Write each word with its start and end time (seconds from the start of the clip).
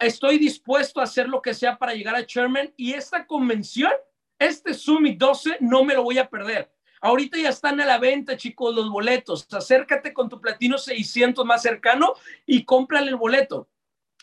estoy 0.00 0.38
dispuesto 0.38 1.00
a 1.00 1.04
hacer 1.04 1.28
lo 1.28 1.42
que 1.42 1.54
sea 1.54 1.78
para 1.78 1.94
llegar 1.94 2.14
a 2.14 2.26
Chairman 2.26 2.72
y 2.76 2.92
esta 2.92 3.26
convención, 3.26 3.92
este 4.38 4.74
Summit 4.74 5.18
12, 5.18 5.58
no 5.60 5.84
me 5.84 5.94
lo 5.94 6.02
voy 6.02 6.18
a 6.18 6.28
perder. 6.28 6.70
Ahorita 7.00 7.38
ya 7.38 7.48
están 7.48 7.80
a 7.80 7.86
la 7.86 7.98
venta, 7.98 8.36
chicos, 8.36 8.74
los 8.74 8.90
boletos. 8.90 9.46
Acércate 9.52 10.12
con 10.12 10.28
tu 10.28 10.40
platino 10.40 10.76
600 10.76 11.44
más 11.46 11.62
cercano 11.62 12.14
y 12.44 12.64
cómprale 12.64 13.08
el 13.08 13.16
boleto. 13.16 13.68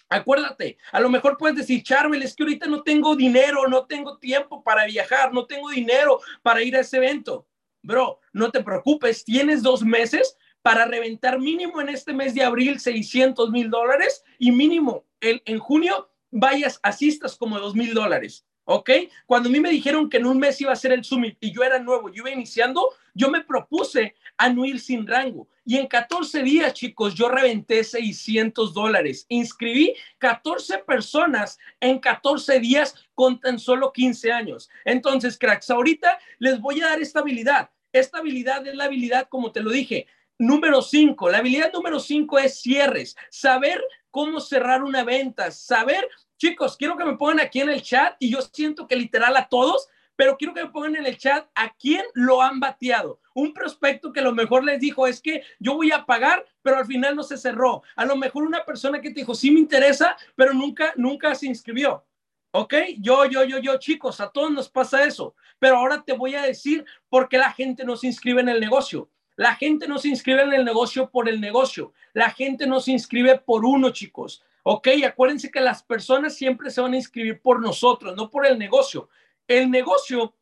Acuérdate, 0.10 0.78
a 0.92 1.00
lo 1.00 1.10
mejor 1.10 1.38
puedes 1.38 1.58
decir, 1.58 1.84
Charvel, 1.84 2.22
es 2.22 2.36
que 2.36 2.44
ahorita 2.44 2.68
no 2.68 2.84
tengo 2.84 3.16
dinero, 3.16 3.68
no 3.68 3.86
tengo 3.88 4.18
tiempo 4.20 4.64
para 4.64 4.86
viajar, 4.86 5.34
no 5.34 5.46
tengo 5.46 5.70
dinero 5.70 6.22
para 6.44 6.62
ir 6.62 6.78
a 6.78 6.82
ese 6.82 6.98
evento. 6.98 7.48
Bro, 7.82 8.20
no 8.32 8.52
te 8.52 8.64
preocupes, 8.64 9.26
tienes 9.26 9.64
dos 9.64 9.84
meses 9.84 10.38
para 10.62 10.86
reventar 10.86 11.40
mínimo 11.40 11.82
en 11.82 11.90
este 11.90 12.14
mes 12.14 12.34
de 12.34 12.44
abril 12.44 12.80
600 12.80 13.50
mil 13.50 13.70
dólares 13.70 14.24
y 14.38 14.52
mínimo 14.52 15.07
el, 15.22 15.42
en 15.46 15.60
junio 15.60 16.10
vayas, 16.32 16.80
asistas 16.84 17.36
como 17.38 17.60
dos 17.60 17.76
mil 17.76 17.94
dólares. 17.94 18.46
¿Ok? 18.70 18.90
Cuando 19.26 19.48
a 19.48 19.52
mí 19.52 19.62
me 19.62 19.70
dijeron 19.70 20.10
que 20.10 20.18
en 20.18 20.26
un 20.26 20.38
mes 20.38 20.60
iba 20.60 20.74
a 20.74 20.76
ser 20.76 20.92
el 20.92 21.06
summit 21.06 21.38
y 21.40 21.54
yo 21.54 21.64
era 21.64 21.80
nuevo, 21.80 22.10
yo 22.10 22.24
iba 22.24 22.32
iniciando, 22.32 22.90
yo 23.14 23.30
me 23.30 23.42
propuse 23.42 24.14
a 24.38 24.54
sin 24.78 25.08
rango. 25.08 25.48
Y 25.66 25.78
en 25.78 25.88
14 25.88 26.44
días, 26.44 26.74
chicos, 26.74 27.16
yo 27.16 27.30
reventé 27.30 27.84
600 27.84 28.74
dólares. 28.74 29.26
Inscribí 29.30 29.96
14 30.18 30.80
personas 30.80 31.58
en 31.80 32.00
14 32.00 32.60
días 32.60 32.96
con 33.16 33.40
tan 33.40 33.58
solo 33.58 33.92
15 33.92 34.32
años. 34.32 34.70
Entonces, 34.86 35.38
cracks, 35.38 35.70
ahorita 35.70 36.20
les 36.40 36.60
voy 36.60 36.82
a 36.82 36.88
dar 36.88 37.02
esta 37.02 37.20
habilidad. 37.20 37.70
Esta 37.92 38.20
habilidad 38.20 38.66
es 38.68 38.76
la 38.76 38.86
habilidad, 38.86 39.28
como 39.30 39.52
te 39.52 39.62
lo 39.62 39.72
dije, 39.72 40.08
número 40.38 40.82
5. 40.82 41.30
La 41.30 41.40
habilidad 41.40 41.74
número 41.74 42.00
5 42.00 42.40
es 42.40 42.62
cierres. 42.62 43.16
Saber 43.30 43.82
cómo 44.18 44.40
cerrar 44.40 44.82
una 44.82 45.04
venta, 45.04 45.52
saber 45.52 46.10
Chicos, 46.40 46.76
quiero 46.76 46.98
que 46.98 47.06
me 47.06 47.18
pongan 47.18 47.40
aquí 47.40 47.62
en 47.62 47.70
el 47.70 47.84
chat 47.84 48.16
y 48.18 48.32
yo 48.32 48.42
siento 48.42 48.88
que 48.88 48.96
literal 48.96 49.38
a 49.38 49.48
todos, 49.48 49.88
pero 50.16 50.38
quiero 50.38 50.56
que 50.56 50.64
me 50.64 50.72
pongan 50.72 50.96
en 50.96 51.06
el 51.06 51.18
chat 51.18 51.48
a 51.54 51.72
quién 51.74 52.04
lo 52.16 52.42
han 52.42 52.60
bateado. 52.60 53.20
Un 53.36 53.54
prospecto 53.54 54.12
que 54.12 54.22
a 54.22 54.24
lo 54.24 54.34
mejor 54.34 54.64
les 54.64 54.80
dijo 54.80 55.06
es 55.06 55.22
que 55.22 55.44
yo 55.60 55.76
voy 55.76 55.92
a 55.92 56.04
pagar, 56.04 56.44
pero 56.64 56.78
al 56.78 56.88
final 56.88 57.16
no 57.16 57.22
se 57.22 57.38
cerró. 57.38 57.84
A 57.96 58.06
lo 58.06 58.16
mejor 58.16 58.44
una 58.44 58.66
persona 58.66 59.02
que 59.02 59.10
te 59.10 59.20
dijo, 59.20 59.36
sí 59.36 59.52
me 59.52 59.60
interesa, 59.60 60.18
pero 60.36 60.52
nunca, 60.54 60.94
nunca 60.96 61.36
se 61.36 61.46
inscribió. 61.46 62.04
¿Ok? 62.52 62.74
Yo, 63.00 63.26
yo, 63.26 63.44
yo, 63.44 63.60
yo, 63.60 63.78
chicos, 63.78 64.20
a 64.20 64.32
todos 64.32 64.52
nos 64.52 64.68
pasa 64.68 65.04
eso. 65.04 65.36
Pero 65.60 65.78
ahora 65.78 66.04
te 66.04 66.14
voy 66.14 66.34
a 66.34 66.42
decir 66.42 66.86
por 67.08 67.30
qué 67.30 67.38
la 67.38 67.52
gente 67.52 67.84
no 67.84 67.96
se 67.96 68.08
inscribe 68.08 68.42
en 68.42 68.50
el 68.50 68.60
negocio. 68.60 69.12
La 69.38 69.56
gente 69.56 69.88
no 69.88 70.00
se 70.00 70.10
inscribe 70.10 70.42
en 70.42 70.52
el 70.52 70.66
negocio 70.66 71.10
por 71.10 71.30
el 71.30 71.40
negocio. 71.40 71.94
La 72.14 72.32
gente 72.32 72.66
no 72.66 72.80
se 72.80 72.92
inscribe 72.92 73.38
por 73.40 73.64
uno, 73.64 73.92
chicos. 73.92 74.44
Ok, 74.64 74.90
acuérdense 75.06 75.50
que 75.50 75.62
las 75.62 75.84
personas 75.84 76.36
siempre 76.36 76.72
se 76.72 76.82
van 76.82 76.94
a 76.94 76.98
inscribir 76.98 77.40
por 77.40 77.62
nosotros, 77.62 78.16
no 78.16 78.30
por 78.30 78.46
el 78.48 78.58
negocio. 78.58 79.08
El 79.48 79.70
negocio 79.70 80.34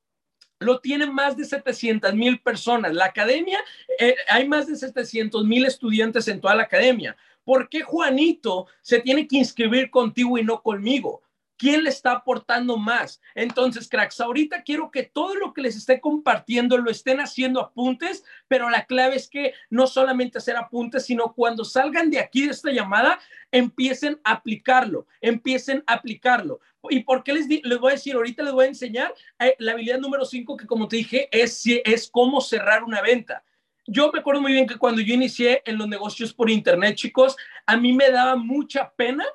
lo 0.59 0.79
tienen 0.79 1.13
más 1.13 1.35
de 1.35 1.43
700 1.43 2.13
mil 2.13 2.39
personas. 2.39 2.93
La 2.93 3.05
academia, 3.05 3.59
eh, 3.99 4.15
hay 4.29 4.47
más 4.47 4.65
de 4.65 4.77
700 4.77 5.43
mil 5.43 5.65
estudiantes 5.65 6.27
en 6.29 6.39
toda 6.39 6.55
la 6.55 6.63
academia. 6.63 7.17
¿Por 7.43 7.67
qué 7.67 7.81
Juanito 7.81 8.67
se 8.81 8.99
tiene 9.01 9.27
que 9.27 9.37
inscribir 9.37 9.91
contigo 9.91 10.37
y 10.37 10.43
no 10.43 10.61
conmigo? 10.61 11.21
¿Quién 11.57 11.85
le 11.85 11.89
está 11.89 12.11
aportando 12.11 12.77
más? 12.77 13.21
Entonces, 13.33 13.87
cracks, 13.87 14.19
ahorita 14.19 14.63
quiero 14.63 14.91
que 14.91 15.03
todo 15.03 15.35
lo 15.35 15.53
que 15.53 15.61
les 15.61 15.77
esté 15.77 16.01
compartiendo 16.01 16.77
lo 16.77 16.91
estén 16.91 17.21
haciendo 17.21 17.61
apuntes, 17.61 18.25
pero 18.49 18.69
la 18.69 18.85
clave 18.85 19.15
es 19.15 19.29
que 19.29 19.53
no 19.69 19.87
solamente 19.87 20.37
hacer 20.37 20.57
apuntes, 20.57 21.05
sino 21.05 21.33
cuando 21.33 21.63
salgan 21.63 22.09
de 22.09 22.19
aquí 22.19 22.45
de 22.45 22.51
esta 22.51 22.71
llamada, 22.71 23.19
empiecen 23.51 24.19
a 24.25 24.33
aplicarlo, 24.33 25.07
empiecen 25.21 25.81
a 25.87 25.93
aplicarlo. 25.93 26.59
¿Y 26.89 26.99
por 27.01 27.23
qué 27.23 27.33
les, 27.33 27.47
les 27.47 27.79
voy 27.79 27.91
a 27.91 27.95
decir? 27.95 28.15
Ahorita 28.15 28.43
les 28.43 28.51
voy 28.51 28.65
a 28.65 28.69
enseñar 28.69 29.13
eh, 29.39 29.55
la 29.59 29.71
habilidad 29.71 29.99
número 29.99 30.25
5, 30.25 30.57
que 30.57 30.67
como 30.67 30.89
te 30.89 30.97
dije, 30.97 31.29
es, 31.31 31.63
es 31.65 32.09
cómo 32.09 32.41
cerrar 32.41 32.83
una 32.83 33.01
venta. 33.01 33.43
Yo 33.87 34.11
me 34.11 34.19
acuerdo 34.19 34.41
muy 34.41 34.51
bien 34.51 34.67
que 34.67 34.77
cuando 34.77 34.99
yo 34.99 35.13
inicié 35.13 35.61
en 35.65 35.77
los 35.77 35.87
negocios 35.87 36.33
por 36.33 36.49
internet, 36.49 36.95
chicos, 36.95 37.37
a 37.65 37.77
mí 37.77 37.93
me 37.93 38.11
daba 38.11 38.35
mucha 38.35 38.91
pena 38.91 39.25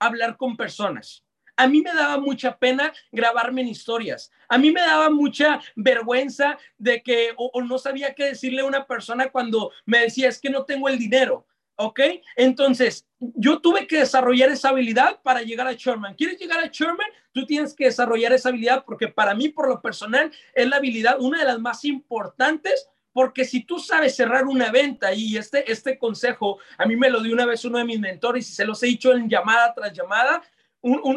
hablar 0.00 0.36
con 0.36 0.56
personas 0.56 1.24
a 1.58 1.66
mí 1.66 1.82
me 1.82 1.92
daba 1.92 2.18
mucha 2.18 2.56
pena 2.56 2.92
grabarme 3.10 3.62
en 3.62 3.68
historias. 3.68 4.30
A 4.48 4.56
mí 4.56 4.70
me 4.70 4.80
daba 4.80 5.10
mucha 5.10 5.60
vergüenza 5.74 6.56
de 6.78 7.02
que 7.02 7.32
o, 7.36 7.60
no 7.62 7.78
sabía 7.78 8.14
qué 8.14 8.26
decirle 8.26 8.62
a 8.62 8.64
una 8.64 8.86
persona 8.86 9.28
cuando 9.28 9.72
me 9.84 9.98
decía, 9.98 10.28
es 10.28 10.40
que 10.40 10.50
no 10.50 10.64
tengo 10.64 10.88
el 10.88 10.98
dinero. 10.98 11.44
¿Ok? 11.80 12.00
Entonces, 12.34 13.06
yo 13.18 13.60
tuve 13.60 13.86
que 13.86 14.00
desarrollar 14.00 14.50
esa 14.50 14.70
habilidad 14.70 15.20
para 15.22 15.42
llegar 15.42 15.66
a 15.68 15.72
Sherman. 15.72 16.14
¿Quieres 16.14 16.38
llegar 16.38 16.58
a 16.60 16.66
Sherman? 16.66 17.06
Tú 17.32 17.46
tienes 17.46 17.74
que 17.74 17.84
desarrollar 17.84 18.32
esa 18.32 18.48
habilidad 18.48 18.84
porque 18.84 19.08
para 19.08 19.34
mí, 19.34 19.48
por 19.48 19.68
lo 19.68 19.80
personal, 19.80 20.30
es 20.54 20.68
la 20.68 20.76
habilidad, 20.76 21.20
una 21.20 21.40
de 21.40 21.44
las 21.44 21.58
más 21.60 21.84
importantes 21.84 22.88
porque 23.12 23.44
si 23.44 23.64
tú 23.64 23.80
sabes 23.80 24.14
cerrar 24.14 24.44
una 24.44 24.70
venta 24.70 25.12
y 25.12 25.36
este, 25.36 25.70
este 25.72 25.98
consejo, 25.98 26.58
a 26.76 26.86
mí 26.86 26.94
me 26.94 27.10
lo 27.10 27.20
dio 27.20 27.32
una 27.32 27.46
vez 27.46 27.64
uno 27.64 27.78
de 27.78 27.84
mis 27.84 27.98
mentores 27.98 28.48
y 28.48 28.52
se 28.52 28.64
los 28.64 28.80
he 28.84 28.86
dicho 28.86 29.12
en 29.12 29.28
llamada 29.28 29.74
tras 29.74 29.92
llamada, 29.92 30.40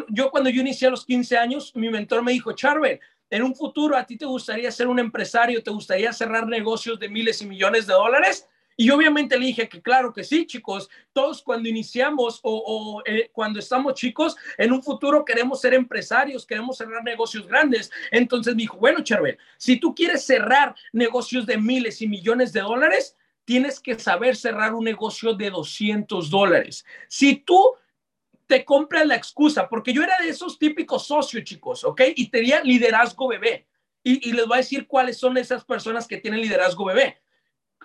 yo 0.08 0.30
cuando 0.30 0.50
yo 0.50 0.60
inicié 0.60 0.88
a 0.88 0.90
los 0.90 1.04
15 1.04 1.36
años, 1.36 1.72
mi 1.74 1.88
mentor 1.88 2.22
me 2.22 2.32
dijo, 2.32 2.52
Charvel, 2.52 3.00
en 3.30 3.42
un 3.42 3.54
futuro 3.54 3.96
a 3.96 4.04
ti 4.04 4.16
te 4.16 4.26
gustaría 4.26 4.70
ser 4.70 4.88
un 4.88 4.98
empresario, 4.98 5.62
te 5.62 5.70
gustaría 5.70 6.12
cerrar 6.12 6.46
negocios 6.46 6.98
de 6.98 7.08
miles 7.08 7.40
y 7.40 7.46
millones 7.46 7.86
de 7.86 7.94
dólares. 7.94 8.48
Y 8.76 8.90
obviamente 8.90 9.38
le 9.38 9.46
dije 9.46 9.68
que 9.68 9.82
claro 9.82 10.12
que 10.12 10.24
sí, 10.24 10.46
chicos, 10.46 10.88
todos 11.12 11.42
cuando 11.42 11.68
iniciamos 11.68 12.40
o, 12.42 13.02
eh, 13.04 13.30
cuando 13.32 13.58
estamos 13.58 13.94
chicos, 13.94 14.36
en 14.56 14.72
un 14.72 14.82
futuro 14.82 15.24
queremos 15.24 15.60
ser 15.60 15.74
empresarios, 15.74 16.46
queremos 16.46 16.78
cerrar 16.78 17.04
negocios 17.04 17.46
grandes. 17.46 17.90
Entonces 18.10 18.54
me 18.54 18.62
dijo, 18.62 18.78
bueno, 18.78 19.02
Charvel, 19.02 19.38
si 19.56 19.76
tú 19.76 19.94
quieres 19.94 20.24
cerrar 20.24 20.74
negocios 20.92 21.46
de 21.46 21.58
miles 21.58 22.02
y 22.02 22.08
millones 22.08 22.52
de 22.52 22.60
dólares, 22.60 23.16
tienes 23.44 23.80
que 23.80 23.98
saber 23.98 24.36
cerrar 24.36 24.74
un 24.74 24.84
negocio 24.84 25.34
de 25.34 25.50
200 25.50 26.30
dólares. 26.30 26.84
Si 27.08 27.36
tú 27.36 27.74
te 28.46 28.64
compras 28.64 29.06
la 29.06 29.16
excusa, 29.16 29.68
porque 29.68 29.92
yo 29.92 30.02
era 30.02 30.14
de 30.20 30.28
esos 30.28 30.58
típicos 30.58 31.06
socios, 31.06 31.44
chicos, 31.44 31.84
¿ok? 31.84 32.02
Y 32.16 32.28
tenía 32.28 32.62
liderazgo 32.62 33.28
bebé. 33.28 33.66
Y, 34.04 34.32
les 34.32 34.46
voy 34.46 34.56
a 34.56 34.58
decir 34.58 34.86
cuáles 34.86 35.18
son 35.18 35.36
esas 35.36 35.64
personas 35.64 36.08
que 36.08 36.16
tienen 36.16 36.40
liderazgo 36.40 36.84
bebé. 36.86 37.20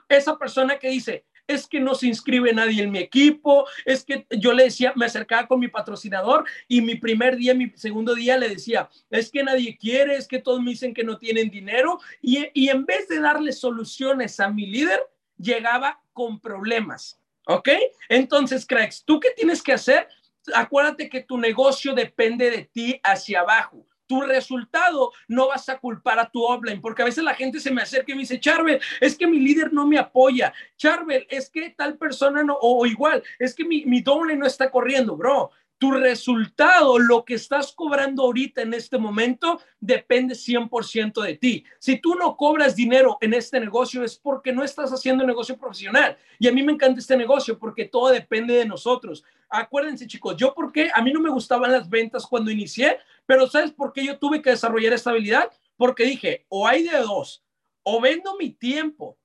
Esa 0.09 0.37
persona 0.37 0.79
que 0.79 0.89
dice, 0.89 1.25
es 1.45 1.67
que 1.67 1.79
no 1.79 1.95
se 1.95 2.07
inscribe 2.07 2.51
nadie 2.53 2.83
en 2.83 2.91
mi 2.91 2.99
equipo, 2.99 3.65
es 3.85 4.03
que 4.03 4.25
yo 4.31 4.51
le 4.53 4.65
decía, 4.65 4.93
me 4.95 5.05
acercaba 5.05 5.47
con 5.47 5.59
mi 5.59 5.67
patrocinador 5.67 6.45
y 6.67 6.81
mi 6.81 6.95
primer 6.95 7.37
día, 7.37 7.53
mi 7.53 7.71
segundo 7.75 8.15
día 8.15 8.37
le 8.37 8.49
decía, 8.49 8.89
es 9.09 9.31
que 9.31 9.43
nadie 9.43 9.77
quiere, 9.77 10.15
es 10.15 10.27
que 10.27 10.39
todos 10.39 10.61
me 10.61 10.71
dicen 10.71 10.93
que 10.93 11.03
no 11.03 11.17
tienen 11.17 11.49
dinero 11.49 11.99
y, 12.21 12.47
y 12.53 12.69
en 12.69 12.85
vez 12.85 13.07
de 13.07 13.19
darle 13.19 13.53
soluciones 13.53 14.39
a 14.39 14.49
mi 14.49 14.65
líder, 14.65 14.99
llegaba 15.37 16.01
con 16.13 16.39
problemas. 16.39 17.19
¿Ok? 17.49 17.69
Entonces, 18.09 18.65
cracks, 18.65 19.05
¿tú 19.05 19.21
qué 19.21 19.29
tienes 19.33 19.63
que 19.63 19.71
hacer? 19.71 20.09
Acuérdate 20.53 21.09
que 21.09 21.21
tu 21.21 21.37
negocio 21.37 21.93
depende 21.93 22.49
de 22.49 22.63
ti 22.65 22.99
hacia 23.03 23.41
abajo. 23.41 23.85
Tu 24.07 24.21
resultado 24.21 25.11
no 25.27 25.49
vas 25.49 25.67
a 25.67 25.77
culpar 25.77 26.17
a 26.17 26.29
tu 26.29 26.41
offline, 26.43 26.79
porque 26.79 27.01
a 27.01 27.05
veces 27.05 27.23
la 27.23 27.35
gente 27.35 27.59
se 27.59 27.71
me 27.71 27.81
acerca 27.81 28.11
y 28.11 28.15
me 28.15 28.21
dice, 28.21 28.39
Charbel, 28.39 28.79
es 29.01 29.17
que 29.17 29.27
mi 29.27 29.39
líder 29.39 29.73
no 29.73 29.85
me 29.85 29.99
apoya. 29.99 30.53
Charbel, 30.77 31.27
es 31.29 31.49
que 31.49 31.71
tal 31.71 31.97
persona 31.97 32.41
no, 32.41 32.57
o, 32.61 32.85
igual, 32.85 33.21
es 33.37 33.53
que 33.53 33.65
mi, 33.65 33.85
mi 33.85 34.01
doble 34.01 34.37
no 34.37 34.45
está 34.45 34.71
corriendo, 34.71 35.17
bro 35.17 35.51
tu 35.77 35.91
resultado, 35.91 36.97
lo 36.97 37.23
que 37.23 37.35
estás 37.35 37.71
cobrando 37.71 38.23
ahorita 38.23 38.61
en 38.61 38.73
este 38.73 38.97
momento, 38.97 39.61
depende 39.79 40.33
100% 40.33 41.21
de 41.21 41.35
ti. 41.35 41.63
Si 41.79 41.99
tú 41.99 42.15
no 42.15 42.35
cobras 42.35 42.75
dinero 42.75 43.17
en 43.21 43.33
este 43.33 43.59
negocio 43.59 44.03
es 44.03 44.17
porque 44.17 44.51
no 44.51 44.63
estás 44.63 44.91
haciendo 44.91 45.25
negocio 45.25 45.57
profesional. 45.57 46.17
Y 46.39 46.47
a 46.47 46.51
mí 46.51 46.63
me 46.63 46.73
encanta 46.73 46.99
este 46.99 47.15
negocio 47.15 47.59
porque 47.59 47.85
todo 47.85 48.09
depende 48.09 48.55
de 48.55 48.65
nosotros. 48.65 49.23
Acuérdense, 49.49 50.07
chicos, 50.07 50.35
yo 50.37 50.53
porque 50.53 50.89
a 50.93 51.01
mí 51.01 51.11
no 51.11 51.21
me 51.21 51.29
gustaban 51.29 51.71
las 51.71 51.89
ventas 51.89 52.25
cuando 52.25 52.51
inicié, 52.51 52.97
pero 53.25 53.47
¿sabes 53.47 53.71
por 53.71 53.93
qué 53.93 54.05
yo 54.05 54.19
tuve 54.19 54.41
que 54.41 54.49
desarrollar 54.49 54.93
esta 54.93 55.11
habilidad? 55.11 55.51
Porque 55.77 56.03
dije, 56.03 56.45
o 56.49 56.67
hay 56.67 56.83
de 56.83 56.97
dos, 56.97 57.45
o 57.83 58.01
vendo 58.01 58.35
mi 58.37 58.51
tiempo 58.51 59.17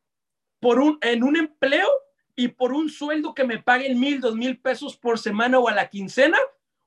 por 0.60 0.78
un, 0.78 0.98
en 1.00 1.24
un 1.24 1.36
empleo 1.36 1.88
y 2.36 2.48
por 2.48 2.72
un 2.72 2.88
sueldo 2.88 3.34
que 3.34 3.44
me 3.44 3.58
paguen 3.58 3.98
mil, 3.98 4.20
dos 4.20 4.36
mil 4.36 4.58
pesos 4.58 4.96
por 4.96 5.18
semana 5.18 5.58
o 5.58 5.68
a 5.68 5.74
la 5.74 5.88
quincena, 5.88 6.38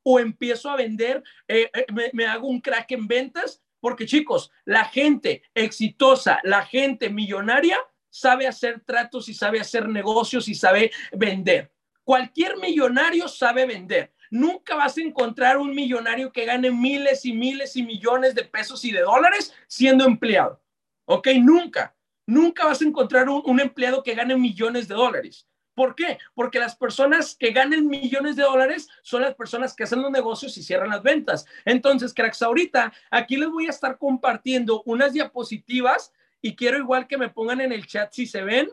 o 0.04 0.20
empiezo 0.20 0.70
a 0.70 0.78
vender, 0.78 1.24
eh, 1.48 1.70
eh, 1.74 2.12
me, 2.14 2.26
hago 2.26 2.48
un 2.48 2.62
crack 2.62 2.92
en 2.92 3.08
ventas, 3.08 3.62
porque 3.80 4.06
chicos, 4.06 4.52
la 4.64 4.86
gente 4.86 5.44
exitosa, 5.54 6.40
la 6.44 6.66
gente 6.66 7.10
millonaria, 7.10 7.78
sabe 8.10 8.48
hacer 8.48 8.82
tratos 8.86 9.28
y 9.28 9.34
sabe 9.34 9.60
hacer 9.60 9.90
negocios 9.90 10.48
y 10.48 10.56
sabe 10.56 10.92
vender. 11.12 11.75
Cualquier 12.06 12.58
millonario 12.58 13.28
sabe 13.28 13.66
vender. 13.66 14.14
Nunca 14.30 14.76
vas 14.76 14.98
a 14.98 15.02
encontrar 15.02 15.58
un 15.58 15.74
millonario 15.74 16.32
que 16.32 16.46
gane 16.46 16.70
miles 16.70 17.26
y 17.26 17.34
miles 17.34 17.76
y 17.76 17.84
millones 17.84 18.36
de 18.36 18.44
pesos 18.44 18.86
y 18.86 18.92
de 18.92 19.02
dólares 19.02 19.54
siendo 19.68 20.06
empleado. 20.06 20.62
¿Ok? 21.06 21.28
Nunca. 21.42 21.96
Nunca 22.28 22.66
vas 22.66 22.82
a 22.82 22.86
encontrar 22.86 23.28
un, 23.28 23.60
empleado 23.60 24.04
que 24.04 24.14
gane 24.14 24.38
millones 24.38 24.88
de 24.88 24.94
dólares. 24.94 25.48
¿Por 25.74 25.96
qué? 25.96 26.20
Porque 26.36 26.60
las 26.60 26.76
personas 26.76 27.36
que 27.36 27.52
ganan 27.52 27.88
millones 27.88 28.36
de 28.36 28.44
dólares 28.44 28.88
son 29.02 29.24
las 29.24 29.34
personas 29.34 29.76
que 29.76 29.84
hacen 29.84 30.02
los 30.02 30.12
negocios 30.12 30.56
y 30.58 30.64
cierran 30.64 30.90
las 30.90 31.04
ventas. 31.04 31.46
Entonces, 31.66 32.14
cracks, 32.14 32.42
ahorita 32.42 32.94
aquí 33.10 33.36
les 33.36 33.50
voy 33.50 33.66
a 33.66 33.72
estar 33.72 33.98
compartiendo 33.98 34.84
unas 34.86 35.14
diapositivas 35.14 36.14
y 36.40 36.56
quiero 36.56 36.78
igual 36.78 37.08
que 37.08 37.18
me 37.18 37.30
pongan 37.30 37.62
en 37.62 37.72
el 37.72 37.88
chat 37.88 38.14
si 38.14 38.28
se 38.28 38.44
ven. 38.44 38.70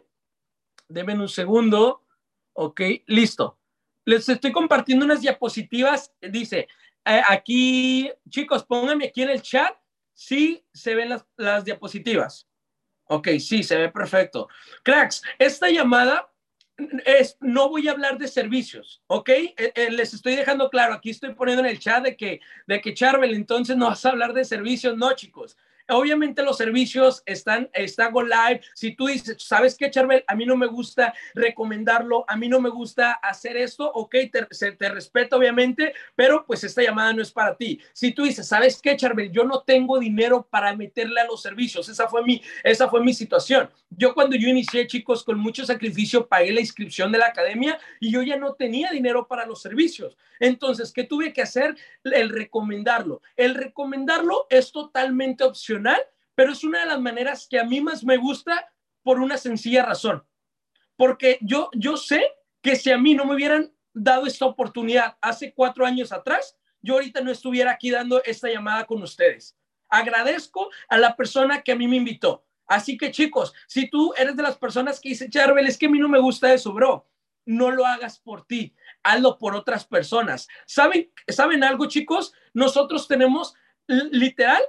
Denme 0.89 1.15
un 1.15 1.29
segundo. 1.29 2.03
Ok, 2.55 2.81
listo. 3.07 3.59
Les 4.05 4.29
estoy 4.29 4.53
compartiendo 4.53 5.05
unas 5.05 5.21
diapositivas. 5.21 6.13
Dice, 6.21 6.69
eh, 7.05 7.23
aquí, 7.29 8.11
chicos, 8.29 8.65
pónganme 8.65 9.07
aquí 9.07 9.23
en 9.23 9.31
el 9.31 9.43
chat 9.43 9.75
si 10.15 10.65
se 10.73 10.95
ven 10.95 11.11
las, 11.37 11.65
diapositivas. 11.65 12.49
Ok, 13.05 13.29
sí, 13.39 13.63
se 13.63 13.77
ve 13.77 13.89
perfecto. 13.91 14.49
Cracks, 14.83 15.23
esta 15.39 15.69
llamada 15.71 16.31
es, 17.05 17.37
no 17.41 17.69
voy 17.69 17.89
a 17.89 17.93
hablar 17.93 18.19
de 18.19 18.29
servicios, 18.29 19.03
¿ok? 19.07 19.29
Eh, 19.29 19.55
eh, 19.57 19.91
les 19.91 20.15
estoy 20.15 20.37
dejando 20.37 20.71
claro, 20.71 20.95
aquí 20.95 21.11
estoy 21.11 21.35
poniendo 21.35 21.65
en 21.65 21.71
el 21.71 21.79
chat 21.79 22.03
de 22.03 22.17
que, 22.17 22.41
de 22.67 22.81
que 22.81 22.95
Charbel, 22.95 23.35
entonces 23.35 23.77
no 23.77 23.87
vas 23.87 24.05
a 24.07 24.11
hablar 24.11 24.33
de 24.33 24.45
servicios, 24.45 24.97
no, 24.97 25.13
chicos. 25.15 25.57
Obviamente 25.89 26.43
los 26.43 26.57
servicios 26.57 27.23
están, 27.27 27.69
está 27.73 28.09
Go 28.09 28.23
Live. 28.23 28.63
Si 28.75 28.95
tú 28.95 29.07
dices, 29.07 29.37
¿sabes 29.39 29.77
qué, 29.77 29.91
Charbel? 29.91 30.25
A 30.27 30.35
mí 30.35 30.47
no 30.47 30.57
me 30.57 30.67
gusta 30.67 31.15
recomendarlo, 31.35 32.25
a 32.29 32.37
mí 32.37 32.49
no 32.49 32.61
me 32.61 32.71
gusta 32.71 33.13
hacer 33.13 33.57
esto, 33.57 33.91
ok, 33.93 34.15
te, 34.31 34.73
te 34.73 34.89
respeto 34.89 35.37
obviamente, 35.37 35.95
pero 36.15 36.45
pues 36.47 36.65
esta 36.65 36.83
llamada 36.83 37.13
no 37.13 37.23
es 37.23 37.33
para 37.33 37.57
ti. 37.57 37.81
Si 37.93 38.13
tú 38.13 38.25
dices, 38.25 38.47
¿sabes 38.47 38.81
qué, 38.81 38.97
Charbel? 38.97 39.33
Yo 39.33 39.45
no 39.45 39.63
tengo 39.63 39.99
dinero 39.99 40.47
para 40.49 40.75
meterle 40.77 41.21
a 41.21 41.27
los 41.27 41.43
servicios. 41.43 41.89
Esa 41.89 42.09
fue 42.09 42.23
mi, 42.23 42.43
esa 42.63 42.89
fue 42.89 43.03
mi 43.03 43.15
situación. 43.15 43.71
Yo 43.91 44.15
cuando 44.15 44.37
yo 44.37 44.49
inicié, 44.49 44.87
chicos, 44.87 45.25
con 45.25 45.39
mucho 45.39 45.65
sacrificio, 45.65 46.27
pagué 46.27 46.53
la 46.53 46.61
inscripción 46.61 47.13
de 47.13 47.19
la 47.19 47.27
academia 47.27 47.79
y 48.01 48.11
yo 48.11 48.23
ya 48.23 48.37
no 48.37 48.55
tenía 48.55 48.91
dinero 48.91 49.27
para 49.27 49.47
los 49.47 49.61
servicios. 49.61 50.17
Entonces, 50.41 50.93
¿qué 50.93 51.05
tuve 51.05 51.33
que 51.33 51.43
hacer? 51.43 51.77
El 52.03 52.31
recomendarlo. 52.31 53.23
El 53.37 53.55
recomendarlo 53.55 54.47
es 54.51 54.73
totalmente 54.73 55.45
opcional 55.45 55.72
pero 56.35 56.53
es 56.53 56.65
una 56.65 56.81
de 56.81 56.87
las 56.87 57.01
maneras 57.01 57.47
que 57.49 57.59
a 57.59 57.65
mí 57.65 57.81
más 57.81 58.05
me 58.05 58.17
gusta 58.17 58.73
por 59.03 59.21
una 59.21 59.37
sencilla 59.37 59.85
razón. 59.85 60.25
Porque 60.97 61.39
yo, 61.41 61.71
yo 61.75 61.97
sé 61.97 62.23
que 62.61 62.77
si 62.77 62.91
a 62.91 62.99
mí 62.99 63.15
no 63.15 63.25
me 63.25 63.35
hubieran 63.35 63.73
dado 63.93 64.27
esta 64.27 64.47
oportunidad 64.47 65.17
hace 65.21 65.53
cuatro 65.53 65.85
años 65.85 66.13
atrás, 66.13 66.57
yo 66.81 66.95
ahorita 66.95 67.21
no 67.21 67.31
estuviera 67.31 67.73
aquí 67.73 67.91
dando 67.91 68.23
esta 68.25 68.49
llamada 68.49 68.87
con 68.87 69.03
ustedes. 69.03 69.57
Agradezco 69.89 70.71
a 70.89 70.99
la 70.99 71.17
persona 71.17 71.63
que 71.63 71.73
a 71.73 71.77
mí 71.77 71.87
me 71.87 71.97
invitó. 71.97 72.45
Así 72.67 72.97
que 72.97 73.11
chicos, 73.11 73.53
si 73.67 73.91
tú 73.91 74.15
eres 74.17 74.37
de 74.37 74.43
las 74.43 74.57
personas 74.57 75.01
que 75.01 75.11
dice, 75.11 75.29
Charbel, 75.29 75.67
es 75.67 75.77
que 75.77 75.87
a 75.87 75.91
mí 75.91 75.99
no 75.99 76.09
me 76.09 76.19
gusta 76.19 76.53
eso, 76.53 76.73
bro, 76.73 77.07
no 77.45 77.71
lo 77.71 77.85
hagas 77.85 78.19
por 78.19 78.47
ti, 78.47 78.75
hazlo 79.03 79.39
por 79.39 79.55
otras 79.55 79.85
personas. 79.85 80.49
¿Saben, 80.67 81.13
¿saben 81.29 81.65
algo, 81.65 81.87
chicos? 81.87 82.33
Nosotros 82.55 83.09
tenemos 83.09 83.55
literal 83.87 84.63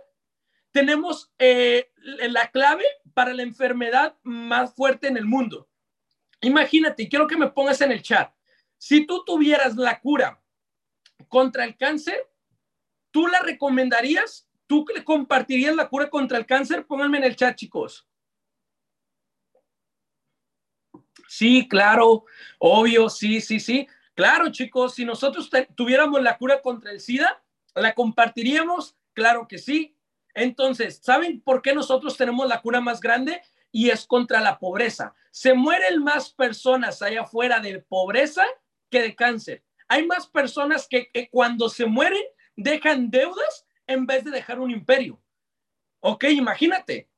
tenemos 0.74 1.32
eh, 1.38 1.92
la 2.30 2.50
clave 2.50 2.84
para 3.14 3.34
la 3.34 3.44
enfermedad 3.44 4.18
más 4.24 4.74
fuerte 4.74 5.08
en 5.08 5.16
el 5.16 5.26
mundo. 5.26 5.70
Imagínate, 6.42 7.08
quiero 7.08 7.28
que 7.28 7.38
me 7.38 7.52
pongas 7.52 7.80
en 7.82 7.92
el 7.92 8.02
chat. 8.02 8.34
Si 8.78 9.06
tú 9.06 9.24
tuvieras 9.24 9.78
la 9.78 10.02
cura 10.02 10.42
contra 11.30 11.64
el 11.64 11.78
cáncer, 11.78 12.28
¿tú 13.12 13.28
la 13.28 13.40
recomendarías? 13.40 14.50
¿Tú 14.68 14.86
le 14.94 15.04
compartirías 15.04 15.76
la 15.76 15.88
cura 15.88 16.10
contra 16.10 16.38
el 16.38 16.46
cáncer? 16.46 16.86
Pónganme 16.86 17.20
en 17.20 17.26
el 17.26 17.36
chat, 17.36 17.56
chicos. 17.56 18.10
Sí, 21.28 21.68
claro, 21.70 22.26
obvio, 22.58 23.10
sí, 23.10 23.42
sí, 23.42 23.60
sí. 23.60 23.88
Claro, 24.16 24.52
chicos, 24.52 24.96
si 24.96 25.06
nosotros 25.06 25.50
tuviéramos 25.76 26.22
la 26.22 26.38
cura 26.38 26.62
contra 26.62 26.92
el 26.92 27.00
SIDA, 27.00 27.44
¿la 27.76 27.94
compartiríamos? 27.94 28.98
Claro 29.14 29.48
que 29.48 29.60
sí. 29.60 29.96
Entonces, 30.34 31.00
¿saben 31.04 31.42
por 31.42 31.62
qué 31.62 31.74
nosotros 31.74 32.18
tenemos 32.18 32.48
la 32.48 32.62
cura 32.62 32.82
más 32.82 33.00
grande? 33.00 33.42
Y 33.72 33.90
es 33.90 34.06
contra 34.06 34.40
la 34.40 34.60
pobreza. 34.60 35.14
Se 35.32 35.54
mueren 35.54 36.04
más 36.04 36.32
personas 36.32 37.02
allá 37.02 37.22
afuera 37.22 37.60
de 37.60 37.80
pobreza 37.80 38.44
que 38.90 39.02
de 39.02 39.16
cáncer. 39.16 39.64
Hay 39.88 40.06
más 40.06 40.28
personas 40.28 40.88
que, 40.88 41.10
cuando 41.32 41.70
se 41.70 41.86
mueren 41.86 42.24
dejan 42.56 43.10
deudas 43.10 43.66
en 43.88 44.06
vez 44.06 44.24
de 44.24 44.32
dejar 44.32 44.60
un 44.60 44.72
imperio. 44.72 45.22
Ok, 46.00 46.26
imagínate. 46.26 47.10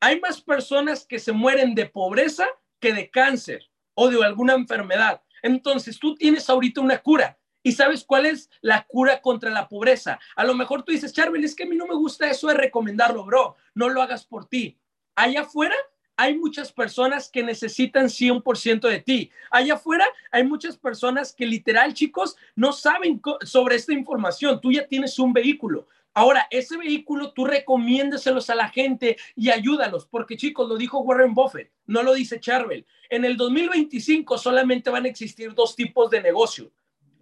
Hay 0.00 0.20
más 0.20 0.40
personas 0.40 1.04
que 1.06 1.18
se 1.18 1.32
mueren 1.32 1.74
de 1.74 1.86
pobreza 1.86 2.46
que 2.80 2.92
de 2.92 3.10
cáncer 3.10 3.70
o 3.94 4.08
de 4.08 4.24
alguna 4.24 4.54
enfermedad. 4.54 5.22
Entonces, 5.42 5.98
tú 5.98 6.14
tienes 6.14 6.48
ahorita 6.48 6.80
una 6.80 6.98
cura 6.98 7.38
¿Y 7.66 7.72
sabes 7.72 8.04
cuál 8.04 8.26
es 8.26 8.48
la 8.60 8.84
cura 8.84 9.20
contra 9.20 9.50
la 9.50 9.66
pobreza? 9.66 10.20
A 10.36 10.44
lo 10.44 10.54
mejor 10.54 10.84
tú 10.84 10.92
dices, 10.92 11.12
Charbel, 11.12 11.42
es 11.42 11.56
que 11.56 11.64
a 11.64 11.66
mí 11.66 11.74
no 11.74 11.88
me 11.88 11.96
gusta 11.96 12.30
eso 12.30 12.46
de 12.46 12.54
recomendarlo, 12.54 13.24
bro. 13.24 13.56
No 13.74 13.88
lo 13.88 14.00
hagas 14.00 14.24
por 14.24 14.44
ti. 14.46 14.78
Allá 15.16 15.40
afuera 15.40 15.74
hay 16.16 16.38
muchas 16.38 16.70
personas 16.70 17.28
que 17.28 17.42
necesitan 17.42 18.06
100% 18.06 18.88
de 18.88 19.00
ti. 19.00 19.32
Allá 19.50 19.74
afuera 19.74 20.06
hay 20.30 20.44
muchas 20.44 20.78
personas 20.78 21.34
que 21.34 21.44
literal, 21.44 21.92
chicos, 21.92 22.36
no 22.54 22.72
saben 22.72 23.20
sobre 23.42 23.74
esta 23.74 23.92
información. 23.92 24.60
Tú 24.60 24.70
ya 24.70 24.86
tienes 24.86 25.18
un 25.18 25.32
vehículo. 25.32 25.88
Ahora, 26.14 26.46
ese 26.52 26.76
vehículo 26.76 27.32
tú 27.32 27.46
recomiéndaselos 27.46 28.48
a 28.48 28.54
la 28.54 28.68
gente 28.68 29.16
y 29.34 29.50
ayúdalos, 29.50 30.06
porque 30.06 30.36
chicos, 30.36 30.68
lo 30.68 30.76
dijo 30.76 31.00
Warren 31.00 31.34
Buffett, 31.34 31.72
no 31.86 32.04
lo 32.04 32.14
dice 32.14 32.38
Charbel. 32.38 32.86
En 33.10 33.24
el 33.24 33.36
2025 33.36 34.38
solamente 34.38 34.88
van 34.88 35.04
a 35.04 35.08
existir 35.08 35.52
dos 35.52 35.74
tipos 35.74 36.10
de 36.10 36.22
negocio 36.22 36.70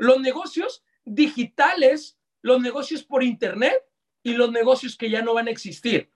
los 0.04 0.20
negocios 0.20 0.84
digitales, 1.04 2.18
los 2.42 2.60
negocios 2.60 3.02
por 3.02 3.22
Internet 3.22 3.82
y 4.22 4.34
los 4.34 4.52
negocios 4.52 4.96
que 4.96 5.10
ya 5.10 5.22
no 5.22 5.34
van 5.34 5.48
a 5.48 5.50
existir. 5.50 6.10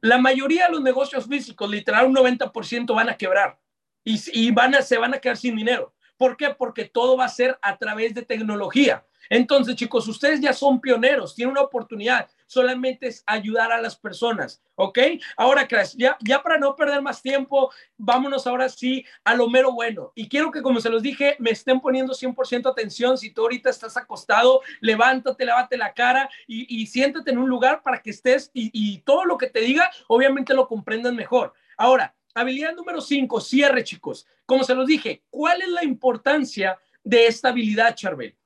La 0.00 0.18
mayoría 0.18 0.66
de 0.66 0.72
los 0.72 0.82
negocios 0.82 1.26
físicos, 1.26 1.70
literal 1.70 2.06
un 2.06 2.14
90% 2.14 2.94
van 2.94 3.08
a 3.08 3.16
quebrar 3.16 3.58
y, 4.04 4.50
van 4.50 4.74
a, 4.74 4.82
se 4.82 4.98
van 4.98 5.14
a 5.14 5.18
quedar 5.18 5.36
sin 5.36 5.56
dinero. 5.56 5.94
¿Por 6.16 6.36
qué? 6.36 6.50
Porque 6.50 6.84
todo 6.84 7.16
va 7.16 7.24
a 7.24 7.28
ser 7.28 7.58
a 7.62 7.78
través 7.78 8.14
de 8.14 8.22
tecnología. 8.22 9.06
Entonces, 9.30 9.76
chicos, 9.76 10.06
ustedes 10.08 10.40
ya 10.40 10.52
son 10.52 10.80
pioneros, 10.80 11.34
tienen 11.34 11.52
una 11.52 11.62
oportunidad 11.62 12.28
solamente 12.54 13.08
es 13.08 13.22
ayudar 13.26 13.72
a 13.72 13.80
las 13.80 13.96
personas, 13.96 14.62
¿ok? 14.76 14.98
Ahora, 15.36 15.66
Crash, 15.66 15.94
ya, 15.96 16.16
ya 16.20 16.42
para 16.42 16.56
no 16.58 16.76
perder 16.76 17.02
más 17.02 17.20
tiempo, 17.20 17.72
vámonos 17.96 18.46
ahora 18.46 18.68
sí 18.68 19.04
a 19.24 19.34
lo 19.34 19.48
mero 19.48 19.72
bueno. 19.72 20.12
Y 20.14 20.28
quiero 20.28 20.50
que, 20.50 20.62
como 20.62 20.80
se 20.80 20.88
los 20.88 21.02
dije, 21.02 21.36
me 21.38 21.50
estén 21.50 21.80
poniendo 21.80 22.14
100% 22.14 22.70
atención. 22.70 23.18
Si 23.18 23.30
tú 23.30 23.42
ahorita 23.42 23.70
estás 23.70 23.96
acostado, 23.96 24.60
levántate, 24.80 25.44
levante 25.44 25.76
la 25.76 25.92
cara 25.92 26.30
y, 26.46 26.84
siéntate 26.86 27.30
en 27.30 27.38
un 27.38 27.48
lugar 27.48 27.82
para 27.82 28.00
que 28.00 28.10
estés 28.10 28.50
y, 28.52 28.70
y 28.72 28.98
todo 28.98 29.24
lo 29.24 29.36
que 29.36 29.48
te 29.48 29.60
diga, 29.60 29.90
obviamente 30.06 30.54
lo 30.54 30.68
comprendan 30.68 31.16
mejor. 31.16 31.54
Ahora, 31.76 32.14
habilidad 32.34 32.74
número 32.74 33.00
5, 33.00 33.40
cierre, 33.40 33.82
chicos. 33.82 34.26
Como 34.46 34.62
se 34.62 34.74
los 34.74 34.86
dije, 34.86 35.24
¿cuál 35.30 35.62
es 35.62 35.68
la 35.68 35.82
importancia 35.82 36.78
de 37.02 37.26
esta 37.26 37.48
habilidad, 37.48 37.94
Charbel? 37.94 38.36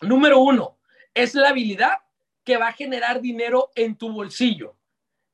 Número 0.00 0.40
uno, 0.40 0.78
es 1.14 1.34
la 1.34 1.50
habilidad 1.50 1.98
que 2.44 2.56
va 2.56 2.68
a 2.68 2.72
generar 2.72 3.20
dinero 3.20 3.70
en 3.74 3.96
tu 3.96 4.12
bolsillo. 4.12 4.76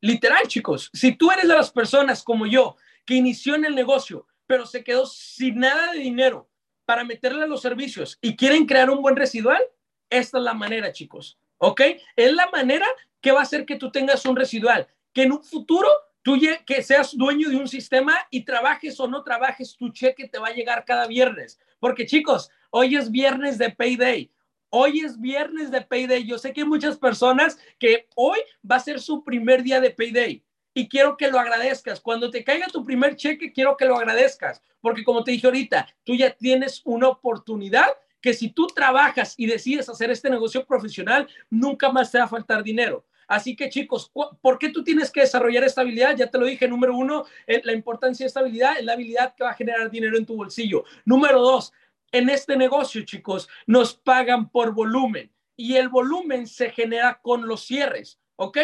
Literal, 0.00 0.46
chicos, 0.48 0.90
si 0.92 1.12
tú 1.12 1.30
eres 1.30 1.48
de 1.48 1.54
las 1.54 1.70
personas 1.70 2.22
como 2.22 2.46
yo 2.46 2.76
que 3.04 3.14
inició 3.14 3.54
en 3.54 3.64
el 3.64 3.74
negocio, 3.74 4.26
pero 4.46 4.66
se 4.66 4.82
quedó 4.82 5.06
sin 5.06 5.60
nada 5.60 5.92
de 5.92 5.98
dinero 5.98 6.48
para 6.84 7.04
meterle 7.04 7.44
a 7.44 7.46
los 7.46 7.62
servicios 7.62 8.18
y 8.20 8.36
quieren 8.36 8.66
crear 8.66 8.90
un 8.90 9.02
buen 9.02 9.16
residual, 9.16 9.62
esta 10.08 10.38
es 10.38 10.44
la 10.44 10.54
manera, 10.54 10.92
chicos. 10.92 11.38
¿Ok? 11.58 11.82
Es 12.16 12.32
la 12.32 12.48
manera 12.50 12.86
que 13.20 13.32
va 13.32 13.40
a 13.40 13.42
hacer 13.42 13.66
que 13.66 13.76
tú 13.76 13.90
tengas 13.90 14.24
un 14.24 14.34
residual, 14.34 14.88
que 15.12 15.22
en 15.22 15.32
un 15.32 15.44
futuro 15.44 15.88
tú 16.22 16.38
que 16.66 16.82
seas 16.82 17.16
dueño 17.16 17.48
de 17.48 17.56
un 17.56 17.68
sistema 17.68 18.16
y 18.30 18.44
trabajes 18.44 18.98
o 19.00 19.08
no 19.08 19.22
trabajes, 19.22 19.76
tu 19.76 19.90
cheque 19.90 20.28
te 20.28 20.38
va 20.38 20.48
a 20.48 20.54
llegar 20.54 20.84
cada 20.84 21.06
viernes. 21.06 21.58
Porque 21.78 22.06
chicos, 22.06 22.50
hoy 22.70 22.96
es 22.96 23.10
viernes 23.10 23.58
de 23.58 23.70
payday. 23.70 24.30
Hoy 24.72 25.00
es 25.00 25.20
viernes 25.20 25.72
de 25.72 25.80
Payday. 25.80 26.24
Yo 26.24 26.38
sé 26.38 26.52
que 26.52 26.60
hay 26.60 26.66
muchas 26.66 26.96
personas 26.96 27.58
que 27.76 28.06
hoy 28.14 28.38
va 28.68 28.76
a 28.76 28.80
ser 28.80 29.00
su 29.00 29.24
primer 29.24 29.64
día 29.64 29.80
de 29.80 29.90
Payday 29.90 30.44
y 30.72 30.88
quiero 30.88 31.16
que 31.16 31.28
lo 31.28 31.40
agradezcas. 31.40 32.00
Cuando 32.00 32.30
te 32.30 32.44
caiga 32.44 32.68
tu 32.68 32.84
primer 32.84 33.16
cheque, 33.16 33.52
quiero 33.52 33.76
que 33.76 33.84
lo 33.84 33.96
agradezcas, 33.96 34.62
porque 34.80 35.02
como 35.02 35.24
te 35.24 35.32
dije 35.32 35.48
ahorita, 35.48 35.88
tú 36.04 36.14
ya 36.14 36.30
tienes 36.30 36.82
una 36.84 37.08
oportunidad 37.08 37.88
que 38.20 38.32
si 38.32 38.50
tú 38.50 38.68
trabajas 38.68 39.34
y 39.36 39.46
decides 39.46 39.88
hacer 39.88 40.12
este 40.12 40.30
negocio 40.30 40.64
profesional, 40.64 41.26
nunca 41.48 41.90
más 41.90 42.12
te 42.12 42.18
va 42.18 42.24
a 42.24 42.28
faltar 42.28 42.62
dinero. 42.62 43.04
Así 43.26 43.54
que 43.54 43.70
chicos, 43.70 44.10
¿por 44.40 44.58
qué 44.58 44.70
tú 44.70 44.82
tienes 44.82 45.10
que 45.10 45.20
desarrollar 45.20 45.62
esta 45.62 45.82
habilidad? 45.82 46.16
Ya 46.16 46.28
te 46.28 46.36
lo 46.36 46.46
dije, 46.46 46.66
número 46.66 46.96
uno, 46.96 47.26
eh, 47.46 47.60
la 47.64 47.72
importancia 47.72 48.24
de 48.24 48.28
esta 48.28 48.40
habilidad 48.40 48.78
es 48.78 48.84
la 48.84 48.94
habilidad 48.94 49.34
que 49.36 49.44
va 49.44 49.50
a 49.50 49.54
generar 49.54 49.88
dinero 49.88 50.18
en 50.18 50.26
tu 50.26 50.34
bolsillo. 50.34 50.84
Número 51.04 51.40
dos, 51.40 51.72
en 52.12 52.28
este 52.28 52.56
negocio, 52.56 53.04
chicos, 53.04 53.48
nos 53.66 53.94
pagan 53.94 54.50
por 54.50 54.72
volumen 54.72 55.32
y 55.56 55.76
el 55.76 55.88
volumen 55.88 56.46
se 56.46 56.70
genera 56.70 57.20
con 57.22 57.46
los 57.46 57.64
cierres, 57.64 58.18
¿ok? 58.36 58.58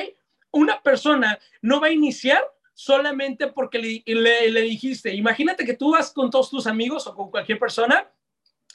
Una 0.50 0.82
persona 0.82 1.38
no 1.60 1.80
va 1.80 1.88
a 1.88 1.92
iniciar 1.92 2.42
solamente 2.72 3.48
porque 3.48 3.78
le, 3.78 4.50
le, 4.50 4.60
dijiste, 4.62 5.14
imagínate 5.14 5.64
que 5.64 5.76
tú 5.76 5.92
vas 5.92 6.12
con 6.12 6.30
todos 6.30 6.50
tus 6.50 6.66
amigos 6.66 7.06
o 7.06 7.14
con 7.14 7.30
cualquier 7.30 7.58
persona 7.58 8.10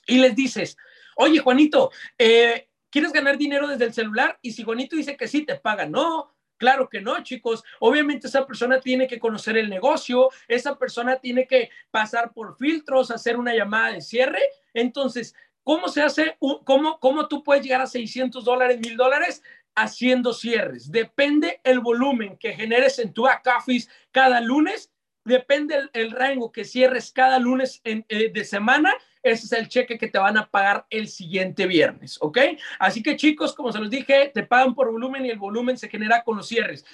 y 0.07 0.17
les 0.17 0.35
dices, 0.35 0.77
oye 1.15 1.39
Juanito, 1.39 1.91
eh, 2.17 2.69
¿quieres 2.89 3.11
ganar 3.11 3.37
dinero 3.37 3.67
desde 3.67 3.85
el 3.85 3.93
celular? 3.93 4.39
Y 4.41 4.53
si 4.53 4.63
Juanito 4.63 4.95
dice 4.95 5.17
que 5.17 5.27
sí, 5.27 5.45
te 5.45 5.55
paga. 5.55 5.85
No, 5.85 6.33
Claro 6.61 6.87
que 6.87 7.01
no, 7.01 7.23
chicos. 7.23 7.63
Obviamente 7.79 8.27
esa 8.27 8.45
persona 8.45 8.79
tiene 8.79 9.07
que 9.07 9.17
conocer 9.17 9.57
el 9.57 9.67
negocio, 9.67 10.29
esa 10.47 10.77
persona 10.77 11.15
tiene 11.15 11.47
que 11.47 11.71
pasar 11.89 12.33
por 12.33 12.55
filtros, 12.55 13.09
hacer 13.09 13.35
una 13.37 13.55
llamada 13.55 13.93
de 13.93 14.01
cierre. 14.01 14.37
Entonces, 14.71 15.33
¿cómo 15.63 15.87
se 15.87 16.03
hace? 16.03 16.37
¿Cómo, 16.39 16.99
cómo 16.99 17.27
tú 17.27 17.43
puedes 17.43 17.63
llegar 17.63 17.81
a 17.81 17.87
600 17.87 18.45
dólares, 18.45 18.77
mil 18.79 18.95
dólares? 18.95 19.41
Haciendo 19.73 20.33
cierres. 20.33 20.91
Depende 20.91 21.61
el 21.63 21.79
volumen 21.79 22.37
que 22.37 22.53
generes 22.53 22.99
en 22.99 23.11
tu 23.11 23.25
Acafis 23.25 23.89
cada 24.11 24.39
lunes, 24.39 24.91
depende 25.25 25.89
el, 25.93 26.11
rango 26.11 26.51
que 26.51 26.63
cierres 26.63 27.11
cada 27.11 27.39
lunes 27.39 27.81
eh, 27.85 28.03
de 28.31 28.45
semana 28.45 28.93
ese 29.23 29.45
es 29.45 29.51
el 29.51 29.67
cheque 29.67 29.97
que 29.97 30.07
te 30.07 30.17
van 30.17 30.37
a 30.37 30.49
pagar 30.49 30.85
el 30.89 31.07
siguiente 31.07 31.67
viernes, 31.67 32.17
¿ok? 32.21 32.39
Así 32.79 33.03
que 33.03 33.15
chicos, 33.15 33.53
como 33.53 33.71
se 33.71 33.79
los 33.79 33.89
dije, 33.89 34.31
te 34.33 34.43
pagan 34.43 34.73
por 34.73 34.91
volumen 34.91 35.25
y 35.25 35.29
el 35.29 35.39
volumen 35.39 35.77
se 35.77 35.89
genera 35.89 36.23
con 36.23 36.37
los 36.37 36.47
cierres. 36.47 36.85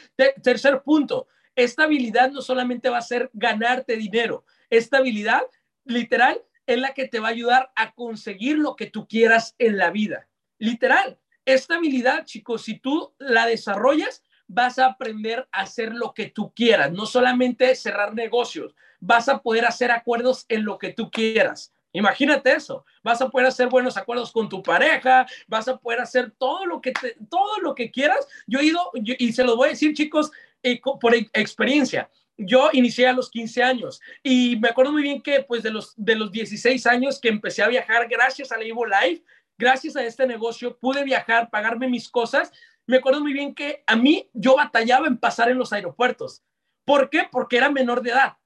tercer 0.41 0.81
punto, 0.83 1.27
estabilidad 1.55 2.31
no 2.31 2.41
solamente 2.41 2.89
va 2.89 2.97
a 2.97 3.01
ser 3.01 3.29
ganarte 3.33 3.95
dinero, 3.95 4.43
estabilidad 4.69 5.43
literal 5.85 6.41
es 6.65 6.77
la 6.79 6.93
que 6.93 7.07
te 7.07 7.19
va 7.19 7.29
a 7.29 7.31
ayudar 7.31 7.71
a 7.75 7.93
conseguir 7.93 8.57
lo 8.57 8.75
que 8.75 8.87
tú 8.87 9.07
quieras 9.07 9.55
en 9.57 9.77
la 9.77 9.89
vida. 9.89 10.27
Literal, 10.59 11.17
estabilidad, 11.45 12.25
chicos, 12.25 12.63
si 12.63 12.77
tú 12.77 13.13
la 13.19 13.45
desarrollas, 13.45 14.21
vas 14.47 14.79
a 14.79 14.85
aprender 14.85 15.47
a 15.51 15.61
hacer 15.61 15.93
lo 15.93 16.13
que 16.13 16.29
tú 16.29 16.53
quieras, 16.53 16.91
no 16.91 17.05
solamente 17.05 17.73
cerrar 17.75 18.13
negocios, 18.13 18.75
vas 18.99 19.29
a 19.29 19.41
poder 19.41 19.65
hacer 19.65 19.91
acuerdos 19.91 20.45
en 20.49 20.65
lo 20.65 20.77
que 20.77 20.93
tú 20.93 21.09
quieras. 21.11 21.73
Imagínate 21.93 22.51
eso. 22.51 22.85
Vas 23.03 23.21
a 23.21 23.29
poder 23.29 23.47
hacer 23.47 23.69
buenos 23.69 23.97
acuerdos 23.97 24.31
con 24.31 24.49
tu 24.49 24.61
pareja, 24.61 25.25
vas 25.47 25.67
a 25.67 25.77
poder 25.77 26.01
hacer 26.01 26.31
todo 26.31 26.65
lo 26.65 26.81
que 26.81 26.93
todo 27.29 27.57
lo 27.61 27.73
que 27.73 27.91
quieras. 27.91 28.27
Yo 28.45 28.59
he 28.59 28.65
ido 28.65 28.91
y 28.93 29.31
se 29.31 29.43
lo 29.43 29.55
voy 29.55 29.69
a 29.69 29.71
decir, 29.71 29.93
chicos, 29.93 30.31
eh, 30.63 30.79
por 30.81 31.15
experiencia. 31.15 32.09
Yo 32.37 32.69
inicié 32.73 33.07
a 33.07 33.13
los 33.13 33.31
15 33.31 33.63
años 33.63 33.99
y 34.21 34.57
me 34.57 34.69
acuerdo 34.69 34.91
muy 34.91 35.01
bien 35.01 35.21
que 35.21 35.41
pues 35.41 35.63
de 35.63 35.71
los 35.71 35.93
de 35.95 36.15
los 36.15 36.31
16 36.31 36.85
años 36.85 37.19
que 37.19 37.29
empecé 37.29 37.63
a 37.63 37.67
viajar 37.67 38.07
gracias 38.07 38.51
a 38.51 38.57
la 38.57 38.63
Evo 38.63 38.85
Life, 38.85 39.23
gracias 39.57 39.95
a 39.95 40.03
este 40.03 40.27
negocio 40.27 40.77
pude 40.77 41.03
viajar, 41.03 41.49
pagarme 41.49 41.87
mis 41.87 42.09
cosas. 42.09 42.51
Me 42.85 42.97
acuerdo 42.97 43.21
muy 43.21 43.33
bien 43.33 43.55
que 43.55 43.83
a 43.87 43.95
mí 43.95 44.29
yo 44.33 44.55
batallaba 44.55 45.07
en 45.07 45.17
pasar 45.17 45.49
en 45.49 45.57
los 45.57 45.73
aeropuertos. 45.73 46.43
¿Por 46.85 47.09
qué? 47.09 47.27
Porque 47.29 47.57
era 47.57 47.69
menor 47.69 48.01
de 48.01 48.11
edad. 48.11 48.37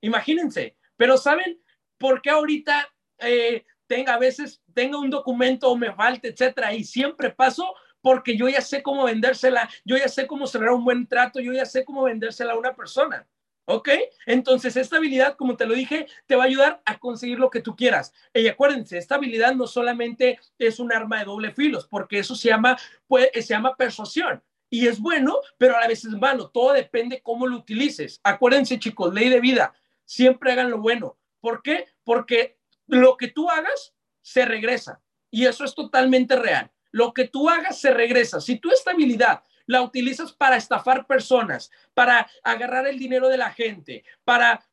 Imagínense. 0.00 0.76
Pero 0.96 1.16
saben, 1.16 1.60
¿por 1.98 2.22
qué 2.22 2.30
ahorita 2.30 2.88
eh, 3.18 3.64
tenga 3.86 4.14
a 4.14 4.18
veces, 4.18 4.62
tenga 4.72 4.98
un 4.98 5.10
documento 5.10 5.70
o 5.70 5.76
me 5.76 5.92
falte, 5.92 6.28
etcétera, 6.28 6.74
y 6.74 6.84
siempre 6.84 7.30
paso 7.30 7.74
porque 8.00 8.36
yo 8.36 8.48
ya 8.48 8.60
sé 8.60 8.82
cómo 8.82 9.04
vendérsela, 9.04 9.68
yo 9.84 9.96
ya 9.96 10.08
sé 10.08 10.26
cómo 10.26 10.46
cerrar 10.46 10.70
un 10.70 10.84
buen 10.84 11.06
trato, 11.06 11.40
yo 11.40 11.52
ya 11.52 11.64
sé 11.64 11.86
cómo 11.86 12.02
vendérsela 12.02 12.52
a 12.52 12.58
una 12.58 12.74
persona. 12.74 13.26
¿Ok? 13.66 13.88
Entonces, 14.26 14.76
esta 14.76 14.98
habilidad, 14.98 15.36
como 15.36 15.56
te 15.56 15.64
lo 15.64 15.74
dije, 15.74 16.06
te 16.26 16.36
va 16.36 16.42
a 16.42 16.46
ayudar 16.46 16.82
a 16.84 16.98
conseguir 16.98 17.38
lo 17.38 17.48
que 17.48 17.62
tú 17.62 17.74
quieras. 17.74 18.12
Y 18.34 18.46
acuérdense, 18.46 18.98
esta 18.98 19.14
habilidad 19.14 19.54
no 19.54 19.66
solamente 19.66 20.38
es 20.58 20.78
un 20.78 20.92
arma 20.92 21.20
de 21.20 21.24
doble 21.24 21.50
filos, 21.50 21.86
porque 21.88 22.18
eso 22.18 22.34
se 22.34 22.50
llama, 22.50 22.76
se 23.32 23.42
llama 23.42 23.74
persuasión. 23.74 24.42
Y 24.68 24.86
es 24.86 25.00
bueno, 25.00 25.38
pero 25.56 25.76
a 25.76 25.80
la 25.80 25.88
vez 25.88 26.04
es 26.04 26.12
malo. 26.12 26.50
Todo 26.50 26.74
depende 26.74 27.22
cómo 27.22 27.46
lo 27.46 27.56
utilices. 27.56 28.20
Acuérdense, 28.22 28.78
chicos, 28.78 29.14
ley 29.14 29.30
de 29.30 29.40
vida. 29.40 29.72
Siempre 30.04 30.52
hagan 30.52 30.70
lo 30.70 30.78
bueno. 30.78 31.16
¿Por 31.44 31.60
qué? 31.60 31.88
Porque 32.04 32.58
lo 32.86 33.18
que 33.18 33.28
tú 33.28 33.50
hagas 33.50 33.94
se 34.22 34.46
regresa. 34.46 35.02
Y 35.30 35.44
eso 35.44 35.66
es 35.66 35.74
totalmente 35.74 36.36
real. 36.36 36.72
Lo 36.90 37.12
que 37.12 37.28
tú 37.28 37.50
hagas 37.50 37.78
se 37.78 37.92
regresa. 37.92 38.40
Si 38.40 38.58
tu 38.58 38.70
estabilidad 38.70 39.42
la 39.66 39.82
utilizas 39.82 40.32
para 40.32 40.56
estafar 40.56 41.06
personas, 41.06 41.70
para 41.92 42.26
agarrar 42.42 42.86
el 42.86 42.98
dinero 42.98 43.28
de 43.28 43.36
la 43.36 43.52
gente, 43.52 44.06
para 44.24 44.66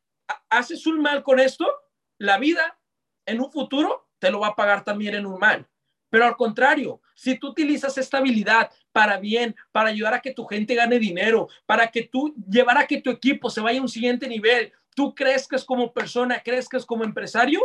haces 0.48 0.86
un 0.86 1.02
mal 1.02 1.22
con 1.22 1.40
esto, 1.40 1.70
la 2.16 2.38
vida 2.38 2.78
en 3.26 3.42
un 3.42 3.52
futuro 3.52 4.08
te 4.18 4.30
lo 4.30 4.40
va 4.40 4.46
a 4.46 4.56
pagar 4.56 4.82
también 4.82 5.14
en 5.14 5.26
un 5.26 5.38
mal. 5.38 5.68
Pero 6.08 6.24
al 6.24 6.38
contrario, 6.38 7.02
si 7.14 7.38
tú 7.38 7.48
utilizas 7.48 7.98
esta 7.98 8.16
habilidad 8.16 8.70
para 8.92 9.18
bien, 9.18 9.56
para 9.72 9.88
ayudar 9.88 10.14
a 10.14 10.20
que 10.20 10.34
tu 10.34 10.44
gente 10.44 10.74
gane 10.74 10.98
dinero, 10.98 11.48
para 11.66 11.90
que 11.90 12.02
tú 12.02 12.34
llevar 12.48 12.78
a 12.78 12.86
que 12.86 13.00
tu 13.00 13.10
equipo 13.10 13.50
se 13.50 13.60
vaya 13.60 13.80
a 13.80 13.82
un 13.82 13.88
siguiente 13.88 14.28
nivel, 14.28 14.72
tú 14.94 15.14
crezcas 15.14 15.64
como 15.64 15.92
persona, 15.92 16.42
crezcas 16.42 16.84
como 16.84 17.04
empresario, 17.04 17.60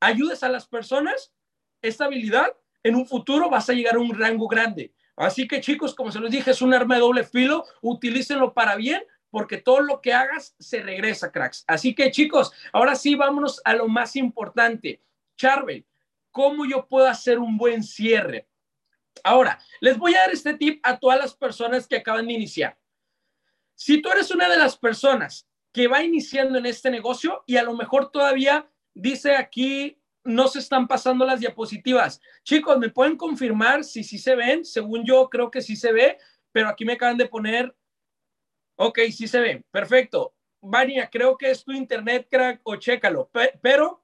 ayudes 0.00 0.42
a 0.42 0.48
las 0.48 0.66
personas, 0.66 1.32
esta 1.82 2.04
habilidad, 2.04 2.54
en 2.82 2.94
un 2.94 3.06
futuro 3.06 3.50
vas 3.50 3.68
a 3.68 3.72
llegar 3.72 3.96
a 3.96 4.00
un 4.00 4.16
rango 4.16 4.46
grande. 4.46 4.92
Así 5.16 5.48
que 5.48 5.60
chicos, 5.60 5.94
como 5.94 6.12
se 6.12 6.20
los 6.20 6.30
dije, 6.30 6.50
es 6.50 6.60
un 6.60 6.74
arma 6.74 6.96
de 6.96 7.00
doble 7.00 7.24
filo, 7.24 7.64
utilícenlo 7.80 8.52
para 8.52 8.76
bien, 8.76 9.02
porque 9.30 9.56
todo 9.56 9.80
lo 9.80 10.00
que 10.00 10.12
hagas 10.12 10.54
se 10.58 10.82
regresa, 10.82 11.32
cracks. 11.32 11.64
Así 11.66 11.94
que 11.94 12.10
chicos, 12.10 12.52
ahora 12.72 12.94
sí, 12.94 13.14
vámonos 13.14 13.60
a 13.64 13.74
lo 13.74 13.88
más 13.88 14.14
importante. 14.16 15.02
Charbel, 15.36 15.86
¿cómo 16.30 16.66
yo 16.66 16.86
puedo 16.86 17.06
hacer 17.06 17.38
un 17.38 17.56
buen 17.56 17.82
cierre? 17.82 18.46
Ahora, 19.24 19.58
les 19.80 19.98
voy 19.98 20.14
a 20.14 20.18
dar 20.18 20.30
este 20.30 20.54
tip 20.54 20.80
a 20.82 20.98
todas 20.98 21.18
las 21.18 21.34
personas 21.34 21.86
que 21.86 21.96
acaban 21.96 22.26
de 22.26 22.34
iniciar. 22.34 22.78
Si 23.74 24.00
tú 24.00 24.10
eres 24.10 24.30
una 24.30 24.48
de 24.48 24.58
las 24.58 24.76
personas 24.76 25.46
que 25.72 25.88
va 25.88 26.02
iniciando 26.02 26.58
en 26.58 26.66
este 26.66 26.90
negocio 26.90 27.42
y 27.46 27.56
a 27.56 27.62
lo 27.62 27.74
mejor 27.74 28.10
todavía 28.10 28.70
Dice 28.98 29.36
aquí, 29.36 30.00
no 30.24 30.48
se 30.48 30.58
están 30.58 30.88
pasando 30.88 31.26
las 31.26 31.40
diapositivas. 31.40 32.18
Chicos, 32.44 32.78
¿me 32.78 32.88
pueden 32.88 33.18
confirmar 33.18 33.84
si 33.84 34.02
sí 34.02 34.16
se 34.16 34.34
ven? 34.34 34.64
Según 34.64 35.04
yo, 35.04 35.28
creo 35.28 35.50
que 35.50 35.60
sí 35.60 35.76
se 35.76 35.92
ve, 35.92 36.16
pero 36.50 36.70
aquí 36.70 36.86
me 36.86 36.94
acaban 36.94 37.18
de 37.18 37.26
poner, 37.26 37.76
ok, 38.76 39.00
sí 39.12 39.28
se 39.28 39.38
ve, 39.38 39.64
perfecto. 39.70 40.34
Vania, 40.62 41.10
creo 41.10 41.36
que 41.36 41.50
es 41.50 41.62
tu 41.62 41.72
internet, 41.72 42.26
crack, 42.30 42.62
o 42.62 42.76
chécalo. 42.76 43.30
Pero, 43.60 44.02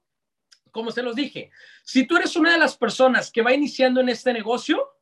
como 0.69 0.91
se 0.91 1.01
los 1.01 1.15
dije, 1.15 1.49
si 1.83 2.05
tú 2.05 2.15
eres 2.15 2.35
una 2.35 2.51
de 2.51 2.59
las 2.59 2.77
personas 2.77 3.31
que 3.31 3.41
va 3.41 3.51
iniciando 3.51 3.99
en 3.99 4.09
este 4.09 4.31
negocio, 4.31 4.92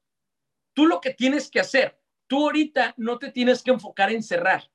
tú 0.73 0.85
lo 0.85 1.01
que 1.01 1.13
tienes 1.13 1.49
que 1.49 1.59
hacer, 1.59 1.97
tú 2.27 2.43
ahorita 2.43 2.93
no 2.97 3.17
te 3.19 3.31
tienes 3.31 3.61
que 3.61 3.71
enfocar 3.71 4.11
en 4.11 4.23
cerrar. 4.23 4.69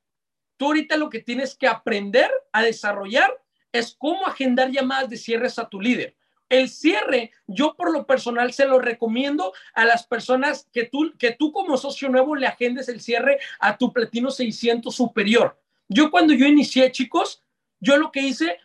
Tú 0.57 0.67
ahorita 0.67 0.97
lo 0.97 1.11
que 1.11 1.21
tienes 1.21 1.55
que 1.55 1.67
aprender 1.67 2.31
a 2.53 2.62
desarrollar 2.62 3.31
es 3.73 3.95
cómo 3.99 4.26
agendar 4.26 4.71
llamadas 4.71 5.11
de 5.11 5.17
cierres 5.17 5.59
a 5.59 5.69
tu 5.69 5.81
líder. 5.81 6.17
El 6.49 6.69
cierre, 6.69 7.33
yo 7.47 7.75
por 7.75 7.93
lo 7.93 8.07
personal 8.07 8.53
se 8.53 8.67
lo 8.67 8.79
recomiendo 8.79 9.53
a 9.75 9.85
las 9.85 10.07
personas 10.07 10.69
que 10.73 10.85
tú, 10.85 11.12
que 11.19 11.33
tú 11.33 11.50
como 11.53 11.76
socio 11.76 12.09
nuevo 12.09 12.37
le 12.37 12.47
agendes 12.47 12.88
el 12.88 13.00
cierre 13.00 13.38
a 13.59 13.76
tu 13.76 13.93
platino 13.93 14.31
600 14.31 14.95
superior. 14.95 15.61
Yo 15.88 16.11
cuando 16.11 16.35
yo 16.35 16.47
inicié, 16.47 16.91
chicos, 16.93 17.43
yo 17.81 17.97
lo 17.97 18.12
que 18.12 18.21
hice, 18.21 18.59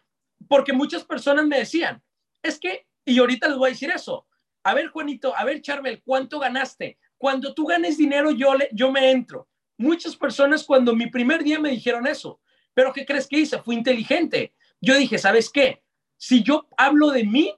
porque 0.48 0.74
muchas 0.74 1.04
personas 1.04 1.46
me 1.46 1.60
decían, 1.60 2.04
es 2.44 2.60
que, 2.60 2.88
y 3.04 3.20
ahorita 3.20 3.48
les 3.48 3.58
voy 3.58 3.70
a 3.70 3.74
decir 3.74 3.90
eso, 3.90 4.28
a 4.64 4.74
ver 4.74 4.88
Juanito, 4.88 5.36
a 5.36 5.44
ver 5.44 5.62
Charbel, 5.62 6.02
¿cuánto 6.04 6.40
ganaste? 6.40 7.00
Cuando 7.22 7.54
tú 7.54 7.68
ganes 7.68 7.98
dinero, 7.98 8.32
yo, 8.32 8.56
le, 8.56 8.68
yo 8.72 8.92
me 8.92 9.12
entro. 9.12 9.48
Muchas 9.78 10.16
personas 10.16 10.63
cuando 10.63 10.96
mi 10.96 11.06
primer 11.06 11.44
día 11.44 11.60
me 11.60 11.70
dijeron 11.70 12.08
eso, 12.08 12.40
pero 12.74 12.92
¿qué 12.92 13.06
crees 13.06 13.28
que 13.28 13.38
hice? 13.38 13.62
Fui 13.62 13.75
inteligente 13.75 14.56
yo 14.82 14.98
dije, 14.98 15.20
¿sabes 15.20 15.50
qué? 15.50 15.84
Si 16.18 16.44
yo 16.44 16.68
hablo 16.75 17.12
de 17.12 17.24
mí, 17.24 17.56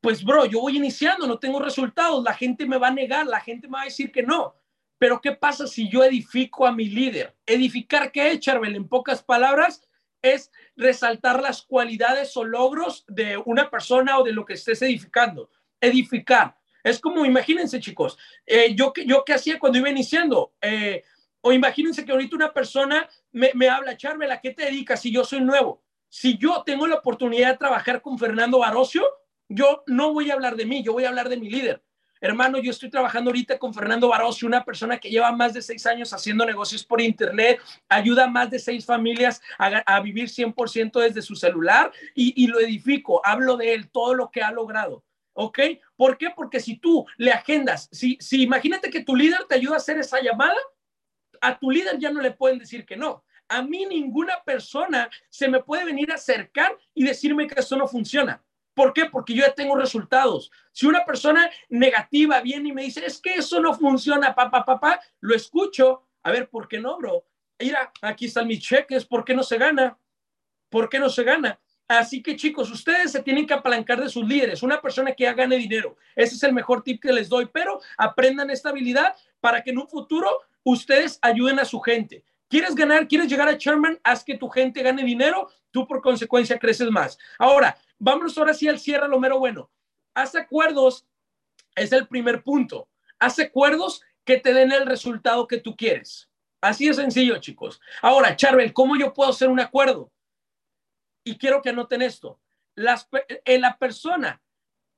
pues 0.00 0.24
bro, 0.24 0.46
yo 0.46 0.60
voy 0.60 0.76
iniciando, 0.76 1.26
no 1.26 1.38
tengo 1.38 1.60
resultados, 1.60 2.24
la 2.24 2.32
gente 2.32 2.66
me 2.66 2.78
va 2.78 2.88
a 2.88 2.92
negar, 2.92 3.26
la 3.26 3.40
gente 3.40 3.68
me 3.68 3.74
va 3.74 3.82
a 3.82 3.86
decir 3.86 4.10
que 4.10 4.22
no. 4.22 4.56
Pero 4.98 5.20
¿qué 5.20 5.32
pasa 5.32 5.66
si 5.66 5.90
yo 5.90 6.02
edifico 6.02 6.66
a 6.66 6.72
mi 6.72 6.88
líder? 6.88 7.36
Edificar, 7.44 8.10
¿qué 8.10 8.32
es, 8.32 8.40
Charbel? 8.40 8.74
En 8.74 8.88
pocas 8.88 9.22
palabras, 9.22 9.86
es 10.22 10.50
resaltar 10.74 11.42
las 11.42 11.62
cualidades 11.62 12.34
o 12.36 12.44
logros 12.44 13.04
de 13.06 13.36
una 13.36 13.70
persona 13.70 14.18
o 14.18 14.24
de 14.24 14.32
lo 14.32 14.46
que 14.46 14.54
estés 14.54 14.80
edificando. 14.80 15.50
Edificar. 15.80 16.55
Es 16.86 17.00
como, 17.00 17.24
imagínense, 17.24 17.80
chicos, 17.80 18.16
eh, 18.46 18.74
yo, 18.74 18.92
yo 19.04 19.24
qué 19.24 19.34
hacía 19.34 19.58
cuando 19.58 19.78
iba 19.78 19.90
iniciando. 19.90 20.52
Eh, 20.60 21.02
o 21.40 21.52
imagínense 21.52 22.04
que 22.04 22.12
ahorita 22.12 22.36
una 22.36 22.52
persona 22.52 23.08
me, 23.32 23.50
me 23.54 23.68
habla, 23.68 23.96
Charbel, 23.96 24.30
¿a 24.30 24.40
qué 24.40 24.52
te 24.52 24.64
dedicas 24.64 25.00
si 25.00 25.12
yo 25.12 25.24
soy 25.24 25.40
nuevo? 25.40 25.82
si 26.08 26.38
yo 26.38 26.62
tengo 26.64 26.86
la 26.86 26.96
oportunidad 26.96 27.52
de 27.52 27.58
trabajar 27.58 28.00
con 28.00 28.18
Fernando 28.18 28.58
Barocio, 28.58 29.04
yo 29.48 29.82
no 29.86 30.12
voy 30.12 30.30
a 30.30 30.34
hablar 30.34 30.56
de 30.56 30.66
mí, 30.66 30.82
yo 30.82 30.92
voy 30.92 31.04
a 31.04 31.08
hablar 31.08 31.28
de 31.28 31.36
mi 31.36 31.50
líder. 31.50 31.82
Hermano, 32.22 32.58
yo 32.58 32.70
estoy 32.70 32.88
trabajando 32.88 33.28
ahorita 33.28 33.58
con 33.58 33.74
Fernando 33.74 34.08
Barocio, 34.08 34.48
una 34.48 34.64
persona 34.64 34.98
que 34.98 35.10
lleva 35.10 35.30
más 35.32 35.52
de 35.52 35.60
seis 35.60 35.86
años 35.86 36.14
haciendo 36.14 36.46
negocios 36.46 36.82
por 36.84 37.02
Internet, 37.02 37.60
ayuda 37.88 38.24
a 38.24 38.28
más 38.28 38.50
de 38.50 38.58
seis 38.58 38.86
familias 38.86 39.42
a, 39.58 40.00
vivir 40.00 40.28
100% 40.28 40.98
desde 41.00 41.20
su 41.20 41.36
celular 41.36 41.92
y, 42.14 42.42
y 42.42 42.46
lo 42.46 42.58
edifico, 42.60 43.20
hablo 43.22 43.58
de 43.58 43.74
él, 43.74 43.90
todo 43.90 44.14
lo 44.14 44.30
que 44.30 44.40
ha 44.40 44.50
logrado. 44.50 45.04
¿Ok? 45.34 45.58
¿Por 45.96 46.18
qué? 46.18 46.28
Porque 46.34 46.60
si 46.60 46.76
tú 46.78 47.06
le 47.16 47.32
agendas, 47.32 47.88
si, 47.90 48.18
si 48.20 48.42
imagínate 48.42 48.90
que 48.90 49.04
tu 49.04 49.16
líder 49.16 49.44
te 49.48 49.54
ayuda 49.54 49.74
a 49.74 49.78
hacer 49.78 49.98
esa 49.98 50.20
llamada, 50.20 50.56
a 51.40 51.58
tu 51.58 51.70
líder 51.70 51.98
ya 51.98 52.10
no 52.10 52.20
le 52.20 52.32
pueden 52.32 52.58
decir 52.58 52.84
que 52.84 52.96
no 52.96 53.24
a 53.48 53.62
mí 53.62 53.86
ninguna 53.86 54.42
persona 54.44 55.08
se 55.28 55.48
me 55.48 55.62
puede 55.62 55.84
venir 55.84 56.10
a 56.10 56.16
acercar 56.16 56.76
y 56.94 57.04
decirme 57.04 57.46
que 57.46 57.60
eso 57.60 57.76
no 57.76 57.86
funciona. 57.86 58.42
¿Por 58.74 58.92
qué? 58.92 59.06
Porque 59.06 59.34
yo 59.34 59.46
ya 59.46 59.54
tengo 59.54 59.74
resultados. 59.76 60.50
Si 60.72 60.86
una 60.86 61.04
persona 61.04 61.50
negativa 61.68 62.40
viene 62.40 62.70
y 62.70 62.72
me 62.72 62.82
dice, 62.82 63.04
es 63.06 63.18
que 63.18 63.34
eso 63.34 63.60
no 63.60 63.72
funciona, 63.72 64.34
papá, 64.34 64.64
papá, 64.64 65.00
lo 65.20 65.34
escucho. 65.34 66.02
A 66.22 66.30
ver, 66.30 66.50
¿por 66.50 66.68
qué 66.68 66.78
no, 66.78 66.98
bro? 66.98 67.24
Mira, 67.58 67.90
aquí 68.02 68.26
están 68.26 68.46
mis 68.46 68.60
cheques, 68.60 69.06
¿por 69.06 69.24
qué 69.24 69.34
no 69.34 69.42
se 69.42 69.56
gana? 69.56 69.98
¿Por 70.68 70.90
qué 70.90 70.98
no 70.98 71.08
se 71.08 71.24
gana? 71.24 71.58
Así 71.88 72.22
que 72.22 72.34
chicos, 72.34 72.70
ustedes 72.70 73.12
se 73.12 73.22
tienen 73.22 73.46
que 73.46 73.54
apalancar 73.54 74.00
de 74.02 74.08
sus 74.08 74.26
líderes, 74.26 74.62
una 74.62 74.80
persona 74.80 75.12
que 75.12 75.24
ya 75.24 75.34
gane 75.34 75.56
dinero. 75.56 75.96
Ese 76.16 76.34
es 76.34 76.42
el 76.42 76.52
mejor 76.52 76.82
tip 76.82 77.00
que 77.00 77.12
les 77.12 77.28
doy, 77.28 77.46
pero 77.46 77.80
aprendan 77.96 78.50
esta 78.50 78.70
habilidad 78.70 79.14
para 79.40 79.62
que 79.62 79.70
en 79.70 79.78
un 79.78 79.88
futuro 79.88 80.28
ustedes 80.64 81.18
ayuden 81.22 81.60
a 81.60 81.64
su 81.64 81.78
gente. 81.80 82.24
¿Quieres 82.48 82.74
ganar? 82.74 83.06
¿Quieres 83.06 83.28
llegar 83.28 83.48
a 83.48 83.56
chairman? 83.56 84.00
Haz 84.02 84.24
que 84.24 84.36
tu 84.36 84.48
gente 84.48 84.82
gane 84.82 85.04
dinero, 85.04 85.48
tú 85.70 85.86
por 85.86 86.00
consecuencia 86.00 86.58
creces 86.58 86.90
más. 86.90 87.18
Ahora, 87.38 87.76
vámonos 87.98 88.36
ahora 88.36 88.54
sí 88.54 88.68
al 88.68 88.80
cierre, 88.80 89.08
lo 89.08 89.20
mero 89.20 89.38
bueno. 89.38 89.70
Haz 90.14 90.34
acuerdos, 90.34 91.06
es 91.76 91.92
el 91.92 92.08
primer 92.08 92.42
punto. 92.42 92.88
Haz 93.18 93.38
acuerdos 93.38 94.02
que 94.24 94.38
te 94.38 94.52
den 94.52 94.72
el 94.72 94.86
resultado 94.86 95.46
que 95.46 95.58
tú 95.58 95.76
quieres. 95.76 96.28
Así 96.60 96.88
de 96.88 96.94
sencillo, 96.94 97.38
chicos. 97.38 97.80
Ahora, 98.02 98.34
Charbel, 98.34 98.72
¿cómo 98.72 98.96
yo 98.96 99.12
puedo 99.12 99.30
hacer 99.30 99.48
un 99.48 99.60
acuerdo? 99.60 100.10
Y 101.26 101.38
quiero 101.38 101.60
que 101.60 101.70
anoten 101.70 102.02
esto, 102.02 102.40
las, 102.76 103.08
eh, 103.44 103.58
la 103.58 103.76
persona 103.78 104.40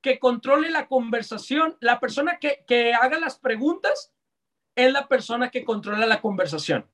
que 0.02 0.18
controle 0.18 0.70
la 0.70 0.86
conversación, 0.86 1.76
la 1.80 1.98
persona 1.98 2.38
que, 2.38 2.64
que 2.66 2.92
haga 2.92 3.18
las 3.18 3.38
preguntas, 3.38 4.12
es 4.76 4.92
la 4.92 5.08
persona 5.08 5.50
que 5.50 5.64
controla 5.64 6.06
la 6.06 6.20
conversación. 6.20 6.88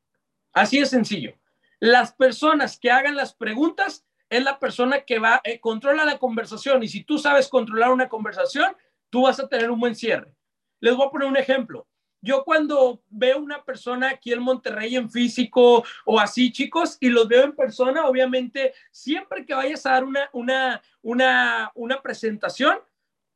Así 0.52 0.78
de 0.78 0.86
sencillo. 0.86 1.34
Las 1.80 2.14
personas 2.14 2.78
que 2.78 2.92
hagan 2.92 3.16
las 3.16 3.34
preguntas 3.34 4.06
es 4.30 4.42
la 4.42 4.58
persona 4.60 5.00
que 5.00 5.18
va, 5.18 5.40
eh, 5.42 5.58
controla 5.58 6.04
la 6.04 6.18
conversación. 6.18 6.84
Y 6.84 6.88
si 6.88 7.02
tú 7.02 7.18
sabes 7.18 7.48
controlar 7.48 7.90
una 7.90 8.08
conversación, 8.08 8.76
tú 9.10 9.22
vas 9.22 9.40
a 9.40 9.48
tener 9.48 9.70
un 9.70 9.80
buen 9.80 9.96
cierre. 9.96 10.32
Les 10.78 10.96
voy 10.96 11.08
a 11.08 11.10
poner 11.10 11.28
un 11.28 11.36
ejemplo. 11.36 11.88
Yo 12.24 12.42
cuando 12.42 13.02
veo 13.10 13.38
una 13.38 13.62
persona 13.62 14.08
aquí 14.08 14.32
en 14.32 14.40
Monterrey 14.40 14.96
en 14.96 15.10
físico 15.10 15.84
o 16.06 16.18
así, 16.18 16.50
chicos, 16.50 16.96
y 16.98 17.10
los 17.10 17.28
veo 17.28 17.44
en 17.44 17.54
persona, 17.54 18.06
obviamente, 18.06 18.72
siempre 18.90 19.44
que 19.44 19.52
vayas 19.52 19.84
a 19.84 19.90
dar 19.90 20.04
una, 20.04 20.30
una, 20.32 20.82
una, 21.02 21.70
una 21.74 22.00
presentación 22.00 22.78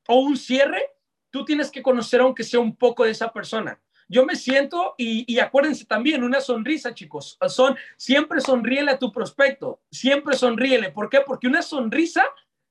o 0.09 0.21
un 0.21 0.39
cierre, 0.39 0.81
tú 1.29 1.45
tienes 1.45 1.71
que 1.71 1.83
conocer 1.83 2.23
aunque 2.23 2.43
sea 2.45 2.61
un 2.61 2.75
poco 2.75 3.05
de 3.05 3.11
esa 3.11 3.31
persona. 3.31 3.79
Yo 4.09 4.25
me 4.25 4.37
siento 4.37 4.95
y, 4.97 5.39
acuérdense 5.39 5.85
también, 5.85 6.25
una 6.25 6.41
sonrisa, 6.41 6.95
chicos. 6.95 7.37
Son, 7.49 7.77
siempre 7.99 8.41
sonríele 8.41 8.93
a 8.93 8.99
tu 8.99 9.13
prospecto, 9.13 9.83
siempre 9.91 10.35
sonríele. 10.35 10.91
¿Por 10.91 11.11
qué? 11.11 11.21
Porque 11.21 11.47
una 11.47 11.61
sonrisa 11.61 12.25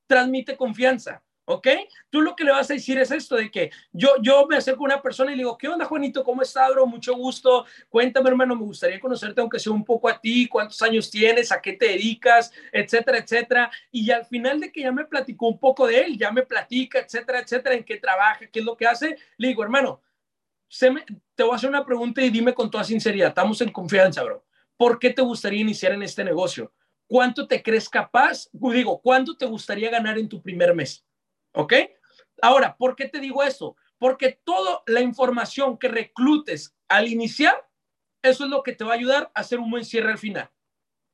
transmite 0.08 0.56
confianza. 0.56 1.22
¿Ok? 1.50 1.66
Tú 2.10 2.20
lo 2.20 2.36
que 2.36 2.44
le 2.44 2.50
vas 2.50 2.70
a 2.70 2.74
decir 2.74 2.98
es 2.98 3.10
esto 3.10 3.34
de 3.34 3.50
que 3.50 3.70
yo, 3.90 4.10
yo 4.20 4.46
me 4.46 4.58
acerco 4.58 4.82
a 4.82 4.84
una 4.84 5.00
persona 5.00 5.32
y 5.32 5.34
le 5.34 5.44
digo, 5.44 5.56
¿qué 5.56 5.66
onda, 5.66 5.86
Juanito? 5.86 6.22
¿Cómo 6.22 6.42
estás, 6.42 6.70
bro? 6.72 6.86
Mucho 6.86 7.14
gusto. 7.14 7.64
Cuéntame, 7.88 8.28
hermano, 8.28 8.54
me 8.54 8.64
gustaría 8.64 9.00
conocerte, 9.00 9.40
aunque 9.40 9.58
sea 9.58 9.72
un 9.72 9.82
poco 9.82 10.10
a 10.10 10.20
ti, 10.20 10.46
cuántos 10.46 10.82
años 10.82 11.10
tienes, 11.10 11.50
a 11.50 11.62
qué 11.62 11.72
te 11.72 11.86
dedicas, 11.86 12.52
etcétera, 12.70 13.16
etcétera. 13.16 13.70
Y 13.90 14.10
al 14.10 14.26
final 14.26 14.60
de 14.60 14.70
que 14.70 14.82
ya 14.82 14.92
me 14.92 15.06
platicó 15.06 15.48
un 15.48 15.58
poco 15.58 15.86
de 15.86 16.00
él, 16.00 16.18
ya 16.18 16.30
me 16.30 16.42
platica, 16.42 16.98
etcétera, 16.98 17.40
etcétera, 17.40 17.76
en 17.76 17.84
qué 17.84 17.96
trabaja, 17.96 18.46
qué 18.46 18.58
es 18.58 18.64
lo 18.66 18.76
que 18.76 18.86
hace, 18.86 19.16
le 19.38 19.48
digo, 19.48 19.62
hermano, 19.62 20.02
te 21.34 21.42
voy 21.42 21.52
a 21.52 21.56
hacer 21.56 21.70
una 21.70 21.86
pregunta 21.86 22.20
y 22.20 22.28
dime 22.28 22.52
con 22.52 22.70
toda 22.70 22.84
sinceridad, 22.84 23.28
estamos 23.28 23.58
en 23.62 23.72
confianza, 23.72 24.22
bro. 24.22 24.44
¿Por 24.76 24.98
qué 24.98 25.14
te 25.14 25.22
gustaría 25.22 25.62
iniciar 25.62 25.92
en 25.92 26.02
este 26.02 26.22
negocio? 26.24 26.74
¿Cuánto 27.06 27.46
te 27.46 27.62
crees 27.62 27.88
capaz? 27.88 28.50
Digo, 28.52 29.00
¿cuánto 29.00 29.34
te 29.34 29.46
gustaría 29.46 29.88
ganar 29.88 30.18
en 30.18 30.28
tu 30.28 30.42
primer 30.42 30.74
mes? 30.74 31.07
¿Ok? 31.58 31.72
Ahora, 32.40 32.76
¿por 32.76 32.94
qué 32.94 33.08
te 33.08 33.18
digo 33.18 33.42
eso? 33.42 33.74
Porque 33.98 34.38
toda 34.44 34.80
la 34.86 35.00
información 35.00 35.76
que 35.76 35.88
reclutes 35.88 36.76
al 36.86 37.08
iniciar, 37.08 37.68
eso 38.22 38.44
es 38.44 38.50
lo 38.50 38.62
que 38.62 38.74
te 38.74 38.84
va 38.84 38.92
a 38.92 38.94
ayudar 38.94 39.32
a 39.34 39.40
hacer 39.40 39.58
un 39.58 39.68
buen 39.68 39.84
cierre 39.84 40.12
al 40.12 40.18
final. 40.18 40.48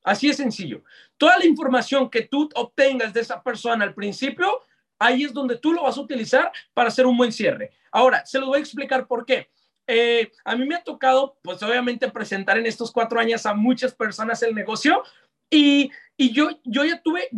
Así 0.03 0.29
es 0.29 0.37
sencillo. 0.37 0.85
Toda 1.17 1.39
la 1.39 1.47
información 1.47 2.11
que 2.11 2.23
tú 2.23 2.51
obtengas 2.57 3.15
de 3.15 3.23
esa 3.23 3.43
persona 3.43 3.87
al 3.87 3.95
principio, 3.95 4.61
ahí 4.99 5.25
es 5.25 5.33
donde 5.33 5.57
tú 5.57 5.73
lo 5.73 5.85
vas 5.85 5.97
a 5.97 6.03
utilizar 6.03 6.53
para 6.75 6.89
hacer 6.89 7.07
un 7.07 7.17
buen 7.17 7.33
cierre. 7.33 7.71
Ahora, 7.91 8.27
se 8.27 8.39
lo 8.39 8.49
voy 8.49 8.59
a 8.59 8.61
explicar 8.61 9.07
por 9.07 9.25
qué. 9.25 9.49
Eh, 9.87 10.31
a 10.45 10.57
mí 10.57 10.67
me 10.67 10.75
ha 10.75 10.85
tocado, 10.85 11.39
pues 11.41 11.63
obviamente, 11.63 12.11
presentar 12.11 12.59
en 12.59 12.67
estos 12.67 12.93
cuatro 12.93 13.19
años 13.19 13.47
a 13.47 13.55
muchas 13.55 13.95
personas 13.95 14.43
el 14.43 14.55
negocio 14.55 15.03
y 15.51 16.33
yo, 16.33 16.49
ya 16.65 17.03
tuve, 17.03 17.29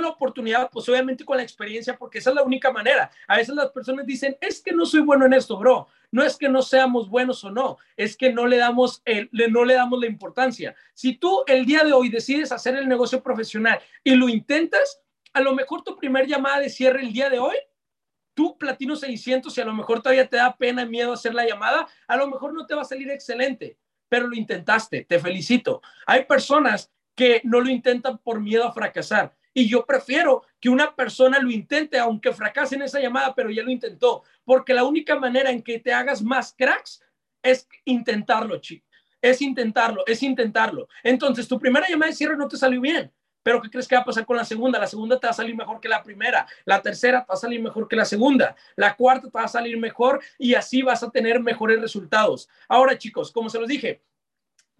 la 0.00 0.08
oportunidad, 0.08 0.70
pues 0.70 0.88
obviamente 0.88 1.24
con 1.24 1.36
la 1.36 1.42
experiencia, 1.42 1.96
porque 1.96 2.18
esa 2.18 2.30
es 2.30 2.36
la 2.36 2.42
única 2.42 2.70
manera. 2.70 3.10
A 3.26 3.36
veces 3.36 3.54
las 3.54 3.70
personas 3.70 4.06
dicen, 4.06 4.36
es 4.40 4.60
que 4.62 4.72
no 4.72 4.86
soy 4.86 5.00
bueno 5.00 5.26
en 5.26 5.32
esto, 5.32 5.56
bro. 5.56 5.88
No 6.12 6.22
es 6.22 6.36
que 6.36 6.48
no 6.48 6.62
seamos 6.62 7.08
buenos 7.08 7.42
o 7.42 7.50
no, 7.50 7.78
es 7.96 8.16
que 8.16 8.32
no 8.32 8.46
le 8.46 8.58
damos, 8.58 9.02
no 9.48 9.64
le 9.64 9.74
damos 9.74 9.98
la 9.98 10.06
importancia. 10.06 10.74
Si 10.92 11.16
tú 11.16 11.42
el 11.46 11.64
día 11.64 11.84
de 11.84 11.92
hoy 11.94 12.10
decides 12.10 12.52
hacer 12.52 12.76
el 12.76 12.88
negocio 12.88 13.22
profesional 13.22 13.80
y 14.04 14.14
lo 14.14 14.28
intentas, 14.28 15.00
a 15.32 15.40
lo 15.40 15.54
mejor 15.54 15.82
tu 15.82 15.96
primer 15.96 16.26
llamada 16.26 16.60
de 16.60 16.68
cierre 16.68 17.00
el 17.00 17.12
día 17.12 17.30
de 17.30 17.38
hoy, 17.38 17.56
tú 18.34 18.58
platino 18.58 18.94
600 18.94 19.56
y 19.56 19.60
a 19.62 19.64
lo 19.64 19.72
mejor 19.72 20.02
todavía 20.02 20.28
te 20.28 20.36
da 20.36 20.54
pena, 20.56 20.84
miedo 20.84 21.12
hacer 21.12 21.34
la 21.34 21.46
llamada, 21.46 21.88
a 22.06 22.16
lo 22.16 22.28
mejor 22.28 22.52
no 22.52 22.66
te 22.66 22.74
va 22.74 22.82
a 22.82 22.84
salir 22.84 23.10
excelente, 23.10 23.78
pero 24.08 24.26
lo 24.26 24.36
intentaste, 24.36 25.04
te 25.04 25.18
felicito. 25.18 25.80
Hay 26.06 26.26
personas 26.26 26.92
que 27.14 27.40
no 27.44 27.60
lo 27.60 27.68
intentan 27.68 28.18
por 28.18 28.40
miedo 28.40 28.64
a 28.64 28.72
fracasar. 28.72 29.34
Y 29.54 29.68
yo 29.68 29.84
prefiero 29.84 30.42
que 30.60 30.70
una 30.70 30.94
persona 30.94 31.38
lo 31.38 31.50
intente, 31.50 31.98
aunque 31.98 32.32
fracase 32.32 32.74
en 32.74 32.82
esa 32.82 33.00
llamada, 33.00 33.34
pero 33.34 33.50
ya 33.50 33.62
lo 33.62 33.70
intentó, 33.70 34.22
porque 34.44 34.72
la 34.72 34.84
única 34.84 35.18
manera 35.18 35.50
en 35.50 35.62
que 35.62 35.78
te 35.78 35.92
hagas 35.92 36.22
más 36.22 36.54
cracks 36.56 37.02
es 37.42 37.68
intentarlo, 37.84 38.58
chico. 38.58 38.86
Es 39.20 39.40
intentarlo, 39.40 40.04
es 40.06 40.22
intentarlo. 40.22 40.88
Entonces, 41.02 41.46
tu 41.46 41.58
primera 41.58 41.86
llamada 41.88 42.10
de 42.10 42.16
cierre 42.16 42.36
no 42.36 42.48
te 42.48 42.56
salió 42.56 42.80
bien, 42.80 43.12
pero 43.42 43.60
¿qué 43.60 43.70
crees 43.70 43.86
que 43.86 43.94
va 43.94 44.02
a 44.02 44.04
pasar 44.04 44.24
con 44.24 44.36
la 44.36 44.44
segunda? 44.44 44.78
La 44.78 44.86
segunda 44.86 45.18
te 45.18 45.26
va 45.26 45.30
a 45.30 45.34
salir 45.34 45.54
mejor 45.54 45.80
que 45.80 45.88
la 45.88 46.02
primera, 46.02 46.46
la 46.64 46.80
tercera 46.80 47.20
te 47.20 47.26
va 47.28 47.34
a 47.34 47.36
salir 47.36 47.60
mejor 47.62 47.86
que 47.88 47.96
la 47.96 48.04
segunda, 48.04 48.56
la 48.74 48.96
cuarta 48.96 49.28
te 49.28 49.38
va 49.38 49.44
a 49.44 49.48
salir 49.48 49.78
mejor 49.78 50.20
y 50.38 50.54
así 50.54 50.82
vas 50.82 51.02
a 51.02 51.10
tener 51.10 51.40
mejores 51.40 51.80
resultados. 51.80 52.48
Ahora, 52.68 52.96
chicos, 52.98 53.30
como 53.30 53.48
se 53.48 53.58
los 53.58 53.68
dije, 53.68 54.02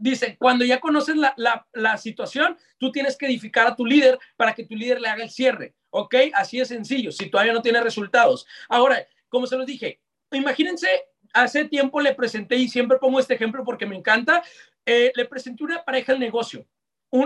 dice, 0.03 0.37
cuando 0.37 0.65
ya 0.65 0.81
conoces 0.81 1.17
la, 1.17 1.35
la, 1.73 1.97
situación, 1.97 2.57
tú 2.79 2.91
tienes 2.91 3.17
que 3.17 3.27
edificar 3.27 3.67
a 3.67 3.77
tu 3.77 3.87
líder 3.87 4.19
para 4.37 4.53
que 4.53 4.65
tu 4.65 4.75
líder 4.75 5.01
le 5.01 5.09
haga 5.09 5.23
el 5.23 5.31
cierre, 5.31 5.75
¿ok? 5.91 6.15
Así 6.35 6.59
de 6.59 6.65
sencillo, 6.65 7.12
si 7.12 7.31
todavía 7.31 7.53
no 7.53 7.62
tiene 7.62 7.81
resultados. 7.81 8.47
Ahora, 8.69 9.07
como 9.29 9.47
se 9.47 9.57
los 9.57 9.65
dije, 9.65 10.01
imagínense, 10.33 10.88
hace 11.33 11.67
tiempo 11.67 12.01
le 12.01 12.15
presenté, 12.15 12.57
y 12.57 12.69
siempre 12.69 12.99
pongo 12.99 13.21
este 13.21 13.35
ejemplo 13.35 13.62
porque 13.65 13.87
me 13.87 13.97
encanta, 13.97 14.43
eh, 14.85 15.12
le 15.15 15.25
presenté 15.27 15.62
una 15.62 15.85
pareja 15.85 16.12
al 16.12 16.19
negocio. 16.19 16.67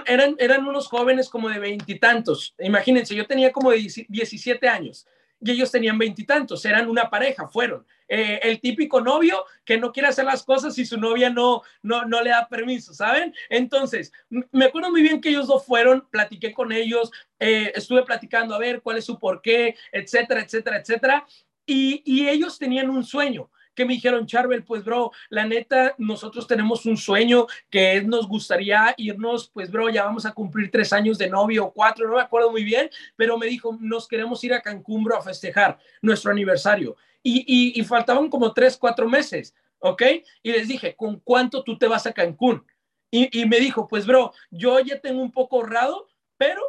eran, 0.04 0.36
eran 0.38 0.66
unos 0.66 0.88
jóvenes 0.88 1.30
como 1.30 1.48
de 1.48 1.58
veintitantos. 1.58 2.54
Imagínense, 2.58 3.14
yo 3.14 3.26
tenía 3.26 3.52
como 3.52 3.70
de 3.70 3.78
17 4.08 4.68
años 4.68 5.06
y 5.40 5.50
ellos 5.50 5.70
tenían 5.70 5.98
veintitantos, 5.98 6.64
eran 6.64 6.88
una 6.88 7.10
pareja, 7.10 7.48
fueron. 7.48 7.86
Eh, 8.08 8.38
el 8.42 8.60
típico 8.60 9.00
novio 9.00 9.44
que 9.64 9.78
no 9.78 9.92
quiere 9.92 10.08
hacer 10.08 10.24
las 10.24 10.44
cosas 10.44 10.74
si 10.74 10.86
su 10.86 10.96
novia 10.96 11.28
no, 11.28 11.62
no, 11.82 12.04
no 12.04 12.22
le 12.22 12.30
da 12.30 12.48
permiso, 12.48 12.94
¿saben? 12.94 13.34
Entonces, 13.48 14.12
me 14.28 14.66
acuerdo 14.66 14.90
muy 14.90 15.02
bien 15.02 15.20
que 15.20 15.30
ellos 15.30 15.48
dos 15.48 15.66
fueron, 15.66 16.06
platiqué 16.10 16.52
con 16.52 16.70
ellos, 16.72 17.10
eh, 17.40 17.72
estuve 17.74 18.04
platicando 18.04 18.54
a 18.54 18.58
ver 18.58 18.80
cuál 18.80 18.98
es 18.98 19.04
su 19.04 19.18
porqué, 19.18 19.76
etcétera, 19.90 20.40
etcétera, 20.40 20.78
etcétera. 20.78 21.26
Y, 21.66 22.02
y 22.04 22.28
ellos 22.28 22.58
tenían 22.58 22.90
un 22.90 23.02
sueño 23.02 23.50
que 23.76 23.84
me 23.84 23.92
dijeron, 23.92 24.26
Charbel, 24.26 24.64
pues 24.64 24.82
bro, 24.82 25.12
la 25.28 25.46
neta, 25.46 25.94
nosotros 25.98 26.48
tenemos 26.48 26.86
un 26.86 26.96
sueño 26.96 27.46
que 27.70 28.02
nos 28.02 28.26
gustaría 28.26 28.94
irnos, 28.96 29.48
pues 29.52 29.70
bro, 29.70 29.88
ya 29.90 30.04
vamos 30.04 30.26
a 30.26 30.32
cumplir 30.32 30.70
tres 30.70 30.92
años 30.92 31.18
de 31.18 31.28
novio 31.28 31.66
o 31.66 31.72
cuatro, 31.72 32.08
no 32.08 32.16
me 32.16 32.22
acuerdo 32.22 32.50
muy 32.50 32.64
bien, 32.64 32.90
pero 33.14 33.38
me 33.38 33.46
dijo, 33.46 33.76
nos 33.80 34.08
queremos 34.08 34.42
ir 34.42 34.54
a 34.54 34.62
Cancún, 34.62 35.04
bro, 35.04 35.18
a 35.18 35.22
festejar 35.22 35.78
nuestro 36.02 36.32
aniversario. 36.32 36.96
Y, 37.22 37.78
y, 37.78 37.82
faltaban 37.82 38.30
como 38.30 38.52
tres, 38.52 38.76
cuatro 38.76 39.08
meses, 39.08 39.52
¿ok? 39.80 40.02
Y 40.44 40.52
les 40.52 40.68
dije, 40.68 40.94
¿con 40.94 41.18
cuánto 41.18 41.64
tú 41.64 41.76
te 41.76 41.88
vas 41.88 42.06
a 42.06 42.12
Cancún? 42.12 42.64
Y, 43.10 43.40
y 43.40 43.46
me 43.46 43.58
dijo, 43.58 43.88
pues 43.88 44.06
bro, 44.06 44.32
yo 44.50 44.78
ya 44.78 45.00
tengo 45.00 45.20
un 45.20 45.32
poco 45.32 45.56
ahorrado, 45.56 46.06
pero 46.36 46.62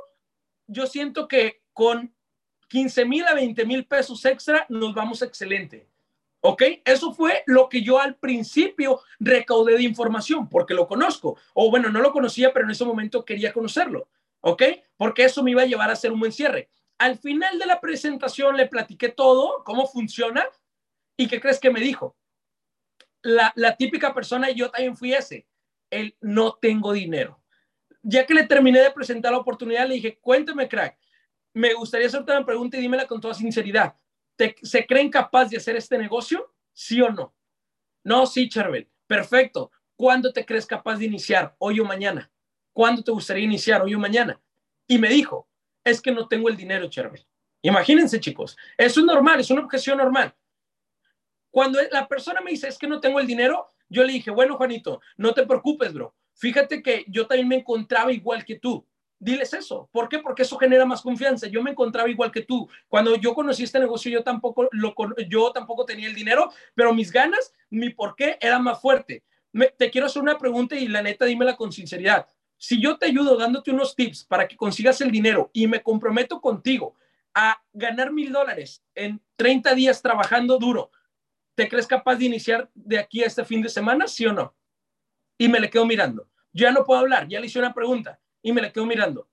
yo 0.65 0.87
siento 0.87 1.27
que 1.27 1.61
con 1.73 2.11
15 2.69 3.05
mil 3.05 3.23
a 3.25 3.33
20 3.33 3.65
mil 3.65 3.85
pesos 3.85 4.25
extra 4.25 4.65
nos 4.69 4.93
vamos 4.93 5.21
excelente. 5.21 5.87
¿Ok? 6.41 6.63
Eso 6.85 7.13
fue 7.13 7.43
lo 7.47 7.67
que 7.67 7.81
yo 7.81 7.99
al 7.99 8.15
principio 8.15 9.01
recaudé 9.19 9.77
de 9.77 9.83
información, 9.83 10.47
porque 10.47 10.73
lo 10.73 10.87
conozco. 10.87 11.37
O 11.53 11.69
bueno, 11.69 11.89
no 11.89 11.99
lo 11.99 12.11
conocía, 12.11 12.53
pero 12.53 12.65
en 12.65 12.71
ese 12.71 12.85
momento 12.85 13.25
quería 13.25 13.53
conocerlo. 13.53 14.09
¿Ok? 14.41 14.63
Porque 14.95 15.23
eso 15.23 15.43
me 15.43 15.51
iba 15.51 15.63
a 15.63 15.65
llevar 15.65 15.89
a 15.89 15.93
hacer 15.93 16.11
un 16.11 16.19
buen 16.19 16.31
cierre. 16.31 16.69
Al 16.99 17.17
final 17.17 17.59
de 17.59 17.65
la 17.65 17.79
presentación 17.79 18.55
le 18.55 18.67
platiqué 18.67 19.09
todo, 19.09 19.63
cómo 19.63 19.87
funciona. 19.87 20.45
¿Y 21.15 21.27
qué 21.27 21.41
crees 21.41 21.59
que 21.59 21.71
me 21.71 21.79
dijo? 21.79 22.15
La, 23.23 23.53
típica 23.77 24.13
persona, 24.13 24.49
y 24.49 24.55
yo 24.55 24.69
también 24.69 24.95
fui 24.95 25.13
ese, 25.13 25.47
el 25.89 26.15
no 26.21 26.53
tengo 26.53 26.93
dinero. 26.93 27.41
ya 28.03 28.25
que 28.25 28.33
le 28.33 28.45
terminé 28.45 28.79
de 28.79 28.91
presentar 28.91 29.33
la 29.33 29.39
oportunidad, 29.39 29.87
le 29.87 29.95
dije, 29.95 30.17
cuéntame, 30.21 30.69
crack, 30.69 30.97
me 31.53 31.73
gustaría 31.73 32.07
hacerte 32.07 32.31
una 32.31 32.45
pregunta 32.45 32.77
y 32.77 32.81
dímela 32.81 33.05
con 33.05 33.19
toda 33.19 33.33
sinceridad. 33.33 33.95
¿Se 34.61 34.85
creen 34.85 35.09
capaz 35.09 35.49
de 35.49 35.57
hacer 35.57 35.75
este 35.75 35.97
negocio? 35.97 36.53
¿Sí 36.73 37.01
o 37.01 37.09
no? 37.09 37.33
No, 38.03 38.25
sí, 38.25 38.47
Charbel. 38.49 38.87
Perfecto. 39.07 39.71
¿Cuándo 39.95 40.31
te 40.31 40.45
crees 40.45 40.65
capaz 40.65 40.97
de 40.97 41.05
iniciar? 41.05 41.55
¿Hoy 41.57 41.79
o 41.79 41.85
mañana? 41.85 42.31
¿Cuándo 42.71 43.03
te 43.03 43.11
gustaría 43.11 43.43
iniciar? 43.43 43.81
¿Hoy 43.81 43.95
o 43.95 43.99
mañana? 43.99 44.39
Y 44.87 44.99
me 44.99 45.09
dijo, 45.09 45.47
es 45.83 46.01
que 46.01 46.11
no 46.11 46.27
tengo 46.27 46.49
el 46.49 46.55
dinero, 46.55 46.87
Charbel. 46.87 47.25
Imagínense, 47.61 48.19
chicos. 48.19 48.55
Eso 48.77 48.99
es 48.99 49.05
normal, 49.05 49.39
es 49.39 49.49
una 49.49 49.61
objeción 49.61 49.97
normal. 49.97 50.33
Cuando 51.49 51.79
la 51.91 52.07
persona 52.07 52.41
me 52.41 52.51
dice, 52.51 52.67
es 52.67 52.77
que 52.77 52.87
no 52.87 52.99
tengo 52.99 53.19
el 53.19 53.25
dinero, 53.25 53.67
yo 53.89 54.03
le 54.03 54.13
dije, 54.13 54.29
bueno, 54.29 54.57
Juanito, 54.57 55.01
no 55.17 55.33
te 55.33 55.45
preocupes, 55.45 55.93
bro. 55.93 56.13
Fíjate 56.35 56.83
que 56.83 57.03
yo 57.07 57.25
también 57.25 57.47
me 57.47 57.55
encontraba 57.55 58.11
igual 58.11 58.45
que 58.45 58.59
tú. 58.59 58.85
Diles 59.19 59.51
eso. 59.53 59.89
¿Por 59.91 60.09
qué? 60.09 60.19
Porque 60.19 60.43
eso 60.43 60.57
genera 60.57 60.85
más 60.85 61.01
confianza. 61.01 61.47
Yo 61.47 61.63
me 61.63 61.71
encontraba 61.71 62.09
igual 62.09 62.31
que 62.31 62.43
tú. 62.43 62.69
Cuando 62.87 63.15
yo 63.15 63.33
conocí 63.33 63.63
este 63.63 63.79
negocio, 63.79 64.11
yo 64.11 64.23
tampoco, 64.23 64.69
lo, 64.71 64.93
yo 65.27 65.51
tampoco 65.51 65.85
tenía 65.85 66.07
el 66.07 66.13
dinero, 66.13 66.51
pero 66.75 66.93
mis 66.93 67.11
ganas, 67.11 67.53
mi 67.69 67.89
por 67.89 68.15
qué 68.15 68.37
era 68.39 68.59
más 68.59 68.79
fuerte. 68.79 69.23
te 69.77 69.89
quiero 69.89 70.05
hacer 70.05 70.21
una 70.21 70.37
pregunta 70.37 70.75
y 70.75 70.87
la 70.87 71.01
neta, 71.01 71.25
dímela 71.25 71.55
con 71.55 71.71
sinceridad. 71.71 72.27
Si 72.57 72.79
yo 72.79 72.97
te 72.97 73.07
ayudo 73.07 73.37
dándote 73.37 73.71
unos 73.71 73.95
tips 73.95 74.23
para 74.23 74.47
que 74.47 74.55
consigas 74.55 75.01
el 75.01 75.11
dinero 75.11 75.49
y 75.51 75.67
me 75.67 75.81
comprometo 75.81 76.39
contigo 76.39 76.95
a 77.33 77.59
ganar 77.73 78.11
mil 78.11 78.31
dólares 78.31 78.83
en 78.93 79.21
30 79.35 79.73
días 79.73 80.01
trabajando 80.01 80.59
duro, 80.59 80.91
¿te 81.55 81.67
crees 81.67 81.87
capaz 81.87 82.15
de 82.15 82.25
iniciar 82.25 82.69
de 82.75 82.99
aquí 82.99 83.23
a 83.23 83.27
este 83.27 83.45
fin 83.45 83.63
de 83.63 83.69
semana? 83.69 84.07
¿Sí 84.07 84.27
o 84.27 84.33
no? 84.33 84.55
Y 85.39 85.47
me 85.47 85.59
le 85.59 85.71
quedo 85.71 85.85
mirando. 85.85 86.27
Ya 86.51 86.71
no 86.71 86.83
puedo 86.83 86.99
hablar, 86.99 87.27
ya 87.27 87.39
le 87.39 87.47
hice 87.47 87.59
una 87.59 87.73
pregunta 87.73 88.19
y 88.41 88.51
me 88.51 88.61
le 88.61 88.71
quedo 88.71 88.85
mirando. 88.85 89.27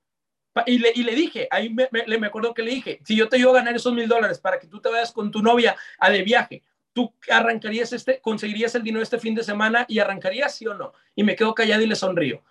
Y 0.66 0.78
le, 0.78 0.92
y 0.94 1.02
le 1.02 1.14
dije, 1.14 1.48
ahí 1.50 1.68
me, 1.68 1.88
me, 1.90 2.18
me, 2.18 2.26
acuerdo 2.28 2.54
que 2.54 2.62
le 2.62 2.70
dije, 2.70 3.00
si 3.04 3.16
yo 3.16 3.28
te 3.28 3.36
ayudo 3.36 3.50
a 3.50 3.54
ganar 3.54 3.74
esos 3.74 3.92
mil 3.92 4.06
dólares 4.06 4.38
para 4.38 4.58
que 4.60 4.68
tú 4.68 4.80
te 4.80 4.88
vayas 4.88 5.10
con 5.10 5.30
tu 5.30 5.42
novia 5.42 5.76
a 5.98 6.10
de 6.10 6.22
viaje, 6.22 6.62
¿tú 6.92 7.12
arrancarías 7.28 7.92
este, 7.92 8.20
conseguirías 8.20 8.74
el 8.76 8.84
dinero 8.84 9.02
este 9.02 9.18
fin 9.18 9.34
de 9.34 9.42
semana 9.42 9.84
y 9.88 9.98
arrancarías, 9.98 10.54
sí 10.54 10.66
o 10.66 10.74
no? 10.74 10.92
Y 11.16 11.24
me 11.24 11.34
quedo 11.34 11.54
callado 11.54 11.82
y 11.82 11.86
le 11.86 11.96
sonrío. 11.96 12.44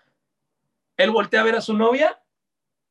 Él 0.97 1.11
voltea 1.11 1.41
a 1.41 1.45
ver 1.45 1.55
a 1.55 1.61
su 1.61 1.73
novia 1.73 2.21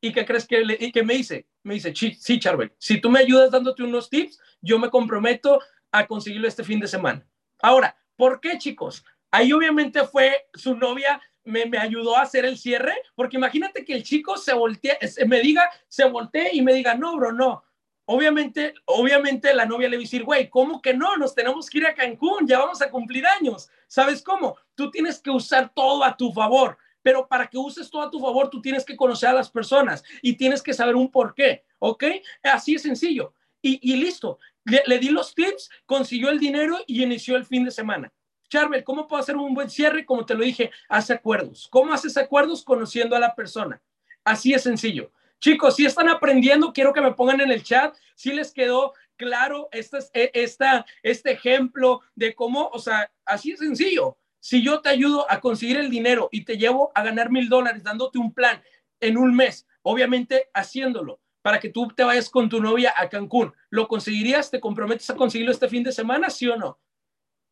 y 0.01 0.13
¿qué 0.13 0.25
crees 0.25 0.47
que, 0.47 0.65
le, 0.65 0.77
y 0.81 0.91
que 0.91 1.03
me 1.03 1.15
dice? 1.15 1.47
Me 1.63 1.75
dice, 1.75 1.93
sí, 1.95 2.41
Charbel, 2.41 2.73
si 2.79 3.01
tú 3.01 3.11
me 3.11 3.21
ayudas 3.21 3.51
dándote 3.51 3.83
unos 3.83 4.09
tips, 4.09 4.41
yo 4.63 4.79
me 4.79 4.91
comprometo 4.91 5.61
a 5.93 6.07
conseguirlo 6.07 6.49
este 6.49 6.65
fin 6.65 6.81
de 6.81 6.89
semana. 6.89 7.25
Ahora, 7.61 7.97
¿por 8.17 8.41
qué, 8.41 8.59
chicos? 8.59 9.05
Ahí 9.31 9.53
obviamente 9.53 10.05
fue 10.05 10.49
su 10.55 10.75
novia 10.75 11.21
me, 11.45 11.67
me, 11.67 11.79
ayudó 11.79 12.17
a 12.17 12.23
hacer 12.23 12.45
el 12.45 12.59
cierre, 12.59 12.95
porque 13.15 13.37
imagínate 13.37 13.85
que 13.85 13.95
el 13.95 14.03
chico 14.03 14.37
se 14.37 14.53
voltee, 14.53 14.99
me 15.27 15.41
diga, 15.41 15.69
se 15.89 16.05
voltee 16.05 16.51
y 16.53 16.63
me 16.63 16.75
diga, 16.75 16.95
no, 16.95 17.17
bro, 17.17 17.33
no. 17.33 17.65
Obviamente, 18.05 18.75
obviamente 18.85 19.55
la 19.55 19.65
novia 19.65 19.89
le 19.89 19.97
va 19.97 20.01
a 20.01 20.03
decir, 20.03 20.25
güey, 20.25 20.51
¿cómo 20.51 20.83
que 20.83 20.93
no? 20.93 21.17
Nos 21.17 21.35
tenemos 21.35 21.71
que 21.71 21.79
ir 21.79 21.87
a 21.87 21.95
Cancún, 21.95 22.47
ya 22.47 22.59
vamos 22.59 22.83
a 22.83 22.91
cumplir 22.91 23.25
años. 23.27 23.71
¿Sabes 23.87 24.23
cómo? 24.23 24.57
Tú 24.75 24.91
tienes 24.91 25.21
que 25.21 25.31
usar 25.31 25.73
todo 25.73 26.03
a 26.03 26.17
tu 26.17 26.33
favor, 26.33 26.77
pero 27.01 27.29
para 27.29 27.47
que 27.47 27.59
uses 27.59 27.91
todo 27.91 28.03
a 28.03 28.11
tu 28.11 28.21
favor, 28.21 28.51
tú 28.51 28.61
tienes 28.61 28.85
que 28.85 28.97
conocer 28.97 29.29
a 29.29 29.35
las 29.35 29.51
personas 29.51 30.03
y 30.21 30.35
tienes 30.35 30.63
que 30.63 30.75
saber 30.75 30.97
un 30.97 31.11
por 31.11 31.35
qué, 31.35 31.65
¿ok? 31.79 32.05
Así 32.43 32.75
es 32.75 32.83
sencillo. 32.83 33.35
Y, 33.61 33.79
y 33.93 33.97
listo, 33.97 34.39
le 34.65 34.99
di 34.99 35.09
los 35.09 35.35
tips, 35.35 35.71
consiguió 35.87 36.31
el 36.31 36.41
dinero 36.41 36.79
y 36.87 37.03
inició 37.03 37.37
el 37.37 37.47
fin 37.47 37.65
de 37.65 37.71
semana. 37.71 38.13
Charbel, 38.53 38.85
¿cómo 38.85 39.09
puedo 39.09 39.23
hacer 39.23 39.35
un 39.35 39.55
buen 39.55 39.71
cierre? 39.71 40.05
Como 40.05 40.27
te 40.27 40.35
lo 40.35 40.45
dije, 40.45 40.71
hace 40.87 41.15
acuerdos. 41.15 41.69
¿Cómo 41.71 41.95
haces 41.95 42.19
acuerdos? 42.19 42.63
Conociendo 42.63 43.17
a 43.17 43.19
la 43.19 43.35
persona. 43.35 43.81
Así 44.25 44.53
es 44.53 44.63
sencillo. 44.63 45.11
Chicos, 45.41 45.77
si 45.77 45.87
están 45.87 46.11
aprendiendo, 46.11 46.71
quiero 46.75 46.93
que 46.93 47.01
me 47.01 47.15
pongan 47.15 47.41
en 47.41 47.51
el 47.51 47.63
chat 47.63 47.97
si 48.15 48.31
les 48.31 48.53
quedó 48.53 48.93
claro 49.17 49.71
este, 49.73 50.01
esta, 50.39 50.85
este 51.03 51.33
ejemplo 51.33 52.03
de 52.15 52.35
cómo, 52.35 52.69
o 52.75 52.79
sea, 52.79 53.11
así 53.25 53.53
es 53.53 53.61
sencillo. 53.61 54.19
Si 54.39 54.63
yo 54.63 54.83
te 54.83 54.91
ayudo 54.91 55.25
a 55.31 55.41
conseguir 55.41 55.79
el 55.79 55.89
dinero 55.89 56.29
y 56.31 56.45
te 56.45 56.59
llevo 56.59 56.93
a 56.95 57.03
ganar 57.03 57.31
mil 57.31 57.49
dólares 57.49 57.83
dándote 57.83 58.19
un 58.19 58.35
plan 58.35 58.63
en 59.01 59.17
un 59.17 59.35
mes, 59.35 59.67
obviamente 59.81 60.51
haciéndolo 60.53 61.21
para 61.41 61.59
que 61.59 61.71
tú 61.71 61.89
te 61.89 62.05
vayas 62.05 62.29
con 62.29 62.51
tu 62.51 62.61
novia 62.61 62.93
a 62.99 63.09
Cancún, 63.09 63.55
¿lo 63.71 63.89
conseguirías? 63.89 64.51
¿Te 64.51 64.61
comprometes 64.61 65.09
a 65.09 65.17
conseguirlo 65.17 65.53
este 65.53 65.71
fin 65.71 65.83
de 65.83 65.93
semana? 65.93 66.29
¿Sí 66.29 66.47
o 66.49 66.57
no? 66.59 66.79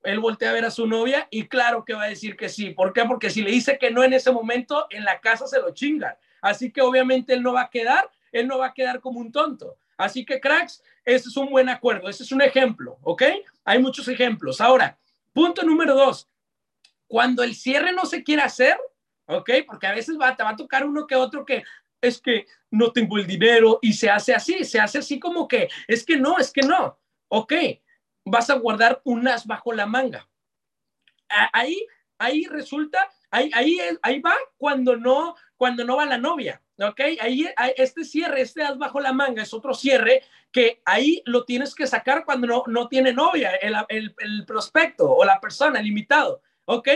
Él 0.03 0.19
voltea 0.19 0.51
a 0.51 0.55
ver 0.55 0.65
a 0.65 0.71
su 0.71 0.87
novia 0.87 1.29
y 1.31 1.47
claro 1.47 1.85
que 1.85 1.95
va 1.95 2.05
a 2.05 2.09
decir 2.09 2.37
que 2.37 2.49
sí. 2.49 2.71
¿Por 2.71 2.93
qué? 2.93 3.05
Porque 3.05 3.31
si 3.31 3.43
le 3.43 3.51
dice 3.51 3.79
que 3.79 3.91
no 3.91 4.03
en 4.03 4.13
ese 4.13 4.31
momento, 4.33 4.87
en 4.91 5.05
la 5.05 5.21
casa 5.21 5.47
se 5.47 5.61
lo 5.61 5.73
chingan. 5.73 6.15
Así 6.41 6.73
que 6.73 6.81
obviamente 6.81 7.35
él 7.35 7.43
no 7.43 7.53
va 7.53 7.63
a 7.63 7.71
quedar, 7.71 8.11
él 8.33 8.49
no 8.49 8.59
va 8.59 8.67
a 8.67 8.75
quedar 8.75 9.01
como 9.01 9.21
un 9.21 9.31
tonto. 9.33 9.77
Así 9.97 10.25
que 10.25 10.41
cracks, 10.41 10.83
ese 11.05 11.29
es 11.29 11.37
un 11.37 11.51
buen 11.51 11.69
acuerdo, 11.69 12.09
ese 12.09 12.23
es 12.23 12.33
un 12.33 12.41
ejemplo, 12.41 12.99
¿ok? 13.03 13.23
Hay 13.65 13.79
muchos 13.79 14.09
ejemplos. 14.09 14.61
Ahora, 14.61 14.99
punto 15.33 15.63
número 15.63 15.95
dos, 15.95 16.29
cuando 17.07 17.43
el 17.43 17.55
cierre 17.55 17.93
no 17.93 18.07
se 18.07 18.25
quiere 18.25 18.43
hacer, 18.43 18.79
¿ok? 19.27 19.51
Porque 19.67 19.87
a 19.87 19.95
veces 19.95 20.17
va, 20.19 20.35
te 20.35 20.43
va 20.43 20.51
a 20.51 20.57
tocar 20.57 20.87
uno 20.87 21.07
que 21.07 21.17
otro 21.17 21.45
que 21.45 21.65
es 22.01 22.21
que 22.21 22.47
no 22.71 22.93
tengo 22.93 23.19
el 23.19 23.27
dinero 23.27 23.79
y 23.83 23.93
se 23.93 24.09
hace 24.09 24.35
así, 24.35 24.65
se 24.65 24.81
hace 24.81 24.99
así 24.99 25.21
como 25.21 25.47
que 25.47 25.69
es 25.87 26.05
que 26.05 26.17
no, 26.17 26.39
es 26.39 26.51
que 26.51 26.63
no, 26.63 26.99
¿ok? 27.29 27.53
Vas 28.25 28.51
a 28.51 28.55
guardar 28.55 29.01
un 29.05 29.27
as 29.29 29.47
bajo 29.47 29.73
la 29.73 29.87
manga. 29.87 30.29
Ahí, 31.53 31.87
ahí 32.19 32.45
resulta, 32.47 33.09
ahí, 33.31 33.51
ahí, 33.55 33.79
ahí 34.03 34.21
va 34.21 34.35
cuando 34.57 34.97
no, 34.97 35.37
cuando 35.57 35.85
no 35.85 35.97
va 35.97 36.07
la 36.07 36.19
novia, 36.19 36.61
¿ok? 36.79 37.01
Ahí, 37.21 37.49
este 37.77 38.05
cierre, 38.05 38.41
este 38.41 38.63
as 38.63 38.79
bajo 38.79 39.01
la 39.01 39.13
manga 39.13 39.43
es 39.43 39.55
otro 39.55 39.75
cierre 39.75 40.23
que 40.51 40.83
ahí 40.85 41.23
lo 41.25 41.45
tienes 41.45 41.75
que 41.75 41.87
sacar 41.87 42.25
cuando 42.25 42.47
no, 42.47 42.65
no 42.67 42.89
tiene 42.89 43.13
novia, 43.13 43.55
el, 43.57 44.15
el, 44.19 44.45
prospecto 44.45 45.09
o 45.09 45.25
la 45.25 45.41
persona, 45.41 45.79
el 45.79 45.87
invitado, 45.87 46.43
¿ok? 46.65 46.89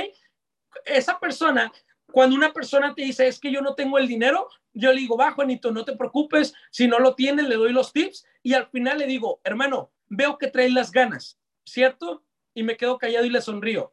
Esa 0.84 1.20
persona 1.20 1.72
cuando 2.14 2.36
una 2.36 2.52
persona 2.52 2.94
te 2.94 3.02
dice, 3.02 3.26
es 3.26 3.40
que 3.40 3.50
yo 3.50 3.60
no 3.60 3.74
tengo 3.74 3.98
el 3.98 4.06
dinero, 4.06 4.48
yo 4.72 4.92
le 4.92 5.00
digo, 5.00 5.16
va, 5.16 5.32
Juanito, 5.32 5.72
no 5.72 5.84
te 5.84 5.96
preocupes, 5.96 6.54
si 6.70 6.86
no 6.86 7.00
lo 7.00 7.16
tienes, 7.16 7.48
le 7.48 7.56
doy 7.56 7.72
los 7.72 7.92
tips 7.92 8.24
y 8.40 8.54
al 8.54 8.68
final 8.68 8.98
le 8.98 9.06
digo, 9.06 9.40
hermano, 9.42 9.90
veo 10.08 10.38
que 10.38 10.48
traes 10.48 10.72
las 10.72 10.90
ganas, 10.90 11.38
¿cierto? 11.64 12.24
Y 12.54 12.62
me 12.62 12.76
quedo 12.76 12.98
callado 12.98 13.24
y 13.24 13.30
le 13.30 13.40
sonrío. 13.40 13.92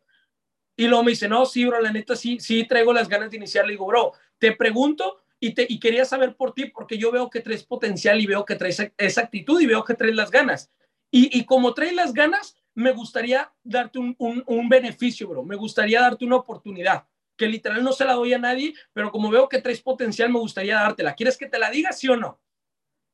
Y 0.76 0.88
luego 0.88 1.04
me 1.04 1.12
dice, 1.12 1.28
no, 1.28 1.46
sí, 1.46 1.66
bro, 1.66 1.82
la 1.82 1.92
neta, 1.92 2.16
sí, 2.16 2.40
sí 2.40 2.66
traigo 2.68 2.94
las 2.94 3.08
ganas 3.10 3.32
de 3.32 3.38
iniciar. 3.38 3.66
Le 3.66 3.74
digo, 3.74 3.86
bro, 3.86 4.14
te 4.38 4.54
pregunto 4.54 5.22
y, 5.40 5.54
te, 5.54 5.66
y 5.68 5.80
quería 5.80 6.06
saber 6.06 6.36
por 6.36 6.54
ti 6.54 6.66
porque 6.66 6.98
yo 6.98 7.12
veo 7.12 7.30
que 7.30 7.42
traes 7.42 7.64
potencial 7.64 8.20
y 8.20 8.28
veo 8.28 8.46
que 8.46 8.56
traes 8.56 8.92
esa 8.98 9.22
actitud 9.22 9.60
y 9.62 9.66
veo 9.66 9.84
que 9.84 9.94
traes 9.94 10.16
las 10.16 10.32
ganas. 10.32 10.72
Y, 11.12 11.38
y 11.38 11.46
como 11.46 11.74
traes 11.74 11.94
las 11.94 12.14
ganas, 12.14 12.56
me 12.74 12.92
gustaría 12.92 13.52
darte 13.64 14.00
un, 14.00 14.16
un, 14.18 14.44
un 14.48 14.70
beneficio, 14.70 15.28
bro. 15.28 15.44
Me 15.44 15.56
gustaría 15.56 16.02
darte 16.02 16.26
una 16.26 16.38
oportunidad 16.38 17.06
que 17.36 17.48
literal 17.48 17.84
no 17.84 17.92
se 17.92 18.06
la 18.06 18.14
doy 18.14 18.34
a 18.34 18.38
nadie, 18.38 18.74
pero 18.94 19.12
como 19.12 19.30
veo 19.30 19.50
que 19.50 19.62
traes 19.62 19.82
potencial, 19.82 20.30
me 20.32 20.40
gustaría 20.40 20.76
dártela. 20.76 21.16
¿Quieres 21.16 21.38
que 21.38 21.48
te 21.48 21.60
la 21.60 21.70
diga, 21.70 21.92
sí 21.92 22.08
o 22.08 22.16
no? 22.16 22.40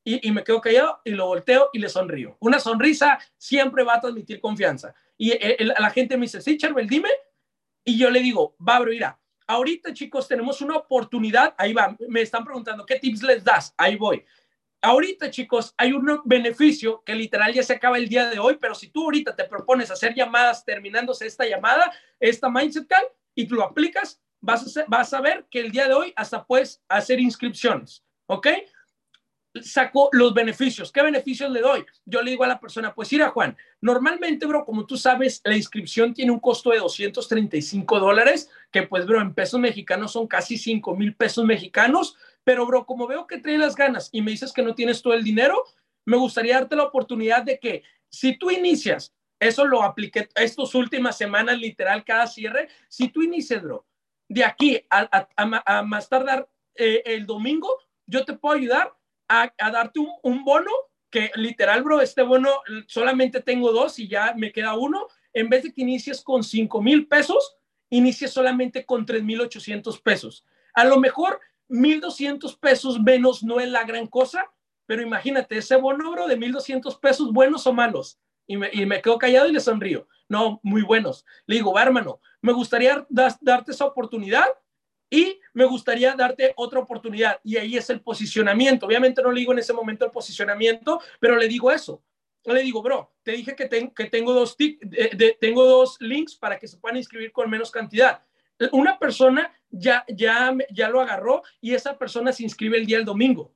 Y, 0.08 0.32
me 0.32 0.44
quedo 0.44 0.60
callado 0.60 1.00
y 1.04 1.10
lo 1.10 1.26
volteo 1.26 1.70
y 1.72 1.78
le 1.78 1.88
sonrío. 1.88 2.36
Una 2.40 2.58
sonrisa 2.58 3.18
siempre 3.36 3.84
va 3.84 3.96
a 3.96 4.00
transmitir 4.00 4.40
confianza. 4.40 4.94
Y 5.16 5.32
la 5.64 5.90
gente 5.90 6.16
me 6.16 6.26
dice, 6.26 6.40
sí, 6.40 6.56
Charbel, 6.56 6.88
dime. 6.88 7.10
Y 7.84 7.98
yo 7.98 8.10
le 8.10 8.20
digo, 8.20 8.56
va, 8.66 8.78
bro, 8.78 8.90
mira, 8.90 9.18
ahorita 9.46 9.92
chicos 9.92 10.28
tenemos 10.28 10.60
una 10.60 10.76
oportunidad, 10.76 11.54
ahí 11.58 11.72
va, 11.72 11.96
me 12.08 12.20
están 12.22 12.44
preguntando, 12.44 12.86
¿qué 12.86 12.96
tips 12.96 13.22
les 13.22 13.44
das? 13.44 13.74
Ahí 13.76 13.96
voy. 13.96 14.24
Ahorita, 14.80 15.30
chicos, 15.30 15.74
hay 15.76 15.92
un 15.92 16.20
beneficio 16.24 17.02
que 17.04 17.14
literal 17.14 17.52
ya 17.52 17.64
se 17.64 17.72
acaba 17.72 17.98
el 17.98 18.08
día 18.08 18.30
de 18.30 18.38
hoy, 18.38 18.58
pero 18.60 18.74
si 18.74 18.88
tú 18.90 19.04
ahorita 19.04 19.34
te 19.34 19.44
propones 19.44 19.90
hacer 19.90 20.14
llamadas 20.14 20.64
terminándose 20.64 21.26
esta 21.26 21.44
llamada, 21.46 21.92
esta 22.20 22.48
Mindset 22.48 22.86
Call, 22.86 23.04
y 23.34 23.46
tú 23.46 23.56
lo 23.56 23.64
aplicas, 23.64 24.20
vas 24.40 24.76
a, 24.76 24.84
vas 24.86 25.12
a 25.12 25.20
ver 25.20 25.46
que 25.50 25.60
el 25.60 25.72
día 25.72 25.88
de 25.88 25.94
hoy 25.94 26.12
hasta 26.14 26.44
puedes 26.44 26.80
hacer 26.88 27.18
inscripciones, 27.18 28.04
¿ok? 28.26 28.48
Saco 29.64 30.08
los 30.12 30.34
beneficios. 30.34 30.92
¿Qué 30.92 31.02
beneficios 31.02 31.50
le 31.50 31.60
doy? 31.60 31.84
Yo 32.04 32.22
le 32.22 32.30
digo 32.30 32.44
a 32.44 32.48
la 32.48 32.60
persona, 32.60 32.94
pues 32.94 33.12
mira, 33.12 33.30
Juan, 33.30 33.56
normalmente, 33.80 34.46
bro, 34.46 34.64
como 34.64 34.86
tú 34.86 34.96
sabes, 34.96 35.40
la 35.44 35.56
inscripción 35.56 36.14
tiene 36.14 36.32
un 36.32 36.40
costo 36.40 36.70
de 36.70 36.78
235 36.78 38.00
dólares, 38.00 38.50
que 38.70 38.82
pues, 38.82 39.06
bro, 39.06 39.20
en 39.20 39.34
pesos 39.34 39.60
mexicanos 39.60 40.12
son 40.12 40.26
casi 40.26 40.58
5 40.58 40.96
mil 40.96 41.14
pesos 41.14 41.44
mexicanos, 41.44 42.16
pero, 42.44 42.66
bro, 42.66 42.86
como 42.86 43.06
veo 43.06 43.26
que 43.26 43.38
trae 43.38 43.58
las 43.58 43.74
ganas 43.74 44.08
y 44.12 44.22
me 44.22 44.30
dices 44.30 44.52
que 44.52 44.62
no 44.62 44.74
tienes 44.74 45.02
todo 45.02 45.14
el 45.14 45.24
dinero, 45.24 45.64
me 46.04 46.16
gustaría 46.16 46.54
darte 46.54 46.76
la 46.76 46.84
oportunidad 46.84 47.42
de 47.42 47.58
que 47.58 47.82
si 48.08 48.38
tú 48.38 48.50
inicias, 48.50 49.14
eso 49.38 49.66
lo 49.66 49.82
apliqué 49.82 50.28
estas 50.34 50.74
últimas 50.74 51.16
semanas, 51.16 51.58
literal, 51.58 52.04
cada 52.04 52.26
cierre, 52.26 52.68
si 52.88 53.08
tú 53.08 53.22
inicias, 53.22 53.62
bro, 53.62 53.86
de 54.28 54.44
aquí 54.44 54.80
a, 54.90 55.82
más 55.82 56.08
tardar 56.08 56.48
eh, 56.74 57.02
el 57.04 57.26
domingo, 57.26 57.68
yo 58.06 58.24
te 58.24 58.32
puedo 58.32 58.56
ayudar 58.56 58.97
a, 59.28 59.52
darte 59.70 60.00
un, 60.22 60.44
bono 60.44 60.70
que 61.10 61.30
literal, 61.34 61.82
bro, 61.82 62.00
este 62.00 62.22
bono 62.22 62.50
solamente 62.86 63.40
tengo 63.40 63.72
dos 63.72 63.98
y 63.98 64.08
ya 64.08 64.34
me 64.34 64.52
queda 64.52 64.76
uno. 64.76 65.06
En 65.32 65.48
vez 65.48 65.62
de 65.62 65.72
que 65.72 65.82
inicies 65.82 66.22
con 66.22 66.42
5 66.42 66.82
mil 66.82 67.06
pesos, 67.06 67.56
inicies 67.90 68.32
solamente 68.32 68.84
con 68.84 69.06
3 69.06 69.22
mil 69.22 69.40
800 69.40 70.00
pesos. 70.00 70.44
A 70.74 70.84
lo 70.84 70.98
mejor 70.98 71.40
1200 71.68 72.56
pesos 72.56 73.00
menos 73.00 73.42
no 73.42 73.60
es 73.60 73.68
la 73.68 73.84
gran 73.84 74.06
cosa, 74.06 74.50
pero 74.86 75.02
imagínate 75.02 75.58
ese 75.58 75.76
bono, 75.76 76.10
bro, 76.10 76.26
de 76.26 76.36
1200 76.36 76.96
pesos, 76.98 77.32
buenos 77.32 77.66
o 77.66 77.72
malos. 77.72 78.18
Y 78.46 78.56
me, 78.56 78.70
y 78.72 78.86
me 78.86 79.02
quedo 79.02 79.18
callado 79.18 79.48
y 79.48 79.52
le 79.52 79.60
sonrío. 79.60 80.08
No, 80.28 80.60
muy 80.62 80.82
buenos. 80.82 81.26
Le 81.46 81.56
digo, 81.56 81.72
va, 81.72 81.82
hermano, 81.82 82.20
me 82.40 82.52
gustaría 82.52 83.06
darte 83.10 83.72
esa 83.72 83.84
oportunidad 83.84 84.46
y 85.10 85.40
me 85.54 85.64
gustaría 85.64 86.14
darte 86.14 86.52
otra 86.56 86.80
oportunidad. 86.80 87.40
Y 87.42 87.56
ahí 87.56 87.76
es 87.76 87.88
el 87.90 88.00
posicionamiento. 88.00 88.86
Obviamente 88.86 89.22
no 89.22 89.32
le 89.32 89.40
digo 89.40 89.52
en 89.52 89.58
ese 89.58 89.72
momento 89.72 90.04
el 90.04 90.10
posicionamiento, 90.10 91.00
pero 91.20 91.36
le 91.36 91.48
digo 91.48 91.70
eso. 91.70 92.02
Le 92.44 92.62
digo, 92.62 92.82
bro, 92.82 93.12
te 93.22 93.32
dije 93.32 93.54
que, 93.54 93.68
que 93.68 94.04
tengo, 94.06 94.32
dos 94.32 94.56
tengo 95.40 95.66
dos 95.66 95.96
links 96.00 96.36
para 96.36 96.58
que 96.58 96.68
se 96.68 96.78
puedan 96.78 96.96
inscribir 96.96 97.32
con 97.32 97.50
menos 97.50 97.70
cantidad. 97.70 98.22
Una 98.72 98.98
persona 98.98 99.52
ya, 99.70 100.04
ya, 100.08 100.54
ya 100.70 100.88
lo 100.88 101.00
agarró 101.00 101.42
y 101.60 101.74
esa 101.74 101.96
persona 101.98 102.32
se 102.32 102.42
inscribe 102.42 102.78
el 102.78 102.86
día 102.86 102.96
del 102.96 103.06
domingo. 103.06 103.52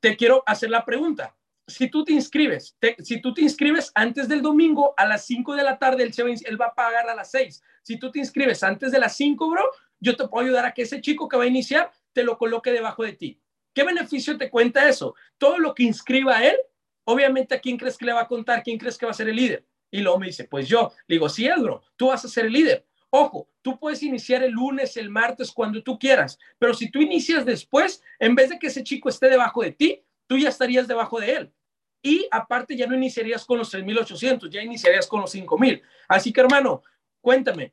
Te 0.00 0.16
quiero 0.16 0.42
hacer 0.46 0.70
la 0.70 0.84
pregunta. 0.84 1.36
Si 1.66 1.88
tú 1.88 2.04
te 2.04 2.12
inscribes, 2.12 2.76
si 3.02 3.20
tú 3.22 3.32
te 3.32 3.40
inscribes 3.40 3.90
antes 3.94 4.28
del 4.28 4.42
domingo 4.42 4.92
a 4.96 5.06
las 5.06 5.24
5 5.26 5.54
de 5.54 5.62
la 5.62 5.78
tarde, 5.78 6.02
él, 6.02 6.12
él 6.44 6.60
va 6.60 6.66
a 6.66 6.74
pagar 6.74 7.08
a 7.08 7.14
las 7.14 7.30
6. 7.30 7.62
Si 7.82 7.98
tú 7.98 8.10
te 8.10 8.18
inscribes 8.18 8.62
antes 8.62 8.92
de 8.92 8.98
las 8.98 9.16
5, 9.16 9.48
bro, 9.48 9.64
yo 10.04 10.16
te 10.16 10.28
puedo 10.28 10.44
ayudar 10.44 10.66
a 10.66 10.74
que 10.74 10.82
ese 10.82 11.00
chico 11.00 11.28
que 11.28 11.38
va 11.38 11.44
a 11.44 11.48
iniciar 11.48 11.90
te 12.12 12.22
lo 12.22 12.36
coloque 12.36 12.70
debajo 12.70 13.02
de 13.02 13.14
ti. 13.14 13.40
¿Qué 13.72 13.82
beneficio 13.82 14.36
te 14.36 14.50
cuenta 14.50 14.86
eso? 14.86 15.14
Todo 15.38 15.58
lo 15.58 15.74
que 15.74 15.82
inscriba 15.82 16.36
a 16.36 16.46
él, 16.46 16.56
obviamente 17.04 17.54
a 17.54 17.60
quién 17.60 17.78
crees 17.78 17.96
que 17.96 18.04
le 18.04 18.12
va 18.12 18.20
a 18.20 18.28
contar, 18.28 18.62
quién 18.62 18.78
crees 18.78 18.98
que 18.98 19.06
va 19.06 19.12
a 19.12 19.14
ser 19.14 19.30
el 19.30 19.36
líder. 19.36 19.66
Y 19.90 20.00
luego 20.00 20.18
me 20.18 20.26
dice, 20.26 20.44
pues 20.44 20.68
yo, 20.68 20.92
le 21.06 21.14
digo, 21.16 21.28
sí, 21.30 21.46
Edro, 21.46 21.82
tú 21.96 22.08
vas 22.08 22.22
a 22.24 22.28
ser 22.28 22.44
el 22.44 22.52
líder. 22.52 22.86
Ojo, 23.08 23.48
tú 23.62 23.78
puedes 23.78 24.02
iniciar 24.02 24.42
el 24.42 24.52
lunes, 24.52 24.96
el 24.98 25.08
martes, 25.08 25.50
cuando 25.50 25.82
tú 25.82 25.98
quieras, 25.98 26.38
pero 26.58 26.74
si 26.74 26.90
tú 26.90 27.00
inicias 27.00 27.46
después, 27.46 28.02
en 28.18 28.34
vez 28.34 28.50
de 28.50 28.58
que 28.58 28.66
ese 28.66 28.84
chico 28.84 29.08
esté 29.08 29.30
debajo 29.30 29.62
de 29.62 29.72
ti, 29.72 30.04
tú 30.26 30.36
ya 30.36 30.50
estarías 30.50 30.86
debajo 30.86 31.18
de 31.18 31.32
él. 31.32 31.52
Y 32.02 32.28
aparte 32.30 32.76
ya 32.76 32.86
no 32.86 32.94
iniciarías 32.94 33.46
con 33.46 33.56
los 33.56 33.72
3.800, 33.72 34.50
ya 34.50 34.62
iniciarías 34.62 35.06
con 35.06 35.22
los 35.22 35.34
5.000. 35.34 35.80
Así 36.08 36.30
que 36.30 36.42
hermano, 36.42 36.82
cuéntame, 37.22 37.72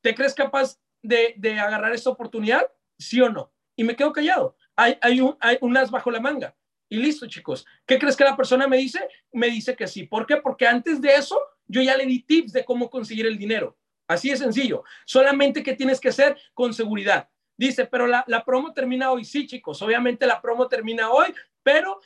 ¿te 0.00 0.14
crees 0.14 0.34
capaz 0.34 0.78
de, 1.02 1.34
de, 1.36 1.58
agarrar 1.58 1.92
esta 1.92 2.10
oportunidad? 2.10 2.70
¿Sí 2.98 3.20
o 3.20 3.28
no? 3.28 3.52
Y 3.76 3.84
me 3.84 3.96
quedo 3.96 4.12
callado. 4.12 4.56
Hay, 4.76 4.98
hay, 5.00 5.20
un, 5.20 5.36
hay 5.40 5.58
un 5.60 5.76
as 5.76 5.90
bajo 5.90 6.10
la 6.10 6.20
manga. 6.20 6.54
Y 6.88 6.98
listo, 6.98 7.26
chicos. 7.26 7.66
¿Qué 7.86 7.98
crees 7.98 8.16
que 8.16 8.24
la 8.24 8.36
persona 8.36 8.66
me 8.66 8.78
dice? 8.78 9.00
Me 9.32 9.48
dice 9.48 9.76
que 9.76 9.86
sí. 9.86 10.04
¿Por 10.04 10.26
qué? 10.26 10.36
Porque 10.38 10.66
antes 10.66 11.00
de 11.00 11.14
eso, 11.14 11.38
yo 11.66 11.82
ya 11.82 11.96
le 11.96 12.06
di 12.06 12.22
tips 12.22 12.52
de 12.52 12.64
cómo 12.64 12.90
conseguir 12.90 13.26
el 13.26 13.38
dinero. 13.38 13.76
Así 14.06 14.30
de 14.30 14.36
sencillo. 14.36 14.84
Solamente 15.04 15.62
que 15.62 15.74
tienes 15.74 16.00
que 16.00 16.08
hacer 16.08 16.36
con 16.54 16.72
seguridad. 16.72 17.28
Dice, 17.58 17.86
pero 17.86 18.06
la, 18.06 18.24
la, 18.28 18.44
promo 18.44 18.72
termina 18.72 19.10
hoy. 19.10 19.24
Sí, 19.24 19.46
chicos, 19.46 19.82
obviamente 19.82 20.26
la 20.26 20.40
promo 20.40 20.68
termina 20.68 21.10
hoy, 21.10 21.34
pero 21.62 22.00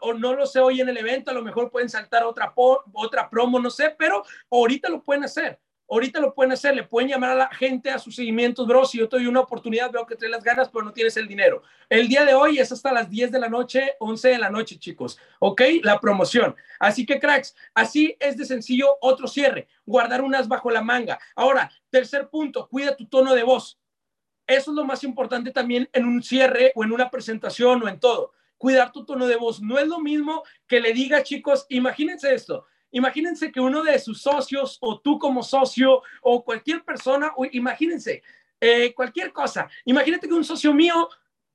o, 0.00 0.12
no 0.14 0.34
lo 0.34 0.46
sé 0.46 0.60
hoy 0.60 0.80
en 0.80 0.88
el 0.88 0.96
evento, 0.98 1.30
a 1.30 1.34
lo 1.34 1.42
mejor 1.42 1.70
pueden 1.70 1.88
saltar 1.88 2.24
otra, 2.24 2.52
otra 2.56 3.30
promo, 3.30 3.58
no 3.58 3.70
sé, 3.70 3.94
pero 3.96 4.24
ahorita 4.50 4.88
lo 4.90 5.02
pueden 5.02 5.24
hacer. 5.24 5.58
Ahorita 5.90 6.20
lo 6.20 6.32
pueden 6.32 6.52
hacer, 6.52 6.76
le 6.76 6.84
pueden 6.84 7.10
llamar 7.10 7.30
a 7.30 7.34
la 7.34 7.48
gente 7.48 7.90
a 7.90 7.98
sus 7.98 8.14
seguimientos, 8.14 8.64
bro. 8.64 8.84
Si 8.84 8.98
yo 8.98 9.08
te 9.08 9.16
doy 9.16 9.26
una 9.26 9.40
oportunidad, 9.40 9.90
veo 9.90 10.06
que 10.06 10.14
traes 10.14 10.30
las 10.30 10.44
ganas, 10.44 10.68
pero 10.68 10.84
no 10.84 10.92
tienes 10.92 11.16
el 11.16 11.26
dinero. 11.26 11.64
El 11.88 12.06
día 12.06 12.24
de 12.24 12.32
hoy 12.32 12.60
es 12.60 12.70
hasta 12.70 12.92
las 12.92 13.10
10 13.10 13.32
de 13.32 13.40
la 13.40 13.48
noche, 13.48 13.96
11 13.98 14.28
de 14.28 14.38
la 14.38 14.50
noche, 14.50 14.78
chicos. 14.78 15.18
¿Ok? 15.40 15.62
La 15.82 15.98
promoción. 15.98 16.54
Así 16.78 17.04
que, 17.04 17.18
cracks, 17.18 17.56
así 17.74 18.16
es 18.20 18.36
de 18.36 18.44
sencillo 18.44 18.98
otro 19.00 19.26
cierre. 19.26 19.66
Guardar 19.84 20.22
unas 20.22 20.46
bajo 20.46 20.70
la 20.70 20.80
manga. 20.80 21.18
Ahora, 21.34 21.68
tercer 21.90 22.28
punto, 22.28 22.68
cuida 22.68 22.96
tu 22.96 23.06
tono 23.06 23.34
de 23.34 23.42
voz. 23.42 23.76
Eso 24.46 24.70
es 24.70 24.76
lo 24.76 24.84
más 24.84 25.02
importante 25.02 25.50
también 25.50 25.88
en 25.92 26.04
un 26.04 26.22
cierre 26.22 26.70
o 26.76 26.84
en 26.84 26.92
una 26.92 27.10
presentación 27.10 27.82
o 27.82 27.88
en 27.88 27.98
todo. 27.98 28.30
Cuidar 28.58 28.92
tu 28.92 29.04
tono 29.04 29.26
de 29.26 29.34
voz. 29.34 29.60
No 29.60 29.76
es 29.76 29.88
lo 29.88 29.98
mismo 29.98 30.44
que 30.68 30.78
le 30.78 30.92
diga, 30.92 31.24
chicos, 31.24 31.66
imagínense 31.68 32.32
esto 32.32 32.64
Imagínense 32.92 33.52
que 33.52 33.60
uno 33.60 33.82
de 33.82 33.98
sus 33.98 34.22
socios 34.22 34.78
o 34.80 35.00
tú 35.00 35.18
como 35.18 35.42
socio 35.42 36.02
o 36.22 36.44
cualquier 36.44 36.84
persona, 36.84 37.32
o 37.36 37.44
imagínense 37.44 38.22
eh, 38.60 38.92
cualquier 38.94 39.32
cosa. 39.32 39.68
Imagínate 39.84 40.28
que 40.28 40.34
un 40.34 40.44
socio 40.44 40.74
mío 40.74 41.08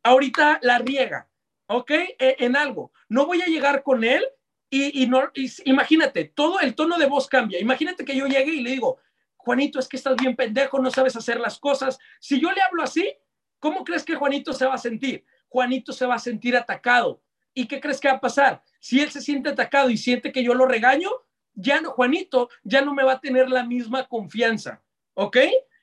ahorita 0.03 0.59
la 0.61 0.79
riega, 0.79 1.27
¿ok? 1.67 1.91
E, 1.91 2.35
en 2.39 2.55
algo. 2.55 2.91
No 3.09 3.25
voy 3.25 3.41
a 3.41 3.47
llegar 3.47 3.83
con 3.83 4.03
él 4.03 4.23
y, 4.69 5.07
no, 5.07 5.31
imagínate, 5.63 6.25
todo 6.25 6.59
el 6.59 6.75
tono 6.75 6.97
de 6.97 7.05
voz 7.05 7.27
cambia. 7.27 7.59
Imagínate 7.59 8.03
que 8.03 8.15
yo 8.15 8.27
llegue 8.27 8.55
y 8.55 8.61
le 8.61 8.71
digo, 8.71 8.97
Juanito, 9.37 9.79
es 9.79 9.87
que 9.87 9.95
estás 9.95 10.17
bien 10.17 10.35
pendejo, 10.35 10.79
no 10.79 10.91
sabes 10.91 11.15
hacer 11.15 11.39
las 11.39 11.59
cosas. 11.59 11.97
Si 12.19 12.41
yo 12.41 12.51
le 12.51 12.61
hablo 12.61 12.83
así, 12.83 13.15
¿cómo 13.59 13.85
crees 13.85 14.03
que 14.03 14.15
Juanito 14.15 14.51
se 14.51 14.65
va 14.65 14.73
a 14.73 14.79
sentir? 14.79 15.23
Juanito 15.47 15.93
se 15.93 16.05
va 16.05 16.15
a 16.15 16.19
sentir 16.19 16.57
atacado. 16.57 17.21
¿Y 17.53 17.67
qué 17.67 17.79
crees 17.79 18.01
que 18.01 18.09
va 18.09 18.15
a 18.15 18.19
pasar? 18.19 18.63
Si 18.79 18.99
él 18.99 19.11
se 19.11 19.21
siente 19.21 19.49
atacado 19.49 19.89
y 19.89 19.97
siente 19.97 20.31
que 20.31 20.43
yo 20.43 20.53
lo 20.53 20.65
regaño, 20.65 21.09
ya 21.55 21.81
no, 21.81 21.91
Juanito 21.91 22.49
ya 22.63 22.81
no 22.81 22.93
me 22.93 23.03
va 23.03 23.13
a 23.13 23.19
tener 23.19 23.49
la 23.49 23.63
misma 23.63 24.05
confianza, 24.07 24.81
¿ok? 25.13 25.37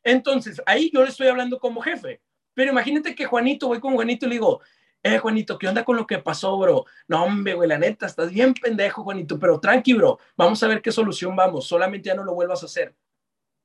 Entonces, 0.04 0.62
ahí 0.66 0.90
yo 0.92 1.02
le 1.02 1.11
estoy 1.11 1.28
hablando 1.28 1.58
como 1.58 1.80
jefe, 1.80 2.20
pero 2.54 2.70
imagínate 2.70 3.14
que 3.14 3.26
Juanito, 3.26 3.68
voy 3.68 3.80
con 3.80 3.94
Juanito 3.94 4.26
y 4.26 4.28
le 4.28 4.35
digo, 4.37 4.61
eh, 5.02 5.18
Juanito, 5.18 5.58
¿qué 5.58 5.66
onda 5.66 5.85
con 5.85 5.96
lo 5.96 6.06
que 6.06 6.18
pasó, 6.18 6.56
bro? 6.58 6.85
No, 7.08 7.24
hombre, 7.24 7.54
güey, 7.54 7.68
la 7.68 7.78
neta, 7.78 8.06
estás 8.06 8.30
bien 8.30 8.54
pendejo, 8.54 9.02
Juanito, 9.02 9.38
pero 9.38 9.58
tranqui, 9.58 9.94
bro, 9.94 10.18
vamos 10.37 10.62
a 10.62 10.68
ver 10.68 10.80
qué 10.80 10.92
solución 10.92 11.35
vamos, 11.35 11.66
solamente 11.66 12.08
ya 12.08 12.14
no 12.14 12.24
lo 12.24 12.35
vuelvas 12.35 12.62
a 12.62 12.66
hacer, 12.66 12.94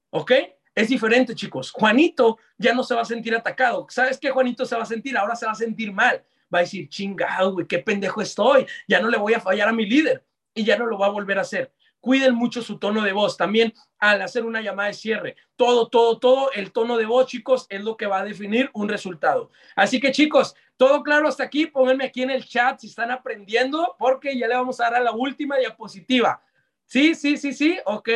¿ok? 0.10 0.32
Es 0.74 0.90
diferente, 0.90 1.34
chicos. 1.34 1.72
Juanito 1.72 2.38
ya 2.56 2.72
no 2.72 2.84
se 2.84 2.94
va 2.94 3.02
a 3.02 3.06
sentir 3.06 3.36
atacado. 3.36 3.88
¿Sabes 3.90 4.20
qué, 4.20 4.30
Juanito 4.30 4.64
se 4.64 4.76
va 4.76 4.84
a 4.84 4.86
sentir? 4.86 5.18
Ahora 5.18 5.36
se 5.36 5.48
va 5.48 5.54
a 5.54 5.56
sentir 5.56 5.92
mal. 5.92 6.24
Va 6.54 6.60
a 6.60 6.62
decir, 6.62 6.88
chingado, 6.88 7.54
güey, 7.54 7.66
qué 7.66 7.80
pendejo 7.80 8.22
estoy. 8.22 8.68
Ya 8.88 9.00
no 9.00 9.10
le 9.10 9.18
voy 9.18 9.34
a 9.34 9.40
fallar 9.40 9.70
a 9.70 9.74
mi 9.74 9.88
líder 9.88 10.24
y 10.54 10.64
ya 10.64 10.78
no 10.78 10.86
lo 10.86 11.00
va 11.00 11.08
a 11.08 11.10
volver 11.10 11.40
a 11.40 11.42
hacer 11.42 11.74
cuiden 12.08 12.36
mucho 12.36 12.62
su 12.62 12.78
tono 12.78 13.02
de 13.02 13.12
voz. 13.12 13.36
También 13.36 13.74
al 14.00 14.22
hacer 14.22 14.46
una 14.46 14.62
llamada 14.62 14.88
de 14.88 14.94
cierre, 14.94 15.36
todo, 15.58 15.90
todo, 15.90 16.20
todo, 16.20 16.54
el 16.54 16.72
tono 16.72 16.96
de 16.96 17.06
voz, 17.06 17.28
chicos, 17.28 17.66
es 17.68 17.84
lo 17.84 17.98
que 17.98 18.06
va 18.06 18.20
a 18.20 18.24
definir 18.24 18.72
un 18.74 18.88
resultado. 18.88 19.52
Así 19.76 20.00
que, 20.00 20.14
chicos, 20.14 20.56
todo 20.78 21.04
claro 21.04 21.28
hasta 21.28 21.44
aquí. 21.44 21.66
Pónganme 21.66 22.06
aquí 22.06 22.22
en 22.22 22.30
el 22.30 22.46
chat 22.46 22.80
si 22.80 22.88
están 22.88 23.12
aprendiendo, 23.12 23.98
porque 24.00 24.40
ya 24.40 24.48
le 24.48 24.56
vamos 24.56 24.80
a 24.80 24.84
dar 24.84 24.96
a 24.96 25.00
la 25.02 25.12
última 25.12 25.58
diapositiva. 25.58 26.42
Sí, 26.86 27.14
sí, 27.14 27.36
sí, 27.36 27.52
sí. 27.52 27.78
Ok, 27.84 28.08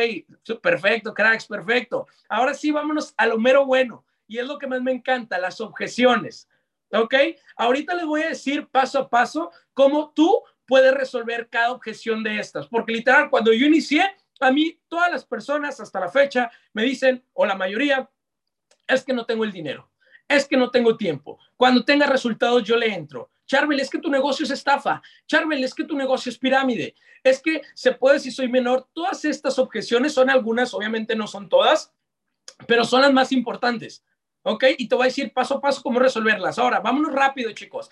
perfecto, 0.62 1.12
cracks, 1.12 1.46
perfecto. 1.46 2.06
Ahora 2.30 2.54
sí, 2.54 2.70
vámonos 2.70 3.12
a 3.18 3.26
lo 3.26 3.36
mero 3.36 3.66
bueno. 3.66 4.06
Y 4.26 4.38
es 4.38 4.46
lo 4.46 4.58
que 4.58 4.68
más 4.68 4.80
me 4.80 4.92
encanta, 4.92 5.38
las 5.38 5.60
objeciones. 5.60 6.48
¿Ok? 6.92 7.14
Ahorita 7.56 7.94
les 7.94 8.06
voy 8.06 8.22
a 8.22 8.30
decir 8.30 8.66
paso 8.68 9.00
a 9.00 9.10
paso 9.10 9.50
cómo 9.74 10.12
tú 10.14 10.42
puede 10.66 10.90
resolver 10.92 11.48
cada 11.48 11.72
objeción 11.72 12.22
de 12.22 12.38
estas. 12.38 12.68
Porque 12.68 12.92
literal, 12.92 13.30
cuando 13.30 13.52
yo 13.52 13.66
inicié, 13.66 14.16
a 14.40 14.50
mí 14.50 14.78
todas 14.88 15.10
las 15.10 15.24
personas 15.24 15.80
hasta 15.80 16.00
la 16.00 16.08
fecha 16.08 16.50
me 16.72 16.82
dicen, 16.82 17.24
o 17.32 17.46
la 17.46 17.54
mayoría, 17.54 18.08
es 18.86 19.04
que 19.04 19.12
no 19.12 19.24
tengo 19.24 19.44
el 19.44 19.52
dinero, 19.52 19.90
es 20.28 20.46
que 20.46 20.56
no 20.56 20.70
tengo 20.70 20.96
tiempo. 20.96 21.38
Cuando 21.56 21.84
tenga 21.84 22.06
resultados, 22.06 22.62
yo 22.64 22.76
le 22.76 22.92
entro. 22.92 23.30
Charbel, 23.46 23.80
es 23.80 23.90
que 23.90 23.98
tu 23.98 24.10
negocio 24.10 24.44
es 24.44 24.50
estafa. 24.50 25.02
Charbel, 25.26 25.62
es 25.62 25.74
que 25.74 25.84
tu 25.84 25.96
negocio 25.96 26.30
es 26.30 26.38
pirámide. 26.38 26.94
Es 27.22 27.40
que 27.40 27.62
se 27.74 27.92
puede 27.92 28.18
si 28.18 28.30
soy 28.30 28.48
menor. 28.48 28.88
Todas 28.92 29.24
estas 29.24 29.58
objeciones 29.58 30.14
son 30.14 30.30
algunas, 30.30 30.72
obviamente 30.74 31.14
no 31.14 31.26
son 31.26 31.48
todas, 31.48 31.92
pero 32.66 32.84
son 32.84 33.02
las 33.02 33.12
más 33.12 33.30
importantes. 33.30 34.04
¿Ok? 34.42 34.64
Y 34.78 34.88
te 34.88 34.94
voy 34.94 35.04
a 35.04 35.06
decir 35.06 35.32
paso 35.32 35.56
a 35.56 35.60
paso 35.60 35.82
cómo 35.82 36.00
resolverlas. 36.00 36.58
Ahora, 36.58 36.80
vámonos 36.80 37.12
rápido, 37.12 37.52
chicos. 37.52 37.90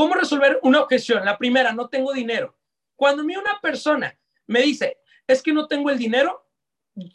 ¿Cómo 0.00 0.14
resolver 0.14 0.58
una 0.62 0.80
objeción? 0.80 1.26
La 1.26 1.36
primera, 1.36 1.74
no 1.74 1.90
tengo 1.90 2.14
dinero. 2.14 2.56
Cuando 2.96 3.20
a 3.20 3.38
una 3.38 3.60
persona 3.60 4.18
me 4.46 4.62
dice, 4.62 4.96
es 5.26 5.42
que 5.42 5.52
no 5.52 5.66
tengo 5.66 5.90
el 5.90 5.98
dinero, 5.98 6.48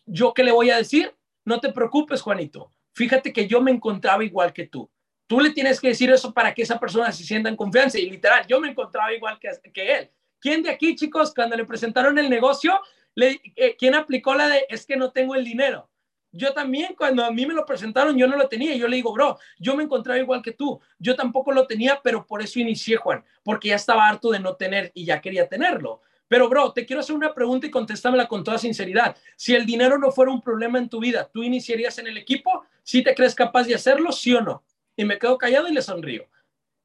¿yo 0.06 0.36
qué 0.36 0.44
le 0.44 0.52
voy 0.52 0.70
a 0.70 0.78
decir? 0.78 1.12
No 1.46 1.60
te 1.60 1.72
preocupes, 1.72 2.22
Juanito. 2.22 2.72
Fíjate 2.94 3.34
que 3.34 3.48
yo 3.48 3.60
me 3.60 3.72
encontraba 3.72 4.24
igual 4.24 4.54
que 4.54 4.68
tú. 4.68 4.88
Tú 5.26 5.40
le 5.40 5.50
tienes 5.50 5.82
que 5.82 5.88
decir 5.88 6.12
eso 6.12 6.32
para 6.32 6.54
que 6.54 6.62
esa 6.62 6.80
persona 6.80 7.12
se 7.12 7.24
sienta 7.24 7.50
en 7.50 7.56
confianza. 7.56 7.98
Y 7.98 8.08
literal, 8.08 8.46
yo 8.46 8.60
me 8.60 8.70
encontraba 8.70 9.12
igual 9.12 9.40
que, 9.40 9.50
que 9.74 9.96
él. 9.96 10.12
¿Quién 10.40 10.62
de 10.62 10.70
aquí, 10.70 10.96
chicos, 10.96 11.34
cuando 11.34 11.58
le 11.58 11.66
presentaron 11.66 12.20
el 12.20 12.30
negocio, 12.30 12.80
le, 13.16 13.42
eh, 13.56 13.76
¿quién 13.80 13.96
aplicó 13.96 14.36
la 14.36 14.48
de 14.48 14.68
es 14.70 14.86
que 14.86 14.96
no 14.96 15.12
tengo 15.12 15.34
el 15.34 15.44
dinero? 15.44 15.90
Yo 16.38 16.54
también, 16.54 16.96
cuando 16.98 17.24
a 17.24 17.32
mí 17.32 17.46
me 17.46 17.54
lo 17.54 17.66
presentaron, 17.66 18.18
yo 18.18 18.28
no 18.28 18.36
lo 18.36 18.50
tenía. 18.50 18.76
Yo 18.76 18.90
le 18.90 18.98
digo, 18.98 19.14
bro, 19.14 19.40
yo 19.58 19.74
me 19.74 19.84
encontraba 19.84 20.20
igual 20.20 20.42
que 20.42 20.52
tú. 20.52 20.82
Yo 21.00 21.16
tampoco 21.16 21.54
lo 21.54 21.66
tenía, 21.66 22.02
pero 22.04 22.28
por 22.28 22.42
eso 22.42 22.60
inicié, 22.60 22.98
Juan, 22.98 23.24
porque 23.42 23.70
ya 23.70 23.76
estaba 23.76 24.06
harto 24.06 24.32
de 24.32 24.42
no 24.42 24.58
tener 24.58 24.92
y 24.94 25.06
ya 25.06 25.22
quería 25.22 25.48
tenerlo. 25.48 26.02
Pero, 26.28 26.50
bro, 26.50 26.74
te 26.74 26.86
quiero 26.86 27.00
hacer 27.00 27.16
una 27.16 27.34
pregunta 27.34 27.68
y 27.68 27.72
contéstamela 27.72 28.28
con 28.28 28.44
toda 28.44 28.58
sinceridad. 28.58 29.16
Si 29.38 29.56
el 29.56 29.66
dinero 29.66 29.98
no 29.98 30.12
fuera 30.12 30.30
un 30.30 30.42
problema 30.42 30.78
en 30.78 30.90
tu 30.90 31.00
vida, 31.00 31.30
¿tú 31.32 31.42
iniciarías 31.42 31.98
en 32.00 32.08
el 32.08 32.18
equipo? 32.18 32.66
¿Sí 32.84 33.02
te 33.02 33.16
crees 33.16 33.34
capaz 33.34 33.64
de 33.64 33.76
hacerlo, 33.76 34.12
sí 34.12 34.34
o 34.34 34.42
no? 34.42 34.62
Y 34.98 35.06
me 35.06 35.18
quedo 35.18 35.38
callado 35.38 35.70
y 35.70 35.74
le 35.74 35.82
sonrío. 35.82 36.28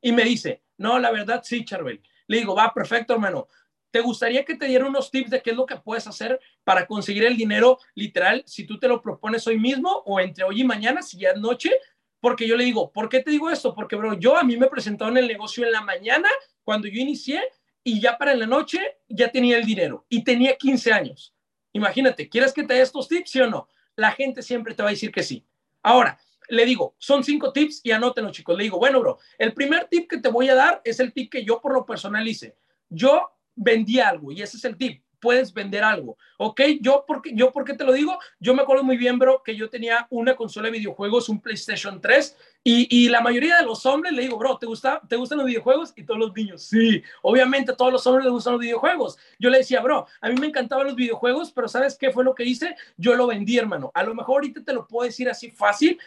Y 0.01 0.13
me 0.13 0.23
dice, 0.23 0.63
no, 0.77 1.01
la 1.01 1.11
verdad 1.11 1.43
sí, 1.43 1.65
Charbel. 1.65 2.01
Le 2.29 2.37
digo, 2.37 2.55
va, 2.55 2.73
perfecto, 2.73 3.15
hermano. 3.15 3.49
¿Te 3.91 4.01
gustaría 4.01 4.45
que 4.45 4.57
te 4.57 4.67
diera 4.67 4.87
unos 4.87 5.11
tips 5.11 5.31
de 5.31 5.43
qué 5.43 5.51
es 5.51 5.57
lo 5.57 5.67
que 5.67 5.77
puedes 5.77 6.07
hacer 6.07 6.41
para 6.65 6.87
conseguir 6.87 7.25
el 7.25 7.37
dinero 7.37 7.79
literal 7.95 8.43
si 8.47 8.65
tú 8.65 8.79
te 8.79 8.87
lo 8.87 9.03
propones 9.03 9.47
hoy 9.47 9.59
mismo 9.59 10.03
o 10.07 10.21
entre 10.21 10.45
hoy 10.45 10.61
y 10.61 10.65
mañana, 10.65 11.03
si 11.03 11.19
ya 11.19 11.31
es 11.31 11.41
noche? 11.41 11.73
Porque 12.21 12.47
yo 12.47 12.57
le 12.57 12.65
digo, 12.65 12.93
¿por 12.93 13.09
qué 13.09 13.21
te 13.21 13.31
digo 13.31 13.51
esto? 13.51 13.75
Porque, 13.75 13.97
bro, 13.97 14.15
yo 14.15 14.37
a 14.37 14.45
mí 14.45 14.57
me 14.57 14.69
presentaron 14.69 15.17
el 15.17 15.27
negocio 15.27 15.65
en 15.65 15.73
la 15.73 15.81
mañana 15.81 16.29
cuando 16.63 16.87
yo 16.87 17.01
inicié 17.01 17.43
y 17.83 18.01
ya 18.01 18.17
para 18.17 18.35
la 18.35 18.47
noche 18.47 18.79
ya 19.09 19.31
tenía 19.31 19.57
el 19.57 19.65
dinero 19.65 20.07
y 20.09 20.23
tenía 20.23 20.57
15 20.57 20.93
años. 20.93 21.35
Imagínate, 21.73 22.29
¿quieres 22.29 22.53
que 22.53 22.63
te 22.63 22.75
dé 22.75 22.83
estos 22.83 23.09
tips, 23.09 23.31
sí 23.31 23.41
o 23.41 23.49
no? 23.49 23.69
La 23.97 24.13
gente 24.13 24.43
siempre 24.43 24.75
te 24.75 24.83
va 24.83 24.91
a 24.91 24.93
decir 24.93 25.11
que 25.11 25.23
sí. 25.23 25.45
Ahora, 25.83 26.19
le 26.49 26.65
digo, 26.65 26.95
son 26.99 27.25
cinco 27.25 27.53
tips 27.53 27.81
y 27.85 27.93
anótenlo, 27.93 28.31
chicos. 28.31 28.57
Le 28.57 28.65
digo, 28.65 28.79
bueno, 28.79 29.01
bro, 29.01 29.19
el 29.39 29.55
primer 29.55 29.87
tip 29.87 30.11
que 30.11 30.19
te 30.19 30.29
voy 30.29 30.49
a 30.49 30.55
dar 30.55 30.81
es 30.85 31.01
el 31.01 31.13
tip 31.13 31.31
que 31.31 31.45
yo 31.45 31.61
por 31.61 31.73
lo 31.73 31.87
personal 31.87 32.27
hice. 32.27 32.57
Yo 32.89 33.31
vendí 33.61 34.01
algo 34.01 34.33
y 34.33 34.43
ese 34.43 34.57
es 34.57 34.65
el 34.65 34.77
tip 34.77 35.03
puedes 35.21 35.53
vender 35.53 35.85
algo, 35.85 36.17
¿ok? 36.39 36.61
Yo, 36.81 37.05
porque, 37.07 37.33
yo, 37.35 37.53
¿por 37.53 37.65
qué 37.65 37.75
te 37.75 37.85
lo 37.85 37.93
digo? 37.93 38.19
Yo 38.41 38.55
me 38.55 38.63
acuerdo 38.63 38.83
muy 38.83 38.97
bien, 38.97 39.19
bro, 39.19 39.43
que 39.45 39.55
yo 39.55 39.69
tenía 39.69 40.07
una 40.11 40.35
consola 40.35 40.67
de 40.67 40.79
videojuegos, 40.79 41.29
un 41.29 41.41
PlayStation 41.41 42.01
3, 42.01 42.37
y, 42.65 42.87
y, 42.91 43.09
la 43.09 43.21
mayoría 43.21 43.57
de 43.57 43.65
los 43.65 43.87
hombres 43.87 44.13
le 44.13 44.23
digo, 44.23 44.37
bro, 44.37 44.59
¿te, 44.59 44.67
gusta, 44.67 45.01
¿te 45.09 45.17
gustan 45.17 45.39
los 45.39 45.47
videojuegos? 45.47 45.93
Y 45.97 46.05
todos 46.05 46.21
los 46.21 46.35
niños, 46.35 46.63
sí, 46.63 47.03
obviamente 47.23 47.73
a 47.73 47.77
todos 47.77 47.93
los 47.93 48.07
hombres 48.07 48.25
les 48.25 48.33
gustan 48.33 48.55
los 48.55 48.61
videojuegos. 48.61 49.19
Yo 49.39 49.49
le 49.51 49.59
decía, 49.59 49.81
bro, 49.81 50.07
a 50.21 50.29
mí 50.29 50.35
me 50.39 50.47
encantaban 50.47 50.87
los 50.87 50.97
videojuegos, 50.97 51.53
pero 51.53 51.69
¿sabes 51.69 51.97
qué 51.97 52.11
fue 52.11 52.25
lo 52.25 52.35
que 52.35 52.45
hice? 52.45 52.75
Yo 52.97 53.15
lo 53.15 53.27
vendí, 53.27 53.57
hermano. 53.57 53.91
A 53.95 54.03
lo 54.03 54.15
mejor 54.15 54.37
ahorita 54.37 54.63
te 54.63 54.73
lo 54.73 54.87
puedo 54.87 55.07
decir 55.07 55.29
así 55.29 55.51
fácil, 55.51 55.99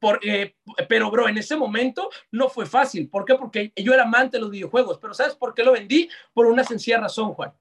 por, 0.00 0.18
eh, 0.22 0.56
pero, 0.88 1.10
bro, 1.10 1.28
en 1.28 1.38
ese 1.38 1.56
momento 1.56 2.10
no 2.32 2.48
fue 2.48 2.66
fácil. 2.66 3.08
¿Por 3.08 3.24
qué? 3.24 3.34
Porque 3.34 3.72
yo 3.76 3.92
era 3.92 4.04
amante 4.04 4.38
de 4.38 4.40
los 4.40 4.50
videojuegos. 4.50 4.98
Pero 4.98 5.14
¿sabes 5.14 5.34
por 5.34 5.54
qué 5.54 5.62
lo 5.62 5.72
vendí? 5.72 6.08
Por 6.32 6.46
una 6.46 6.64
sencilla 6.64 6.98
razón, 6.98 7.34
Juan. 7.34 7.52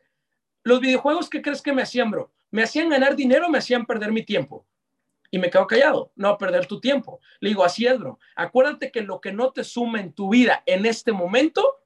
Los 0.64 0.80
videojuegos, 0.80 1.30
¿qué 1.30 1.42
crees 1.42 1.62
que 1.62 1.74
me 1.74 1.82
hacían, 1.82 2.10
bro? 2.10 2.32
¿Me 2.52 2.64
hacían 2.64 2.90
ganar 2.90 3.16
dinero 3.16 3.50
me 3.50 3.60
hacían 3.60 3.86
perder 3.86 4.12
mi 4.12 4.24
tiempo? 4.24 4.66
Y 5.32 5.38
me 5.38 5.50
quedo 5.50 5.68
callado, 5.68 6.12
no 6.16 6.38
perder 6.38 6.66
tu 6.66 6.80
tiempo. 6.80 7.20
Le 7.40 7.50
digo, 7.50 7.64
así 7.64 7.86
es, 7.86 8.00
bro. 8.00 8.18
Acuérdate 8.36 8.92
que 8.92 9.02
lo 9.02 9.22
que 9.22 9.32
no 9.32 9.52
te 9.52 9.64
suma 9.64 10.00
en 10.00 10.14
tu 10.14 10.30
vida 10.30 10.64
en 10.66 10.86
este 10.86 11.12
momento, 11.12 11.84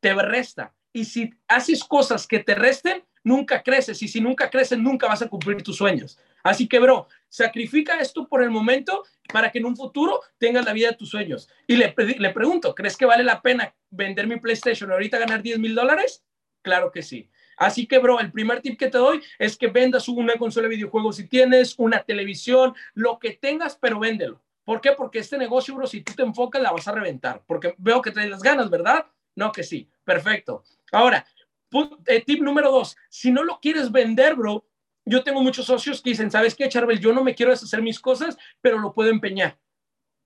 te 0.00 0.12
resta. 0.12 0.74
Y 0.92 1.04
si 1.04 1.30
haces 1.48 1.82
cosas 1.84 2.26
que 2.26 2.40
te 2.40 2.54
resten, 2.54 3.04
nunca 3.24 3.62
creces. 3.62 4.02
Y 4.02 4.08
si 4.08 4.20
nunca 4.20 4.50
creces, 4.50 4.78
nunca 4.78 5.06
vas 5.06 5.22
a 5.22 5.28
cumplir 5.28 5.62
tus 5.62 5.76
sueños. 5.76 6.18
Así 6.46 6.68
que, 6.68 6.78
bro, 6.78 7.08
sacrifica 7.28 7.98
esto 7.98 8.28
por 8.28 8.40
el 8.40 8.50
momento 8.50 9.02
para 9.32 9.50
que 9.50 9.58
en 9.58 9.64
un 9.64 9.76
futuro 9.76 10.20
tengas 10.38 10.64
la 10.64 10.72
vida 10.72 10.90
de 10.90 10.96
tus 10.96 11.10
sueños. 11.10 11.48
Y 11.66 11.74
le, 11.74 11.92
pregunto, 11.92 12.72
¿crees 12.72 12.96
que 12.96 13.04
vale 13.04 13.24
la 13.24 13.42
pena 13.42 13.74
vender 13.90 14.28
mi 14.28 14.36
PlayStation 14.36 14.92
ahorita 14.92 15.18
ganar 15.18 15.42
10 15.42 15.58
mil 15.58 15.74
dólares? 15.74 16.24
Claro 16.62 16.92
que 16.92 17.02
sí. 17.02 17.28
Así 17.56 17.88
que, 17.88 17.98
bro, 17.98 18.20
el 18.20 18.30
primer 18.30 18.60
tip 18.60 18.78
que 18.78 18.88
te 18.88 18.98
doy 18.98 19.20
es 19.40 19.56
que 19.56 19.66
vendas 19.66 20.08
una 20.08 20.34
consola 20.34 20.68
de 20.68 20.76
videojuegos 20.76 21.16
si 21.16 21.26
tienes, 21.26 21.74
una 21.78 22.04
televisión, 22.04 22.76
lo 22.94 23.18
que 23.18 23.32
tengas, 23.32 23.76
pero 23.76 23.98
véndelo. 23.98 24.40
¿Por 24.62 24.80
qué? 24.80 24.92
Porque 24.92 25.18
este 25.18 25.38
negocio, 25.38 25.74
bro, 25.74 25.88
si 25.88 26.02
tú 26.02 26.12
te 26.12 26.22
enfocas, 26.22 26.62
la 26.62 26.70
vas 26.70 26.86
a 26.86 26.92
reventar. 26.92 27.42
Porque 27.44 27.74
veo 27.78 28.00
que 28.00 28.12
traes 28.12 28.30
las 28.30 28.42
ganas, 28.42 28.70
¿verdad? 28.70 29.06
No, 29.34 29.50
que 29.50 29.64
sí. 29.64 29.90
Perfecto. 30.04 30.62
Ahora, 30.92 31.26
eh, 32.06 32.22
tip 32.24 32.40
número 32.40 32.70
dos. 32.70 32.96
Si 33.08 33.32
no 33.32 33.42
lo 33.42 33.58
quieres 33.58 33.90
vender, 33.90 34.36
bro, 34.36 34.64
yo 35.06 35.22
tengo 35.22 35.40
muchos 35.40 35.66
socios 35.66 36.02
que 36.02 36.10
dicen, 36.10 36.30
¿sabes 36.30 36.54
qué, 36.54 36.68
Charbel? 36.68 36.98
Yo 36.98 37.12
no 37.12 37.22
me 37.22 37.34
quiero 37.34 37.52
deshacer 37.52 37.80
mis 37.80 38.00
cosas, 38.00 38.36
pero 38.60 38.78
lo 38.78 38.92
puedo 38.92 39.08
empeñar. 39.08 39.56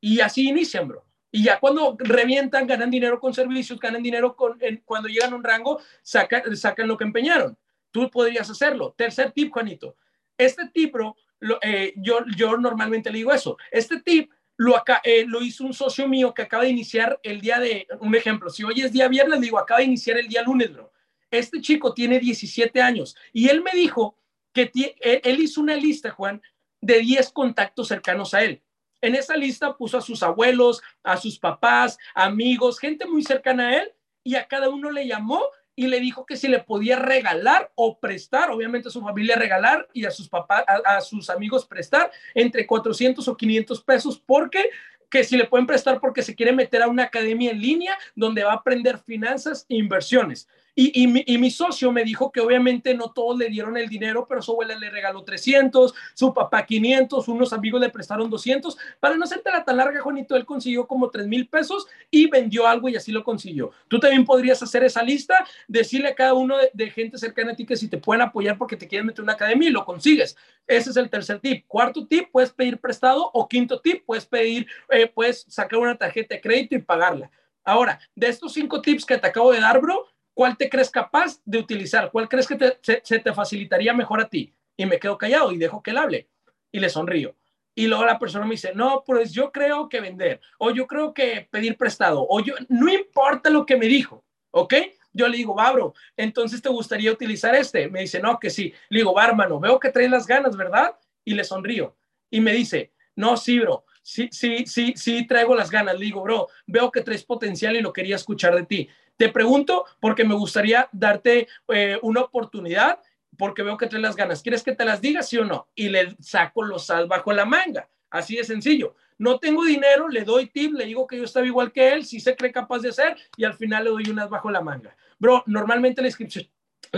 Y 0.01 0.21
así 0.21 0.49
inician, 0.49 0.89
bro. 0.89 1.05
Y 1.31 1.45
ya 1.45 1.61
cuando 1.61 1.97
revientan, 1.99 2.67
ganan 2.67 2.91
dinero 2.91 3.21
con 3.21 3.35
servicios, 3.35 3.79
ganan 3.79 4.03
dinero 4.03 4.35
con, 4.35 4.59
cuando 4.87 5.09
llegan 5.09 5.35
a 5.35 5.37
un 5.37 5.45
rango, 5.45 5.81
sacan, 6.03 6.43
lo 6.89 6.97
que 6.97 7.05
empeñaron. 7.05 7.57
Tú 7.91 8.11
podrías 8.11 8.49
hacerlo. 8.49 8.95
Tercer 8.97 9.33
tip, 9.33 9.53
Juanito. 9.53 9.97
Este 10.37 10.69
tip, 10.73 10.93
bro, 10.95 11.15
eh, 11.61 11.93
yo, 11.97 12.57
normalmente 12.57 13.11
le 13.11 13.19
digo 13.19 13.33
eso. 13.33 13.59
Este 13.71 14.01
tip 14.01 14.33
lo, 14.57 14.83
eh, 15.05 15.25
lo 15.27 15.43
hizo 15.43 15.65
un 15.65 15.75
socio 15.75 16.09
mío 16.09 16.33
que 16.33 16.43
acaba 16.43 16.65
de 16.65 16.71
iniciar 16.71 17.21
el 17.23 17.43
día 17.43 17.61
de, 17.61 17.87
un 18.01 18.15
ejemplo, 18.15 18.49
si 18.49 18.65
hoy 18.65 18.81
es 18.81 18.93
día 18.93 19.09
viernes, 19.09 19.41
digo, 19.41 19.59
acaba 19.59 19.81
de 19.81 19.87
iniciar 19.87 20.17
el 20.17 20.27
día 20.27 20.43
lunes, 20.43 20.73
bro. 20.73 20.91
Este 21.31 21.61
chico 21.61 21.95
tiene 21.95 22.19
17 22.19 22.81
años 22.81 23.15
y 23.33 23.49
él 23.49 23.63
me 23.63 23.71
dijo 23.73 24.17
que 24.53 24.71
él 25.01 25.41
hizo 25.41 25.61
una 25.61 25.77
lista, 25.77 26.11
Juan, 26.11 26.43
de 26.81 27.01
10 27.01 27.31
contactos 27.33 27.89
cercanos 27.89 28.35
a 28.35 28.43
él. 28.43 28.63
En 29.03 29.15
esa 29.15 29.37
lista 29.37 29.77
puso 29.77 29.99
a 29.99 30.03
sus 30.03 30.23
abuelos, 30.23 30.83
a 31.03 31.17
sus 31.17 31.39
papás, 31.39 31.99
amigos, 32.15 32.79
gente 32.79 33.07
muy 33.07 33.23
cercana 33.23 33.69
a 33.69 33.77
él, 33.79 33.93
y 34.23 34.35
a 34.35 34.47
cada 34.47 34.69
uno 34.69 34.91
le 34.91 35.07
llamó 35.07 35.43
y 35.75 35.87
le 35.87 36.01
dijo 36.01 36.27
que 36.27 36.37
si 36.37 36.49
le 36.49 36.59
podía 36.59 36.97
regalar 36.97 37.73
o 37.75 37.99
prestar, 37.99 38.51
obviamente 38.51 38.89
a 38.89 38.93
su 38.93 39.01
familia 39.01 39.37
regalar 39.37 39.89
y 39.95 40.05
a 40.05 40.11
sus 40.11 40.29
papás, 40.29 40.65
a, 40.67 41.01
sus 41.01 41.31
amigos 41.31 41.65
prestar 41.65 42.11
entre 42.35 42.67
400 42.67 43.27
o 43.27 43.37
500 43.37 43.83
pesos, 43.83 44.23
porque 44.25 44.71
que 45.11 45.25
si 45.25 45.37
le 45.37 45.47
pueden 45.47 45.67
prestar 45.67 45.99
porque 46.01 46.23
se 46.23 46.35
quiere 46.35 46.53
meter 46.53 46.83
a 46.83 46.89
una 46.89 47.05
academia 47.05 47.51
en 47.51 47.61
línea 47.61 47.99
donde 48.15 48.45
va 48.45 48.53
a 48.53 48.57
aprender 48.57 48.99
finanzas 48.99 49.67
e 49.69 49.77
inversiones. 49.77 50.49
Y, 50.83 51.07
mi, 51.07 51.51
socio 51.51 51.93
me 51.93 52.05
dijo 52.05 52.33
que 52.33 52.41
obviamente 52.41 52.95
no 52.95 53.13
todos 53.13 53.37
le 53.37 53.51
dieron 53.51 53.77
el 53.77 53.87
dinero, 53.87 54.27
pero 54.27 54.41
su 54.41 54.53
abuela 54.53 54.75
le 54.79 54.89
regaló 54.89 55.23
300, 55.23 55.93
su 56.15 56.33
papá 56.33 56.65
500, 56.65 57.29
unos 57.29 57.53
amigos 57.53 57.83
le 57.83 57.91
prestaron 57.91 58.31
200. 58.31 58.79
Para 58.99 59.15
no 59.17 59.27
la 59.45 59.63
tan 59.63 59.77
larga, 59.77 60.01
Juanito, 60.01 60.37
él 60.37 60.47
consiguió 60.47 60.87
como 60.87 61.11
3 61.11 61.27
mil 61.27 61.49
pesos 61.49 61.87
y 62.11 62.31
vendió 62.31 62.67
algo 62.67 62.89
y 62.89 62.97
así 62.97 63.13
lo 63.13 63.23
consiguió. 63.25 63.73
Tú 63.89 64.01
también 64.01 64.25
podrías 64.25 64.63
hacer 64.63 64.83
esa 64.83 65.03
lista, 65.03 65.45
decirle 65.69 66.09
a 66.09 66.15
cada 66.15 66.33
uno 66.33 66.57
de, 66.73 66.91
gente 66.91 67.19
cercana 67.19 67.53
a 67.53 67.57
ti 67.57 67.67
que 67.67 67.77
si 67.77 67.89
te 67.89 67.99
pueden 67.99 68.23
apoyar 68.23 68.57
porque 68.57 68.77
te 68.77 68.89
quieren 68.89 69.07
meter 69.07 69.21
en 69.21 69.25
una 69.25 69.35
academia 69.35 69.69
y 69.69 69.73
lo 69.73 69.85
consigues. 69.85 70.35
Ese 70.67 70.91
es 70.91 70.97
el 70.97 71.11
tercer 71.11 71.41
tip. 71.41 71.67
Cuarto 71.67 72.07
tip, 72.07 72.31
puedes 72.33 72.53
pedir 72.53 72.79
prestado 72.79 73.31
o 73.35 73.47
quinto 73.47 73.81
tip, 73.81 74.03
puedes 74.07 74.25
pedir, 74.25 74.67
eh, 74.89 75.07
puedes 75.07 75.45
sacar 75.47 75.79
una 75.79 75.99
tarjeta 75.99 76.37
de 76.37 76.41
crédito 76.41 76.75
y 76.75 76.81
pagarla. 76.81 77.31
Ahora, 77.65 78.01
de 78.15 78.29
estos 78.29 78.55
cinco 78.55 78.81
tips 78.81 79.05
que 79.05 79.19
te 79.19 79.27
acabo 79.27 79.53
de 79.53 79.61
dar, 79.61 79.79
bro, 79.79 80.07
¿cuál 80.35 80.57
te 80.57 80.69
crees 80.69 80.91
capaz 80.91 81.41
de 81.45 81.59
utilizar? 81.59 82.11
¿Cuál 82.11 82.29
crees 82.29 82.47
que 82.47 82.79
se, 82.83 83.19
te 83.19 83.33
facilitaría 83.33 83.93
mejor 83.93 84.21
a 84.21 84.29
ti? 84.29 84.55
Y 84.77 84.87
me 84.87 84.99
quedo 84.99 85.19
callado 85.19 85.53
y 85.53 85.59
dejo 85.59 85.83
que 85.83 85.91
él 85.91 85.99
hable 85.99 86.29
y 86.73 86.81
le 86.81 86.89
sonrío. 86.89 87.35
Y 87.75 87.87
luego 87.87 88.05
la 88.05 88.19
persona 88.19 88.45
me 88.45 88.53
dice, 88.53 88.73
no, 88.75 89.05
pues 89.07 89.33
yo 89.33 89.53
creo 89.53 89.89
que 89.89 90.01
vender, 90.01 90.41
o 90.59 90.71
yo 90.71 90.87
creo 90.87 91.15
que 91.15 91.49
pedir 91.51 91.77
prestado, 91.77 92.27
o 92.29 92.41
yo, 92.41 92.55
no 92.69 92.93
importa 92.93 93.49
lo 93.49 93.65
que 93.65 93.77
me 93.77 93.87
dijo, 93.87 94.25
¿ok? 94.51 94.75
Yo 95.13 95.29
le 95.29 95.37
digo, 95.37 95.55
va, 95.55 95.73
bro, 95.73 95.95
entonces 96.17 96.63
te 96.63 96.69
gustaría 96.69 97.11
utilizar 97.11 97.55
este. 97.55 97.89
Me 97.89 98.01
dice, 98.01 98.21
no, 98.21 98.39
que 98.39 98.51
sí. 98.51 98.73
Le 98.89 99.01
digo, 99.01 99.13
va, 99.13 99.27
hermano, 99.27 99.59
veo 99.59 99.81
que 99.81 99.91
traes 99.91 100.11
las 100.11 100.27
ganas, 100.27 100.57
¿verdad? 100.57 100.97
Y 101.25 101.35
le 101.35 101.45
sonrío. 101.45 101.97
Y 102.31 102.41
me 102.41 102.53
dice, 102.53 102.93
no, 103.17 103.37
sí, 103.37 103.59
bro, 103.59 103.85
sí, 104.03 104.29
sí, 104.31 104.65
sí, 104.67 104.95
sí, 104.97 105.27
traigo 105.27 105.55
las 105.55 105.71
ganas. 105.71 105.99
Le 105.99 106.05
digo, 106.05 106.23
bro, 106.23 106.49
veo 106.67 106.91
que 106.93 107.03
traes 107.03 107.25
potencial 107.25 107.77
y 107.77 107.81
lo 107.81 107.93
quería 107.93 108.17
escuchar 108.17 108.55
de 108.55 108.67
ti. 108.67 108.89
Te 109.21 109.29
pregunto 109.29 109.85
porque 110.01 110.25
me 110.25 110.33
gustaría 110.33 110.89
darte 110.93 111.47
eh, 111.69 111.99
una 112.01 112.23
oportunidad 112.23 113.01
porque 113.37 113.63
veo 113.63 113.77
que 113.77 113.87
traes 113.87 114.03
las 114.03 114.17
ganas. 114.17 114.41
¿Quieres 114.41 114.63
que 114.63 114.75
te 114.75 114.83
las 114.83 115.03
diga, 115.03 115.23
sí 115.23 115.37
o 115.37 115.45
no? 115.45 115.69
Y 115.75 115.91
le 115.91 116.17
saco 116.21 116.63
los 116.63 116.87
sal 116.87 117.07
bajo 117.07 117.31
la 117.31 117.45
manga. 117.45 117.91
Así 118.09 118.37
de 118.37 118.45
sencillo. 118.45 118.95
No 119.19 119.39
tengo 119.39 119.67
dinero, 119.67 120.09
le 120.09 120.25
doy 120.25 120.47
tip, 120.47 120.73
le 120.73 120.87
digo 120.87 121.07
que 121.07 121.19
yo 121.19 121.25
estaba 121.25 121.45
igual 121.45 121.71
que 121.71 121.93
él, 121.93 122.07
si 122.07 122.19
se 122.19 122.35
cree 122.35 122.51
capaz 122.51 122.79
de 122.79 122.89
hacer, 122.89 123.15
y 123.37 123.45
al 123.45 123.53
final 123.53 123.85
le 123.85 123.91
doy 123.91 124.09
unas 124.09 124.31
bajo 124.31 124.51
la 124.51 124.63
manga. 124.63 124.97
Bro, 125.19 125.45
normalmente 125.45 126.01
la 126.01 126.09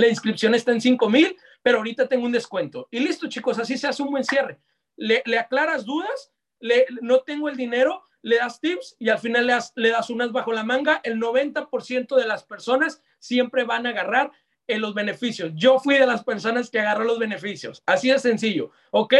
inscripción, 0.08 0.54
está 0.54 0.70
en 0.70 0.80
5 0.80 1.10
mil, 1.10 1.36
pero 1.60 1.78
ahorita 1.78 2.06
tengo 2.06 2.24
un 2.24 2.30
descuento. 2.30 2.86
Y 2.92 3.00
listo, 3.00 3.28
chicos, 3.28 3.58
así 3.58 3.76
se 3.76 3.88
hace 3.88 4.00
un 4.00 4.12
buen 4.12 4.22
cierre. 4.22 4.60
Le, 4.94 5.24
aclaras 5.36 5.84
dudas, 5.84 6.32
le, 6.60 6.86
no 7.00 7.22
tengo 7.22 7.48
el 7.48 7.56
dinero, 7.56 8.04
le 8.22 8.36
das 8.36 8.60
tips 8.60 8.96
y 8.98 9.08
al 9.08 9.18
final 9.18 9.46
le 9.46 9.52
das, 9.52 9.72
le 9.76 9.90
das 9.90 10.10
unas 10.10 10.32
bajo 10.32 10.52
la 10.52 10.64
manga, 10.64 11.00
el 11.04 11.20
90% 11.20 12.16
de 12.16 12.26
las 12.26 12.44
personas 12.44 13.02
siempre 13.18 13.64
van 13.64 13.86
a 13.86 13.90
agarrar 13.90 14.32
en 14.66 14.80
los 14.80 14.94
beneficios. 14.94 15.52
Yo 15.54 15.78
fui 15.78 15.96
de 15.96 16.06
las 16.06 16.24
personas 16.24 16.70
que 16.70 16.80
agarró 16.80 17.04
los 17.04 17.18
beneficios. 17.18 17.82
Así 17.84 18.10
de 18.10 18.18
sencillo, 18.18 18.70
¿ok? 18.90 19.14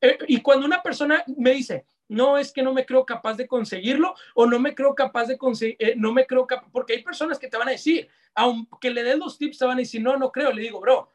Eh, 0.00 0.18
y 0.26 0.40
cuando 0.42 0.66
una 0.66 0.82
persona 0.82 1.24
me 1.36 1.52
dice, 1.52 1.86
no 2.08 2.38
es 2.38 2.52
que 2.52 2.62
no 2.62 2.72
me 2.72 2.84
creo 2.84 3.04
capaz 3.06 3.36
de 3.36 3.46
conseguirlo 3.46 4.14
o 4.34 4.46
no 4.46 4.58
me 4.58 4.74
creo 4.74 4.94
capaz 4.94 5.26
de 5.26 5.38
conseguir, 5.38 5.76
eh, 5.78 5.94
no 5.96 6.12
me 6.12 6.26
creo 6.26 6.46
capaz, 6.46 6.68
porque 6.72 6.94
hay 6.94 7.02
personas 7.02 7.38
que 7.38 7.48
te 7.48 7.56
van 7.56 7.68
a 7.68 7.72
decir, 7.72 8.08
aunque 8.34 8.90
le 8.90 9.02
den 9.02 9.18
los 9.18 9.38
tips, 9.38 9.58
te 9.58 9.64
van 9.64 9.78
a 9.78 9.80
decir, 9.80 10.02
no, 10.02 10.16
no 10.16 10.32
creo. 10.32 10.52
Le 10.52 10.62
digo, 10.62 10.80
bro, 10.80 11.10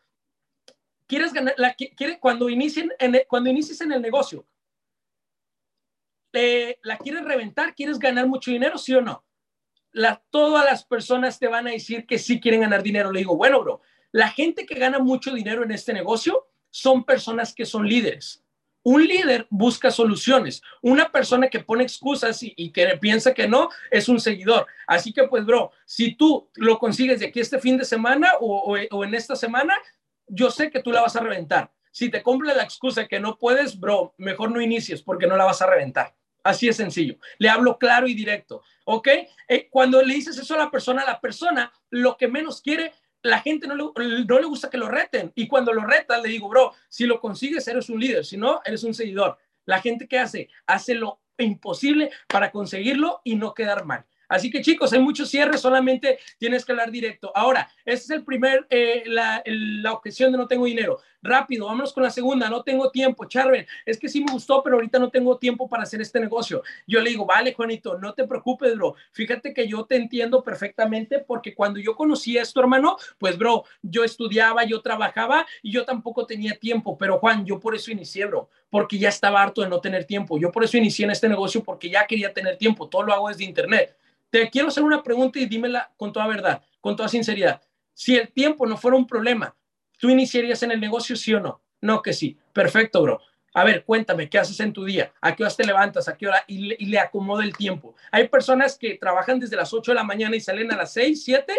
¿quieres 1.07 1.33
ganar? 1.33 1.55
La, 1.57 1.73
quiere, 1.73 2.19
cuando, 2.19 2.49
inicien 2.49 2.91
en, 2.99 3.21
cuando 3.27 3.49
inicies 3.49 3.81
en 3.81 3.91
el 3.91 4.01
negocio, 4.01 4.45
¿la 6.34 6.97
quieres 6.97 7.23
reventar? 7.23 7.75
¿Quieres 7.75 7.99
ganar 7.99 8.27
mucho 8.27 8.51
dinero? 8.51 8.77
¿Sí 8.77 8.93
o 8.93 9.01
no? 9.01 9.23
Todas 10.31 10.65
las 10.65 10.84
personas 10.84 11.39
te 11.39 11.47
van 11.47 11.67
a 11.67 11.71
decir 11.71 12.05
que 12.05 12.17
sí 12.17 12.39
quieren 12.39 12.61
ganar 12.61 12.81
dinero. 12.81 13.11
Le 13.11 13.19
digo, 13.19 13.38
bueno, 13.38 13.61
bro, 13.61 13.81
la 14.11 14.29
gente 14.29 14.65
que 14.65 14.75
gana 14.75 14.99
mucho 14.99 15.34
dinero 15.34 15.63
en 15.63 15.71
este 15.71 15.93
negocio 15.93 16.47
son 16.71 17.03
personas 17.03 17.53
que 17.53 17.65
son 17.65 17.88
líderes. 17.88 18.43
Un 18.86 19.05
líder 19.07 19.47
busca 19.49 19.91
soluciones. 19.91 20.61
Una 20.81 21.11
persona 21.11 21.47
que 21.47 21.59
pone 21.59 21.84
excusas 21.84 22.41
y, 22.41 22.71
que 22.71 22.97
piensa 22.97 23.34
que 23.34 23.47
no 23.47 23.69
es 23.91 24.09
un 24.09 24.19
seguidor. 24.19 24.67
Así 24.88 25.13
que, 25.13 25.27
pues, 25.27 25.45
bro, 25.45 25.71
si 25.86 26.15
tú 26.15 26.49
lo 26.55 26.79
consigues 26.79 27.19
de 27.19 27.27
aquí 27.27 27.39
este 27.39 27.59
fin 27.59 27.77
de 27.77 27.86
semana 27.86 28.31
o, 28.41 28.75
o 28.91 29.03
en 29.03 29.15
esta 29.15 29.36
semana, 29.36 29.75
yo 30.27 30.49
sé 30.51 30.69
que 30.69 30.81
tú 30.81 30.91
la 30.91 31.01
vas 31.01 31.15
a 31.15 31.21
reventar. 31.21 31.71
Si 31.91 32.09
te 32.09 32.23
cumple 32.23 32.55
la 32.55 32.63
excusa 32.63 33.07
que 33.07 33.19
no 33.19 33.38
puedes, 33.38 33.79
bro, 33.79 34.15
mejor 34.17 34.51
no 34.51 34.59
inicies 34.59 35.01
porque 35.01 35.27
no 35.27 35.38
la 35.38 35.45
vas 35.45 35.61
a 35.61 35.67
reventar. 35.67 36.15
Así 36.43 36.67
es 36.67 36.75
sencillo. 36.75 37.17
Le 37.37 37.49
hablo 37.49 37.77
claro 37.77 38.07
y 38.07 38.13
directo. 38.13 38.61
¿Ok? 38.85 39.07
Eh, 39.47 39.69
cuando 39.69 40.01
le 40.01 40.13
dices 40.13 40.37
eso 40.37 40.55
a 40.55 40.57
la 40.57 40.71
persona, 40.71 41.05
la 41.05 41.21
persona 41.21 41.71
lo 41.89 42.17
que 42.17 42.27
menos 42.27 42.61
quiere, 42.61 42.93
la 43.21 43.39
gente 43.39 43.65
no 43.67 43.75
le, 43.75 44.25
no 44.25 44.39
le 44.39 44.45
gusta 44.45 44.69
que 44.69 44.77
lo 44.77 44.89
reten. 44.89 45.31
Y 45.35 45.47
cuando 45.47 45.71
lo 45.71 45.85
retan, 45.85 46.21
le 46.21 46.29
digo, 46.29 46.49
bro, 46.49 46.73
si 46.89 47.05
lo 47.05 47.19
consigues, 47.21 47.67
eres 47.67 47.89
un 47.89 47.99
líder. 47.99 48.25
Si 48.25 48.35
no, 48.35 48.61
eres 48.65 48.83
un 48.83 48.93
seguidor. 48.93 49.37
La 49.65 49.81
gente 49.81 50.07
que 50.07 50.19
hace, 50.19 50.49
hace 50.67 50.95
lo 50.95 51.21
imposible 51.37 52.11
para 52.27 52.51
conseguirlo 52.51 53.21
y 53.23 53.35
no 53.35 53.53
quedar 53.53 53.85
mal. 53.85 54.05
Así 54.34 54.49
que 54.49 54.63
chicos, 54.63 54.91
hay 54.91 54.99
muchos 54.99 55.29
cierres, 55.29 55.61
solamente 55.61 56.17
tienes 56.39 56.65
que 56.65 56.71
hablar 56.71 56.89
directo. 56.89 57.31
Ahora, 57.36 57.69
esta 57.86 58.05
es 58.05 58.19
el 58.19 58.25
primer, 58.25 58.65
eh, 58.67 59.03
la, 59.05 59.43
objeción 59.93 60.31
de 60.31 60.39
no 60.39 60.47
tengo 60.47 60.65
dinero. 60.65 60.99
Rápido, 61.21 61.67
vámonos 61.67 61.93
con 61.93 62.01
la 62.01 62.09
segunda, 62.09 62.49
no 62.49 62.63
tengo 62.63 62.89
tiempo. 62.89 63.25
Charvel, 63.25 63.67
es 63.86 63.99
que 63.99 64.09
sí 64.09 64.23
me 64.23 64.34
gustó, 64.34 64.63
pero 64.63 64.77
ahorita 64.77 64.97
no 64.97 65.11
tengo 65.11 65.38
tiempo 65.38 65.69
para 65.69 65.84
hacer 65.84 66.01
este 66.01 66.19
negocio. 66.19 66.63
Yo 66.88 66.99
le 66.99 67.11
digo, 67.11 67.27
vale, 67.27 67.53
Juanito, 67.53 67.99
no 67.99 68.15
te 68.15 68.25
preocupes, 68.25 68.75
bro. 68.75 68.95
Fíjate 69.11 69.53
que 69.53 69.67
yo 69.67 69.86
te 69.86 69.97
entiendo 69.97 70.41
perfectamente 70.41 71.19
porque 71.19 71.53
cuando 71.53 71.79
yo 71.79 71.95
conocí 71.95 72.36
esto, 72.36 72.59
hermano, 72.59 72.97
pues, 73.19 73.38
bro, 73.38 73.65
yo 73.84 74.03
estudiaba, 74.03 74.63
yo 74.63 74.81
trabajaba 74.81 75.45
y 75.61 75.71
yo 75.71 75.86
tampoco 75.86 76.25
tenía 76.25 76.55
tiempo. 76.55 76.97
Pero, 76.97 77.19
Juan, 77.19 77.45
yo 77.45 77.59
por 77.59 77.75
eso 77.75 77.91
inicié, 77.91 78.25
bro, 78.25 78.49
porque 78.71 78.97
ya 78.97 79.09
estaba 79.09 79.43
harto 79.43 79.61
de 79.61 79.69
no 79.69 79.79
tener 79.79 80.05
tiempo. 80.05 80.39
Yo 80.39 80.51
por 80.51 80.63
eso 80.63 80.75
inicié 80.75 81.05
en 81.05 81.11
este 81.11 81.29
negocio 81.29 81.63
porque 81.63 81.88
ya 81.91 82.07
quería 82.07 82.34
tener 82.34 82.57
tiempo. 82.57 82.89
Todo 82.89 83.03
lo 83.03 83.13
hago 83.13 83.29
desde 83.29 83.43
internet. 83.43 83.95
Te 84.34 84.49
quiero 84.49 84.69
hacer 84.69 84.81
una 84.81 85.03
pregunta 85.03 85.38
y 85.38 85.45
dímela 85.45 85.93
con 85.95 86.11
toda 86.11 86.25
verdad, 86.25 86.63
con 86.81 86.95
toda 86.95 87.07
sinceridad. 87.07 87.61
Si 87.93 88.15
el 88.15 88.29
tiempo 88.31 88.65
no 88.65 88.77
fuera 88.77 88.97
un 88.97 89.05
problema, 89.05 89.55
¿tú 89.99 90.09
iniciarías 90.09 90.63
en 90.63 90.71
el 90.71 90.81
negocio, 90.81 91.15
sí 91.15 91.36
o 91.36 91.39
no? 91.39 91.61
No, 91.81 92.01
que 92.01 92.13
sí. 92.13 92.36
Perfecto, 92.51 93.03
bro. 93.03 93.21
A 93.53 93.63
ver, 93.63 93.86
cuéntame, 93.86 94.27
¿qué 94.31 94.39
haces 94.39 94.59
en 94.59 94.73
tu 94.73 94.86
día? 94.86 95.13
¿A 95.21 95.36
qué 95.36 95.43
hora 95.43 95.53
te 95.53 95.63
levantas? 95.63 96.07
¿A 96.07 96.17
qué 96.17 96.25
hora? 96.25 96.43
Y 96.47 96.65
le, 96.65 96.77
y 96.79 96.95
acomoda 96.95 97.43
el 97.43 97.55
tiempo. 97.55 97.93
Hay 98.09 98.27
personas 98.27 98.75
que 98.75 98.95
trabajan 98.95 99.39
desde 99.39 99.55
las 99.55 99.71
8 99.71 99.91
de 99.91 99.95
la 99.95 100.03
mañana 100.03 100.36
y 100.36 100.41
salen 100.41 100.71
a 100.71 100.77
las 100.77 100.93
6, 100.93 101.23
7 101.23 101.53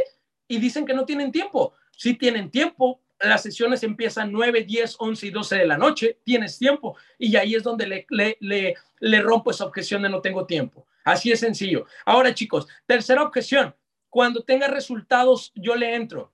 y 0.48 0.58
dicen 0.58 0.84
que 0.84 0.94
no 0.94 1.04
tienen 1.04 1.30
tiempo. 1.30 1.74
Sí 1.92 2.14
tienen 2.14 2.50
tiempo, 2.50 3.00
las 3.20 3.44
sesiones 3.44 3.84
empiezan 3.84 4.32
9, 4.32 4.64
10, 4.64 4.96
11 4.98 5.26
y 5.28 5.30
12 5.30 5.56
de 5.58 5.66
la 5.66 5.78
noche, 5.78 6.18
tienes 6.24 6.58
tiempo. 6.58 6.96
Y 7.20 7.36
ahí 7.36 7.54
es 7.54 7.62
donde 7.62 7.86
le, 7.86 8.76
le 8.98 9.22
rompo 9.22 9.52
esa 9.52 9.64
objeción 9.64 10.02
de 10.02 10.08
no 10.08 10.20
tengo 10.20 10.44
tiempo. 10.44 10.88
Así 11.04 11.30
es 11.30 11.40
sencillo. 11.40 11.86
Ahora, 12.06 12.34
chicos, 12.34 12.66
tercera 12.86 13.22
objeción. 13.22 13.74
Cuando 14.08 14.42
tenga 14.42 14.68
resultados, 14.68 15.52
yo 15.54 15.74
le 15.74 15.94
entro. 15.94 16.32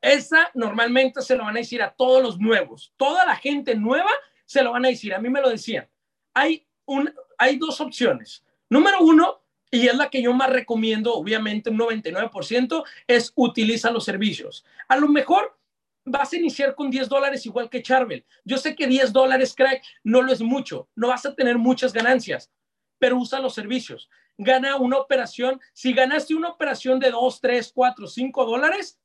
Esa 0.00 0.50
normalmente 0.54 1.22
se 1.22 1.36
lo 1.36 1.44
van 1.44 1.56
a 1.56 1.60
decir 1.60 1.80
a 1.82 1.94
todos 1.94 2.22
los 2.22 2.38
nuevos. 2.38 2.92
Toda 2.96 3.24
la 3.24 3.36
gente 3.36 3.74
nueva 3.74 4.10
se 4.44 4.62
lo 4.62 4.72
van 4.72 4.84
a 4.84 4.88
decir. 4.88 5.14
A 5.14 5.20
mí 5.20 5.30
me 5.30 5.40
lo 5.40 5.48
decían. 5.48 5.88
Hay, 6.34 6.66
un, 6.84 7.14
hay 7.38 7.56
dos 7.56 7.80
opciones. 7.80 8.44
Número 8.68 8.98
uno, 9.00 9.42
y 9.70 9.86
es 9.86 9.96
la 9.96 10.10
que 10.10 10.22
yo 10.22 10.32
más 10.32 10.50
recomiendo, 10.50 11.14
obviamente 11.14 11.70
un 11.70 11.78
99%, 11.78 12.84
es 13.06 13.32
utiliza 13.36 13.90
los 13.90 14.04
servicios. 14.04 14.64
A 14.88 14.96
lo 14.96 15.08
mejor 15.08 15.56
vas 16.04 16.32
a 16.32 16.36
iniciar 16.36 16.74
con 16.74 16.90
10 16.90 17.08
dólares 17.08 17.46
igual 17.46 17.70
que 17.70 17.82
Charvel. 17.82 18.24
Yo 18.44 18.58
sé 18.58 18.74
que 18.74 18.86
10 18.86 19.12
dólares, 19.12 19.54
crack, 19.54 19.82
no 20.02 20.20
lo 20.20 20.32
es 20.32 20.42
mucho. 20.42 20.88
No 20.94 21.08
vas 21.08 21.24
a 21.26 21.34
tener 21.34 21.58
muchas 21.58 21.92
ganancias 21.92 22.50
pero 23.04 23.18
usa 23.18 23.38
los 23.38 23.52
servicios. 23.52 24.08
Gana 24.38 24.76
una 24.76 24.96
operación. 24.96 25.60
Si 25.74 25.92
ganaste 25.92 26.34
una 26.34 26.48
operación 26.48 26.98
de 26.98 27.10
2, 27.10 27.38
3, 27.38 27.70
4, 27.74 28.06
5 28.06 28.46
dólares, 28.46 28.98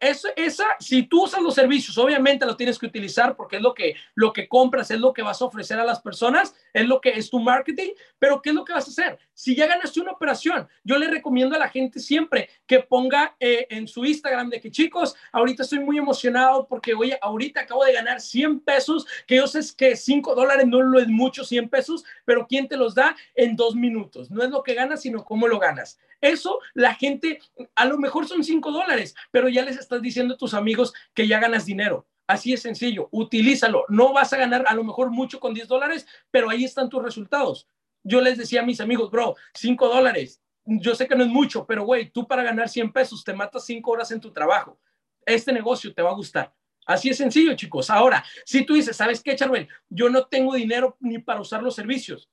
eso, 0.00 0.28
esa, 0.36 0.64
si 0.80 1.04
tú 1.04 1.24
usas 1.24 1.40
los 1.40 1.54
servicios, 1.54 1.96
obviamente 1.98 2.44
lo 2.44 2.56
tienes 2.56 2.78
que 2.78 2.86
utilizar 2.86 3.36
porque 3.36 3.56
es 3.56 3.62
lo 3.62 3.72
que, 3.72 3.94
lo 4.14 4.32
que 4.32 4.48
compras, 4.48 4.90
es 4.90 5.00
lo 5.00 5.12
que 5.12 5.22
vas 5.22 5.40
a 5.40 5.46
ofrecer 5.46 5.78
a 5.78 5.84
las 5.84 6.00
personas, 6.00 6.54
es 6.72 6.86
lo 6.86 7.00
que 7.00 7.10
es 7.10 7.30
tu 7.30 7.40
marketing, 7.40 7.92
pero 8.18 8.42
¿qué 8.42 8.50
es 8.50 8.54
lo 8.54 8.64
que 8.64 8.72
vas 8.72 8.86
a 8.86 8.90
hacer? 8.90 9.18
Si 9.34 9.54
ya 9.54 9.66
ganaste 9.66 10.00
una 10.00 10.12
operación, 10.12 10.68
yo 10.84 10.98
le 10.98 11.08
recomiendo 11.08 11.56
a 11.56 11.58
la 11.58 11.68
gente 11.68 12.00
siempre 12.00 12.50
que 12.66 12.80
ponga 12.80 13.36
eh, 13.40 13.66
en 13.70 13.86
su 13.88 14.04
Instagram 14.04 14.50
de 14.50 14.60
que 14.60 14.70
chicos, 14.70 15.16
ahorita 15.32 15.62
estoy 15.62 15.80
muy 15.80 15.98
emocionado 15.98 16.66
porque, 16.66 16.94
oye, 16.94 17.18
ahorita 17.20 17.60
acabo 17.60 17.84
de 17.84 17.92
ganar 17.92 18.20
100 18.20 18.60
pesos, 18.60 19.06
que 19.26 19.36
yo 19.36 19.46
sé 19.46 19.60
que 19.76 19.96
5 19.96 20.34
dólares 20.34 20.66
no 20.66 20.82
lo 20.82 20.98
es 20.98 21.08
mucho, 21.08 21.44
100 21.44 21.68
pesos, 21.68 22.04
pero 22.24 22.46
¿quién 22.46 22.68
te 22.68 22.76
los 22.76 22.94
da 22.94 23.16
en 23.34 23.56
dos 23.56 23.74
minutos? 23.74 24.30
No 24.30 24.42
es 24.42 24.50
lo 24.50 24.62
que 24.62 24.74
ganas, 24.74 25.02
sino 25.02 25.24
cómo 25.24 25.48
lo 25.48 25.58
ganas. 25.58 25.98
Eso 26.20 26.60
la 26.74 26.94
gente, 26.94 27.40
a 27.74 27.84
lo 27.84 27.98
mejor 27.98 28.26
son 28.26 28.42
5 28.42 28.70
dólares, 28.70 29.14
pero 29.30 29.48
ya 29.48 29.64
les 29.64 29.78
estás 29.78 30.02
diciendo 30.02 30.34
a 30.34 30.38
tus 30.38 30.54
amigos 30.54 30.92
que 31.14 31.26
ya 31.28 31.38
ganas 31.38 31.66
dinero. 31.66 32.06
Así 32.26 32.52
es 32.52 32.62
sencillo, 32.62 33.08
utilízalo. 33.10 33.84
No 33.88 34.12
vas 34.12 34.32
a 34.32 34.36
ganar 34.36 34.64
a 34.66 34.74
lo 34.74 34.84
mejor 34.84 35.10
mucho 35.10 35.40
con 35.40 35.54
10 35.54 35.68
dólares, 35.68 36.06
pero 36.30 36.50
ahí 36.50 36.64
están 36.64 36.88
tus 36.88 37.02
resultados. 37.02 37.68
Yo 38.02 38.20
les 38.20 38.36
decía 38.36 38.60
a 38.60 38.66
mis 38.66 38.80
amigos, 38.80 39.10
bro, 39.10 39.36
5 39.54 39.88
dólares. 39.88 40.42
Yo 40.64 40.94
sé 40.94 41.08
que 41.08 41.16
no 41.16 41.24
es 41.24 41.30
mucho, 41.30 41.66
pero 41.66 41.84
güey, 41.84 42.10
tú 42.10 42.26
para 42.26 42.42
ganar 42.42 42.68
100 42.68 42.92
pesos 42.92 43.24
te 43.24 43.32
matas 43.32 43.64
5 43.64 43.90
horas 43.90 44.10
en 44.10 44.20
tu 44.20 44.32
trabajo. 44.32 44.78
Este 45.24 45.52
negocio 45.52 45.94
te 45.94 46.02
va 46.02 46.10
a 46.10 46.14
gustar. 46.14 46.54
Así 46.84 47.10
es 47.10 47.18
sencillo, 47.18 47.54
chicos. 47.54 47.90
Ahora, 47.90 48.24
si 48.44 48.64
tú 48.64 48.74
dices, 48.74 48.96
¿sabes 48.96 49.22
qué, 49.22 49.36
Charbel? 49.36 49.68
Yo 49.88 50.08
no 50.08 50.26
tengo 50.26 50.54
dinero 50.54 50.96
ni 51.00 51.18
para 51.18 51.40
usar 51.40 51.62
los 51.62 51.74
servicios 51.74 52.28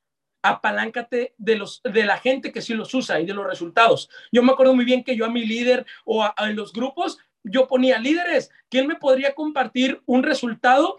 apaláncate 0.50 1.34
de, 1.38 1.56
los, 1.56 1.82
de 1.84 2.06
la 2.06 2.18
gente 2.18 2.52
que 2.52 2.62
sí 2.62 2.74
los 2.74 2.94
usa 2.94 3.20
y 3.20 3.26
de 3.26 3.34
los 3.34 3.46
resultados. 3.46 4.10
Yo 4.32 4.44
me 4.44 4.52
acuerdo 4.52 4.76
muy 4.76 4.86
bien 4.86 5.04
que 5.04 5.16
yo 5.16 5.26
a 5.26 5.30
mi 5.30 5.46
líder 5.46 5.86
o 6.06 6.24
a, 6.24 6.34
los 6.52 6.72
grupos, 6.74 7.18
yo 7.44 7.68
ponía 7.68 8.00
líderes, 8.00 8.52
¿quién 8.70 8.88
me 8.88 8.96
podría 8.96 9.34
compartir 9.34 10.02
un 10.06 10.24
resultado 10.24 10.98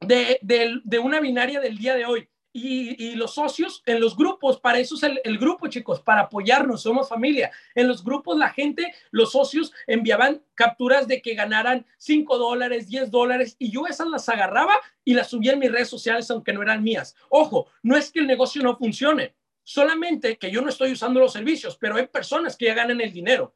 de, 0.00 0.38
de 0.42 0.98
una 0.98 1.20
binaria 1.20 1.60
del 1.60 1.78
día 1.78 1.94
de 1.94 2.04
hoy? 2.04 2.28
Y, 2.52 3.14
los 3.14 3.34
socios 3.34 3.82
en 3.86 4.00
los 4.00 4.16
grupos, 4.16 4.60
para 4.60 4.78
eso 4.78 4.94
es 4.96 5.02
el, 5.02 5.38
grupo, 5.38 5.68
chicos, 5.68 6.00
para 6.00 6.22
apoyarnos, 6.22 6.82
somos 6.82 7.08
familia. 7.08 7.50
En 7.74 7.88
los 7.88 8.04
grupos 8.04 8.36
la 8.36 8.50
gente, 8.50 8.94
los 9.10 9.32
socios 9.32 9.72
enviaban 9.86 10.42
capturas 10.54 11.08
de 11.08 11.22
que 11.22 11.34
ganaran 11.34 11.86
5 11.98 12.38
dólares, 12.38 12.88
10 12.88 13.10
dólares, 13.10 13.56
y 13.58 13.70
yo 13.70 13.86
esas 13.86 14.08
las 14.08 14.28
agarraba 14.28 14.74
y 15.04 15.14
las 15.14 15.30
subía 15.30 15.52
en 15.52 15.60
mis 15.60 15.72
redes 15.72 15.88
sociales, 15.88 16.30
aunque 16.30 16.52
no 16.52 16.62
eran 16.62 16.82
mías. 16.82 17.16
Ojo, 17.30 17.68
no 17.82 17.96
es 17.96 18.10
que 18.10 18.20
el 18.20 18.26
negocio 18.26 18.62
no 18.62 18.76
funcione, 18.76 19.34
solamente 19.64 20.36
que 20.36 20.50
yo 20.50 20.60
no 20.60 20.68
estoy 20.68 20.92
usando 20.92 21.20
los 21.20 21.32
servicios, 21.32 21.76
pero 21.80 21.96
hay 21.96 22.06
personas 22.06 22.56
que 22.56 22.66
ya 22.66 22.74
ganan 22.74 23.00
el 23.00 23.12
dinero. 23.12 23.54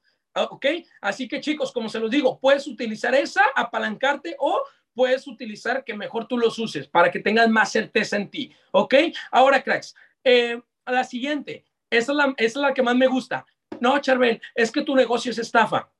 ¿Ok? 0.50 0.66
Así 1.00 1.28
que 1.28 1.40
chicos, 1.40 1.72
como 1.72 1.88
se 1.88 1.98
los 1.98 2.10
digo, 2.10 2.38
puedes 2.38 2.66
utilizar 2.66 3.14
esa, 3.14 3.42
apalancarte 3.54 4.36
o 4.38 4.62
puedes 4.96 5.26
utilizar 5.28 5.84
que 5.84 5.94
mejor 5.94 6.26
tú 6.26 6.38
los 6.38 6.58
uses 6.58 6.88
para 6.88 7.10
que 7.10 7.20
tengas 7.20 7.50
más 7.50 7.70
certeza 7.70 8.16
en 8.16 8.30
ti. 8.30 8.52
¿Ok? 8.72 8.94
Ahora, 9.30 9.62
cracks, 9.62 9.94
eh, 10.24 10.60
la 10.86 11.04
siguiente, 11.04 11.66
esa 11.90 12.12
es 12.12 12.16
la, 12.16 12.34
es 12.38 12.56
la 12.56 12.72
que 12.72 12.82
más 12.82 12.96
me 12.96 13.06
gusta. 13.06 13.46
No, 13.78 13.98
Charbel, 13.98 14.40
es 14.54 14.72
que 14.72 14.80
tu 14.80 14.96
negocio 14.96 15.30
es 15.30 15.38
estafa. 15.38 15.92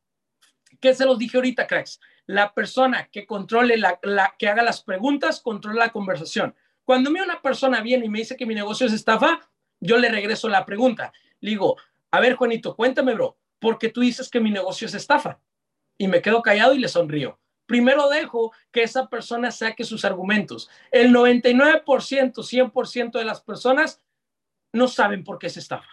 ¿Qué 0.80 0.94
se 0.94 1.04
los 1.04 1.18
dije 1.18 1.36
ahorita, 1.36 1.66
cracks? 1.66 2.00
La 2.24 2.54
persona 2.54 3.08
que 3.12 3.26
controle, 3.26 3.76
la, 3.76 4.00
la, 4.02 4.34
que 4.38 4.48
haga 4.48 4.62
las 4.62 4.82
preguntas, 4.82 5.40
controla 5.42 5.86
la 5.86 5.92
conversación. 5.92 6.54
Cuando 6.84 7.10
a 7.10 7.12
mí 7.12 7.20
una 7.20 7.42
persona 7.42 7.82
viene 7.82 8.06
y 8.06 8.08
me 8.08 8.20
dice 8.20 8.36
que 8.36 8.46
mi 8.46 8.54
negocio 8.54 8.86
es 8.86 8.94
estafa, 8.94 9.46
yo 9.78 9.98
le 9.98 10.08
regreso 10.08 10.48
la 10.48 10.64
pregunta. 10.64 11.12
Le 11.40 11.50
digo, 11.50 11.76
a 12.10 12.20
ver, 12.20 12.34
Juanito, 12.34 12.74
cuéntame, 12.74 13.12
bro, 13.12 13.36
¿por 13.58 13.78
qué 13.78 13.90
tú 13.90 14.00
dices 14.00 14.30
que 14.30 14.40
mi 14.40 14.50
negocio 14.50 14.86
es 14.86 14.94
estafa? 14.94 15.38
Y 15.98 16.08
me 16.08 16.22
quedo 16.22 16.40
callado 16.40 16.72
y 16.72 16.78
le 16.78 16.88
sonrío 16.88 17.38
primero 17.66 18.08
dejo 18.08 18.52
que 18.72 18.82
esa 18.82 19.08
persona 19.08 19.50
saque 19.50 19.84
sus 19.84 20.04
argumentos. 20.04 20.70
El 20.90 21.12
99%, 21.12 21.82
100% 21.84 23.18
de 23.18 23.24
las 23.24 23.40
personas 23.40 24.00
no 24.72 24.88
saben 24.88 25.24
por 25.24 25.38
qué 25.38 25.48
es 25.48 25.56
estafa. 25.56 25.88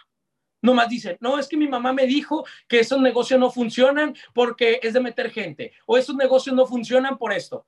Nomás 0.62 0.88
dicen, 0.88 1.18
no, 1.20 1.38
es 1.38 1.46
que 1.46 1.58
mi 1.58 1.68
mamá 1.68 1.92
me 1.92 2.06
dijo 2.06 2.46
que 2.68 2.80
esos 2.80 2.98
negocios 3.00 3.38
no 3.38 3.50
funcionan 3.50 4.16
porque 4.32 4.80
es 4.82 4.94
de 4.94 5.00
meter 5.00 5.30
gente, 5.30 5.72
o 5.84 5.98
esos 5.98 6.16
negocios 6.16 6.56
no 6.56 6.66
funcionan 6.66 7.18
por 7.18 7.32
esto. 7.34 7.66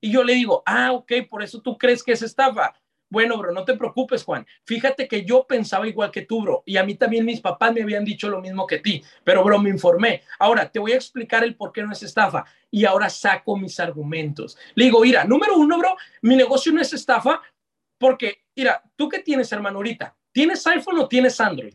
Y 0.00 0.12
yo 0.12 0.22
le 0.22 0.34
digo, 0.34 0.62
ah, 0.64 0.92
ok, 0.92 1.12
por 1.28 1.42
eso 1.42 1.60
tú 1.60 1.76
crees 1.76 2.04
que 2.04 2.12
es 2.12 2.22
estafa. 2.22 2.74
Bueno, 3.08 3.38
bro, 3.38 3.52
no 3.52 3.64
te 3.64 3.74
preocupes, 3.74 4.24
Juan. 4.24 4.44
Fíjate 4.64 5.06
que 5.06 5.24
yo 5.24 5.46
pensaba 5.46 5.86
igual 5.86 6.10
que 6.10 6.22
tú, 6.22 6.42
bro. 6.42 6.62
Y 6.66 6.76
a 6.76 6.84
mí 6.84 6.96
también 6.96 7.24
mis 7.24 7.40
papás 7.40 7.72
me 7.72 7.82
habían 7.82 8.04
dicho 8.04 8.28
lo 8.28 8.40
mismo 8.40 8.66
que 8.66 8.78
ti. 8.78 9.02
Pero, 9.22 9.44
bro, 9.44 9.60
me 9.60 9.70
informé. 9.70 10.22
Ahora 10.40 10.70
te 10.70 10.80
voy 10.80 10.92
a 10.92 10.96
explicar 10.96 11.44
el 11.44 11.54
por 11.54 11.72
qué 11.72 11.82
no 11.82 11.92
es 11.92 12.02
estafa. 12.02 12.44
Y 12.70 12.84
ahora 12.84 13.08
saco 13.08 13.56
mis 13.56 13.78
argumentos. 13.78 14.58
Le 14.74 14.86
digo, 14.86 15.00
mira, 15.00 15.24
número 15.24 15.56
uno, 15.56 15.78
bro, 15.78 15.96
mi 16.22 16.34
negocio 16.34 16.72
no 16.72 16.80
es 16.80 16.92
estafa 16.92 17.40
porque, 17.96 18.44
mira, 18.56 18.82
¿tú 18.96 19.08
qué 19.08 19.20
tienes, 19.20 19.50
hermano, 19.52 19.78
ahorita? 19.78 20.16
¿Tienes 20.32 20.66
iPhone 20.66 20.98
o 20.98 21.08
tienes 21.08 21.40
Android? 21.40 21.74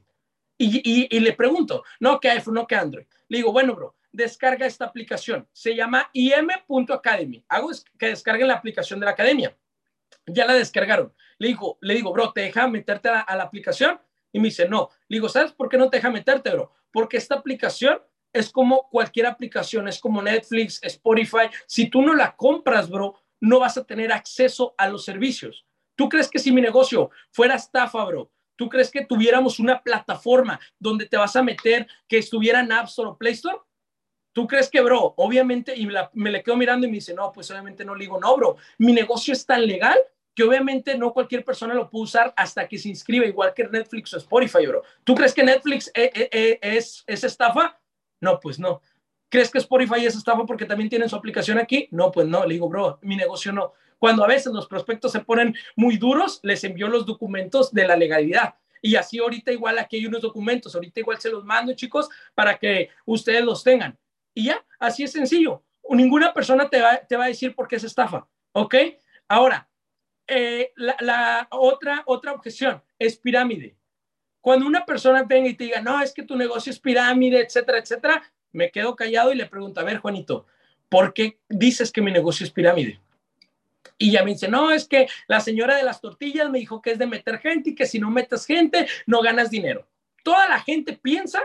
Y, 0.58 1.08
y 1.16 1.20
le 1.20 1.34
pregunto, 1.34 1.84
no, 2.00 2.20
¿qué 2.20 2.30
iPhone, 2.30 2.54
no, 2.54 2.68
¿qué 2.68 2.76
Android? 2.76 3.06
Le 3.30 3.38
digo, 3.38 3.52
bueno, 3.52 3.74
bro, 3.74 3.96
descarga 4.12 4.68
esta 4.68 4.86
aplicación. 4.86 5.48
Se 5.54 5.76
llama 5.76 6.10
im.academy. 6.14 7.44
Hago 7.48 7.72
que 7.98 8.08
descarguen 8.08 8.50
la 8.50 8.56
aplicación 8.56 9.00
de 9.00 9.06
la 9.06 9.14
academia 9.14 9.56
ya 10.28 10.46
la 10.46 10.54
descargaron. 10.54 11.14
Le 11.38 11.50
digo, 11.50 11.78
le 11.82 11.96
digo, 11.96 12.12
bro, 12.14 12.32
¿te 12.32 12.42
deja 12.42 12.68
meterte 12.68 13.10
a 13.10 13.36
la, 13.36 13.44
aplicación? 13.44 14.00
Y 14.32 14.40
me 14.40 14.50
dice, 14.50 14.68
no. 14.68 14.90
Le 15.08 15.18
digo, 15.18 15.30
¿sabes 15.30 15.52
por 15.52 15.70
qué 15.70 15.78
no 15.78 15.90
te 15.90 15.98
deja 15.98 16.10
meterte, 16.10 16.52
bro? 16.52 16.72
Porque 16.92 17.18
esta 17.18 17.36
aplicación 17.36 18.00
es 18.34 18.50
como 18.52 18.88
cualquier 18.90 19.26
aplicación, 19.26 19.88
es 19.88 20.00
como 20.00 20.22
Netflix, 20.22 20.80
Spotify. 20.84 21.50
Si 21.68 21.90
tú 21.90 22.02
no 22.02 22.14
la 22.14 22.36
compras, 22.36 22.90
bro, 22.90 23.22
no 23.40 23.60
vas 23.60 23.78
a 23.78 23.84
tener 23.84 24.12
acceso 24.12 24.76
a 24.78 24.88
los 24.88 25.04
servicios. 25.04 25.66
¿Tú 25.96 26.08
crees 26.10 26.30
que 26.30 26.40
si 26.40 26.52
mi 26.52 26.62
negocio 26.62 27.10
fuera 27.32 27.56
estafa, 27.56 28.04
bro? 28.06 28.32
¿Tú 28.56 28.70
crees 28.70 28.92
que 28.92 29.06
tuviéramos 29.06 29.60
una 29.60 29.82
plataforma 29.82 30.60
donde 30.80 31.08
te 31.08 31.18
vas 31.18 31.36
a 31.36 31.44
meter 31.44 31.88
que 32.08 32.20
estuviera 32.20 32.60
en 32.60 32.72
App 32.72 32.86
Store 32.86 33.10
o 33.10 33.18
Play 33.18 33.34
Store? 33.34 33.58
¿Tú 34.34 34.48
crees 34.48 34.70
que, 34.70 34.82
bro? 34.82 35.14
Obviamente, 35.18 35.74
y 35.76 35.88
me 36.14 36.32
le 36.32 36.44
quedo 36.44 36.56
mirando 36.56 36.88
y 36.88 36.90
me 36.90 36.96
dice, 36.96 37.14
no, 37.14 37.32
pues 37.32 37.52
obviamente 37.52 37.84
no 37.84 37.96
le 37.96 38.06
digo, 38.06 38.20
no, 38.20 38.36
bro, 38.38 38.58
mi 38.78 38.94
negocio 38.94 39.34
es 39.34 39.46
tan 39.46 39.66
legal 39.66 39.98
que 40.34 40.44
obviamente 40.44 40.98
no 40.98 41.12
cualquier 41.12 41.44
persona 41.44 41.74
lo 41.74 41.90
puede 41.90 42.04
usar 42.04 42.34
hasta 42.38 42.68
que 42.68 42.78
se 42.78 42.90
inscribe, 42.90 43.28
igual 43.28 43.54
que 43.54 43.68
Netflix 43.68 44.14
o 44.14 44.18
Spotify, 44.18 44.66
bro. 44.66 44.84
¿Tú 45.04 45.14
crees 45.16 45.34
que 45.34 45.44
Netflix 45.44 45.92
eh, 45.94 46.12
eh, 46.14 46.30
eh, 46.32 46.60
es, 46.62 47.04
es 47.06 47.24
estafa? 47.24 47.80
No, 48.22 48.40
pues 48.40 48.58
no. 48.58 48.82
¿Crees 49.30 49.50
que 49.50 49.58
Spotify 49.58 50.06
es 50.06 50.16
estafa 50.16 50.46
porque 50.46 50.66
también 50.66 50.90
tienen 50.90 51.10
su 51.10 51.16
aplicación 51.16 51.58
aquí? 51.58 51.88
No, 51.92 52.12
pues 52.12 52.28
no. 52.28 52.46
Le 52.46 52.54
digo, 52.54 52.70
bro, 52.70 53.00
mi 53.02 53.16
negocio 53.16 53.52
no. 53.52 53.74
Cuando 53.98 54.24
a 54.24 54.28
veces 54.28 54.52
los 54.54 54.68
prospectos 54.68 55.12
se 55.12 55.20
ponen 55.20 55.56
muy 55.76 55.98
duros, 55.98 56.40
les 56.44 56.64
envío 56.64 56.88
los 56.88 57.06
documentos 57.06 57.72
de 57.72 57.88
la 57.88 57.96
legalidad. 57.96 58.56
Y 58.82 58.96
así 58.96 59.20
ahorita 59.20 59.52
igual 59.52 59.78
aquí 59.78 59.98
hay 59.98 60.06
unos 60.08 60.22
documentos, 60.22 60.74
ahorita 60.74 61.02
igual 61.02 61.20
se 61.20 61.30
los 61.30 61.46
mando, 61.46 61.74
chicos, 61.74 62.10
para 62.34 62.58
que 62.58 62.90
ustedes 63.06 63.44
los 63.44 63.64
tengan. 63.64 63.98
Y 64.34 64.46
ya, 64.46 64.66
así 64.80 65.04
es 65.04 65.12
sencillo. 65.12 65.64
Ninguna 65.90 66.34
persona 66.34 66.70
te 66.70 66.82
va, 66.82 66.98
te 66.98 67.18
va 67.18 67.26
a 67.26 67.30
decir 67.30 67.54
por 67.56 67.68
qué 67.68 67.76
es 67.76 67.84
estafa, 67.84 68.28
¿ok? 68.54 68.76
Ahora, 69.28 69.70
eh, 70.28 70.72
la, 70.76 71.48
otra, 71.52 72.04
otra 72.06 72.32
objeción 72.32 72.82
es 72.98 73.18
pirámide. 73.18 73.76
Cuando 74.40 74.66
una 74.66 74.86
persona 74.86 75.24
venga 75.24 75.50
y 75.50 75.56
te 75.56 75.66
diga, 75.66 75.82
no, 75.82 76.02
es 76.02 76.14
que 76.14 76.24
tu 76.24 76.36
negocio 76.36 76.72
es 76.72 76.80
pirámide, 76.80 77.42
etcétera, 77.42 77.80
etcétera, 77.80 78.24
me 78.52 78.72
quedo 78.72 78.96
callado 78.96 79.32
y 79.32 79.36
le 79.36 79.46
pregunto, 79.46 79.80
a 79.80 79.84
ver, 79.84 79.98
Juanito, 79.98 80.48
¿por 80.90 81.14
qué 81.14 81.40
dices 81.50 81.92
que 81.92 82.02
mi 82.02 82.12
negocio 82.12 82.46
es 82.46 82.52
pirámide? 82.52 83.02
Y 83.98 84.12
ya 84.12 84.24
me 84.24 84.32
dice, 84.32 84.48
no, 84.48 84.72
es 84.72 84.88
que 84.88 85.08
la 85.28 85.42
señora 85.42 85.76
de 85.76 85.84
las 85.84 86.02
tortillas 86.02 86.50
me 86.50 86.60
dijo 86.60 86.82
que 86.82 86.92
es 86.92 86.98
de 86.98 87.06
meter 87.06 87.40
gente 87.40 87.72
y 87.72 87.76
que 87.76 87.86
si 87.86 88.00
no 88.00 88.10
metes 88.10 88.46
gente, 88.46 88.88
no 89.06 89.22
ganas 89.22 89.52
dinero. 89.52 89.88
Toda 90.24 90.48
la 90.50 90.60
gente 90.60 90.94
piensa 90.94 91.42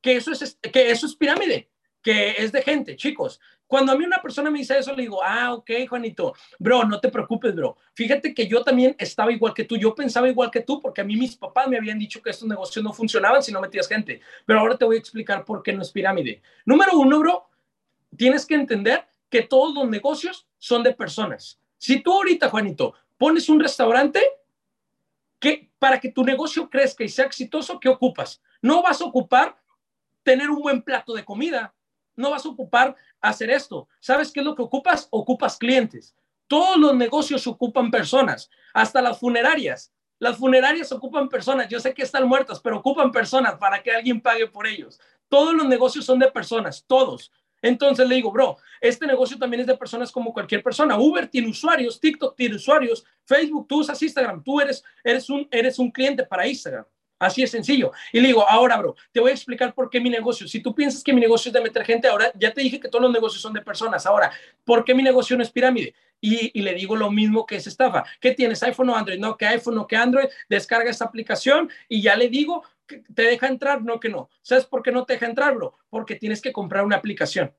que 0.00 0.16
eso 0.16 0.32
es, 0.32 0.58
que 0.60 0.90
eso 0.90 1.06
es 1.06 1.16
pirámide, 1.16 1.68
que 2.08 2.36
es 2.38 2.52
de 2.52 2.62
gente, 2.62 2.96
chicos. 2.96 3.38
Cuando 3.66 3.92
a 3.92 3.94
mí 3.94 4.02
una 4.02 4.22
persona 4.22 4.48
me 4.50 4.60
dice 4.60 4.78
eso, 4.78 4.94
le 4.94 5.02
digo, 5.02 5.22
ah, 5.22 5.52
ok, 5.52 5.70
Juanito, 5.86 6.32
bro, 6.58 6.84
no 6.84 6.98
te 6.98 7.10
preocupes, 7.10 7.54
bro. 7.54 7.76
Fíjate 7.92 8.32
que 8.32 8.48
yo 8.48 8.64
también 8.64 8.96
estaba 8.98 9.30
igual 9.30 9.52
que 9.52 9.64
tú, 9.64 9.76
yo 9.76 9.94
pensaba 9.94 10.26
igual 10.26 10.50
que 10.50 10.62
tú, 10.62 10.80
porque 10.80 11.02
a 11.02 11.04
mí 11.04 11.16
mis 11.16 11.36
papás 11.36 11.68
me 11.68 11.76
habían 11.76 11.98
dicho 11.98 12.22
que 12.22 12.30
estos 12.30 12.48
negocios 12.48 12.82
no 12.82 12.94
funcionaban 12.94 13.42
si 13.42 13.52
no 13.52 13.60
metías 13.60 13.86
gente. 13.86 14.22
Pero 14.46 14.58
ahora 14.58 14.78
te 14.78 14.86
voy 14.86 14.96
a 14.96 14.98
explicar 14.98 15.44
por 15.44 15.62
qué 15.62 15.74
no 15.74 15.82
es 15.82 15.90
pirámide. 15.90 16.40
Número 16.64 16.92
uno, 16.94 17.18
bro, 17.18 17.50
tienes 18.16 18.46
que 18.46 18.54
entender 18.54 19.04
que 19.28 19.42
todos 19.42 19.74
los 19.74 19.86
negocios 19.86 20.46
son 20.56 20.82
de 20.82 20.94
personas. 20.94 21.60
Si 21.76 22.00
tú 22.00 22.14
ahorita, 22.14 22.48
Juanito, 22.48 22.94
pones 23.18 23.50
un 23.50 23.60
restaurante, 23.60 24.22
que 25.38 25.70
para 25.78 26.00
que 26.00 26.10
tu 26.10 26.24
negocio 26.24 26.70
crezca 26.70 27.04
y 27.04 27.10
sea 27.10 27.26
exitoso, 27.26 27.78
¿qué 27.78 27.90
ocupas? 27.90 28.40
No 28.62 28.80
vas 28.80 29.02
a 29.02 29.04
ocupar 29.04 29.58
tener 30.22 30.48
un 30.48 30.62
buen 30.62 30.80
plato 30.80 31.12
de 31.12 31.22
comida, 31.22 31.74
no 32.18 32.30
vas 32.30 32.44
a 32.44 32.50
ocupar 32.50 32.94
hacer 33.20 33.50
esto. 33.50 33.88
¿Sabes 34.00 34.30
qué 34.32 34.40
es 34.40 34.46
lo 34.46 34.54
que 34.54 34.62
ocupas? 34.62 35.08
Ocupas 35.10 35.56
clientes. 35.56 36.14
Todos 36.46 36.76
los 36.76 36.94
negocios 36.94 37.46
ocupan 37.46 37.90
personas, 37.90 38.50
hasta 38.74 39.00
las 39.00 39.18
funerarias. 39.18 39.92
Las 40.18 40.36
funerarias 40.36 40.90
ocupan 40.92 41.28
personas. 41.28 41.68
Yo 41.68 41.78
sé 41.78 41.94
que 41.94 42.02
están 42.02 42.26
muertas, 42.26 42.60
pero 42.60 42.78
ocupan 42.78 43.12
personas 43.12 43.56
para 43.56 43.82
que 43.82 43.92
alguien 43.92 44.20
pague 44.20 44.46
por 44.46 44.66
ellos. 44.66 45.00
Todos 45.28 45.54
los 45.54 45.66
negocios 45.66 46.04
son 46.04 46.18
de 46.18 46.30
personas, 46.30 46.84
todos. 46.86 47.30
Entonces 47.62 48.08
le 48.08 48.16
digo, 48.16 48.30
bro, 48.30 48.56
este 48.80 49.06
negocio 49.06 49.38
también 49.38 49.60
es 49.60 49.66
de 49.66 49.76
personas 49.76 50.12
como 50.12 50.32
cualquier 50.32 50.62
persona. 50.62 50.98
Uber 50.98 51.28
tiene 51.28 51.48
usuarios, 51.48 52.00
TikTok 52.00 52.36
tiene 52.36 52.56
usuarios, 52.56 53.04
Facebook, 53.24 53.66
tú 53.68 53.80
usas 53.80 54.00
Instagram, 54.02 54.42
tú 54.42 54.60
eres, 54.60 54.82
eres, 55.02 55.28
un, 55.78 55.90
cliente 55.90 56.24
para 56.24 56.46
Instagram. 56.46 56.84
Así 57.18 57.42
es 57.42 57.50
sencillo. 57.50 57.92
Y 58.12 58.20
le 58.20 58.28
digo, 58.28 58.48
ahora, 58.48 58.76
bro, 58.76 58.94
te 59.12 59.20
voy 59.20 59.30
a 59.30 59.34
explicar 59.34 59.74
por 59.74 59.90
qué 59.90 60.00
mi 60.00 60.10
negocio. 60.10 60.46
Si 60.46 60.60
tú 60.60 60.74
piensas 60.74 61.02
que 61.02 61.12
mi 61.12 61.20
negocio 61.20 61.48
es 61.48 61.52
de 61.52 61.60
meter 61.60 61.84
gente, 61.84 62.08
ahora 62.08 62.30
ya 62.34 62.52
te 62.52 62.60
dije 62.60 62.78
que 62.78 62.88
todos 62.88 63.02
los 63.02 63.12
negocios 63.12 63.42
son 63.42 63.52
de 63.52 63.60
personas. 63.60 64.06
Ahora, 64.06 64.30
¿por 64.64 64.84
qué 64.84 64.94
mi 64.94 65.02
negocio 65.02 65.36
no 65.36 65.42
es 65.42 65.50
pirámide? 65.50 65.94
Y, 66.20 66.60
le 66.60 66.74
digo 66.74 66.96
lo 66.96 67.10
mismo 67.10 67.46
que 67.46 67.56
es 67.56 67.66
estafa. 67.66 68.04
¿Qué 68.20 68.32
tienes? 68.32 68.62
¿iPhone 68.62 68.90
o 68.90 68.96
Android? 68.96 69.20
No, 69.20 69.36
que 69.36 69.46
iPhone 69.46 69.78
o 69.78 69.86
que 69.86 69.96
Android. 69.96 70.28
Descarga 70.48 70.90
esta 70.90 71.04
aplicación 71.04 71.70
y 71.88 72.02
ya 72.02 72.16
le 72.16 72.28
digo 72.28 72.64
te 73.14 73.22
deja 73.22 73.48
entrar, 73.48 73.82
no 73.82 74.00
que 74.00 74.08
no. 74.08 74.30
¿Sabes 74.42 74.64
por 74.64 74.82
qué 74.82 74.90
no 74.90 75.04
te 75.04 75.14
deja 75.14 75.26
entrar, 75.26 75.54
bro? 75.54 75.74
Porque 75.90 76.16
tienes 76.16 76.40
que 76.40 76.52
comprar 76.52 76.84
una 76.84 76.96
aplicación. 76.96 77.52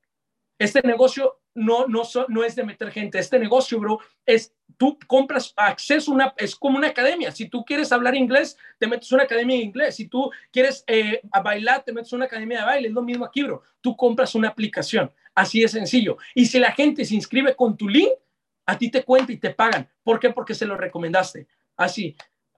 Este 0.60 0.82
negocio 0.82 1.40
no, 1.54 1.86
no, 1.86 2.02
no 2.28 2.44
es 2.44 2.54
de 2.54 2.64
meter 2.64 2.90
gente. 2.90 3.18
Este 3.18 3.38
negocio, 3.38 3.80
bro, 3.80 3.98
es 4.26 4.54
tú 4.76 4.98
compras 5.06 5.54
acceso, 5.56 6.12
una, 6.12 6.34
es 6.36 6.54
como 6.54 6.76
una 6.76 6.88
academia. 6.88 7.32
Si 7.32 7.48
tú 7.48 7.64
quieres 7.64 7.90
hablar 7.92 8.14
inglés, 8.14 8.58
te 8.78 8.86
metes 8.86 9.10
una 9.10 9.22
academia 9.22 9.56
de 9.56 9.62
inglés. 9.62 9.96
Si 9.96 10.06
tú 10.06 10.30
quieres 10.52 10.84
eh, 10.86 11.22
bailar, 11.42 11.82
te 11.82 11.94
metes 11.94 12.12
una 12.12 12.26
academia 12.26 12.58
de 12.60 12.66
baile. 12.66 12.88
Es 12.88 12.94
lo 12.94 13.00
mismo 13.00 13.24
aquí, 13.24 13.42
bro. 13.42 13.62
Tú 13.80 13.96
compras 13.96 14.34
una 14.34 14.48
aplicación. 14.48 15.10
Así 15.34 15.62
de 15.62 15.68
sencillo. 15.68 16.18
Y 16.34 16.44
si 16.44 16.58
la 16.58 16.72
gente 16.72 17.06
se 17.06 17.14
inscribe 17.14 17.56
con 17.56 17.74
tu 17.74 17.88
link, 17.88 18.10
a 18.66 18.76
ti 18.76 18.90
te 18.90 19.02
cuenta 19.02 19.32
y 19.32 19.38
te 19.38 19.50
pagan. 19.50 19.88
¿Por 20.02 20.20
qué? 20.20 20.28
Porque 20.28 20.54
se 20.54 20.66
lo 20.66 20.76
recomendaste. 20.76 21.48
Así. 21.74 22.14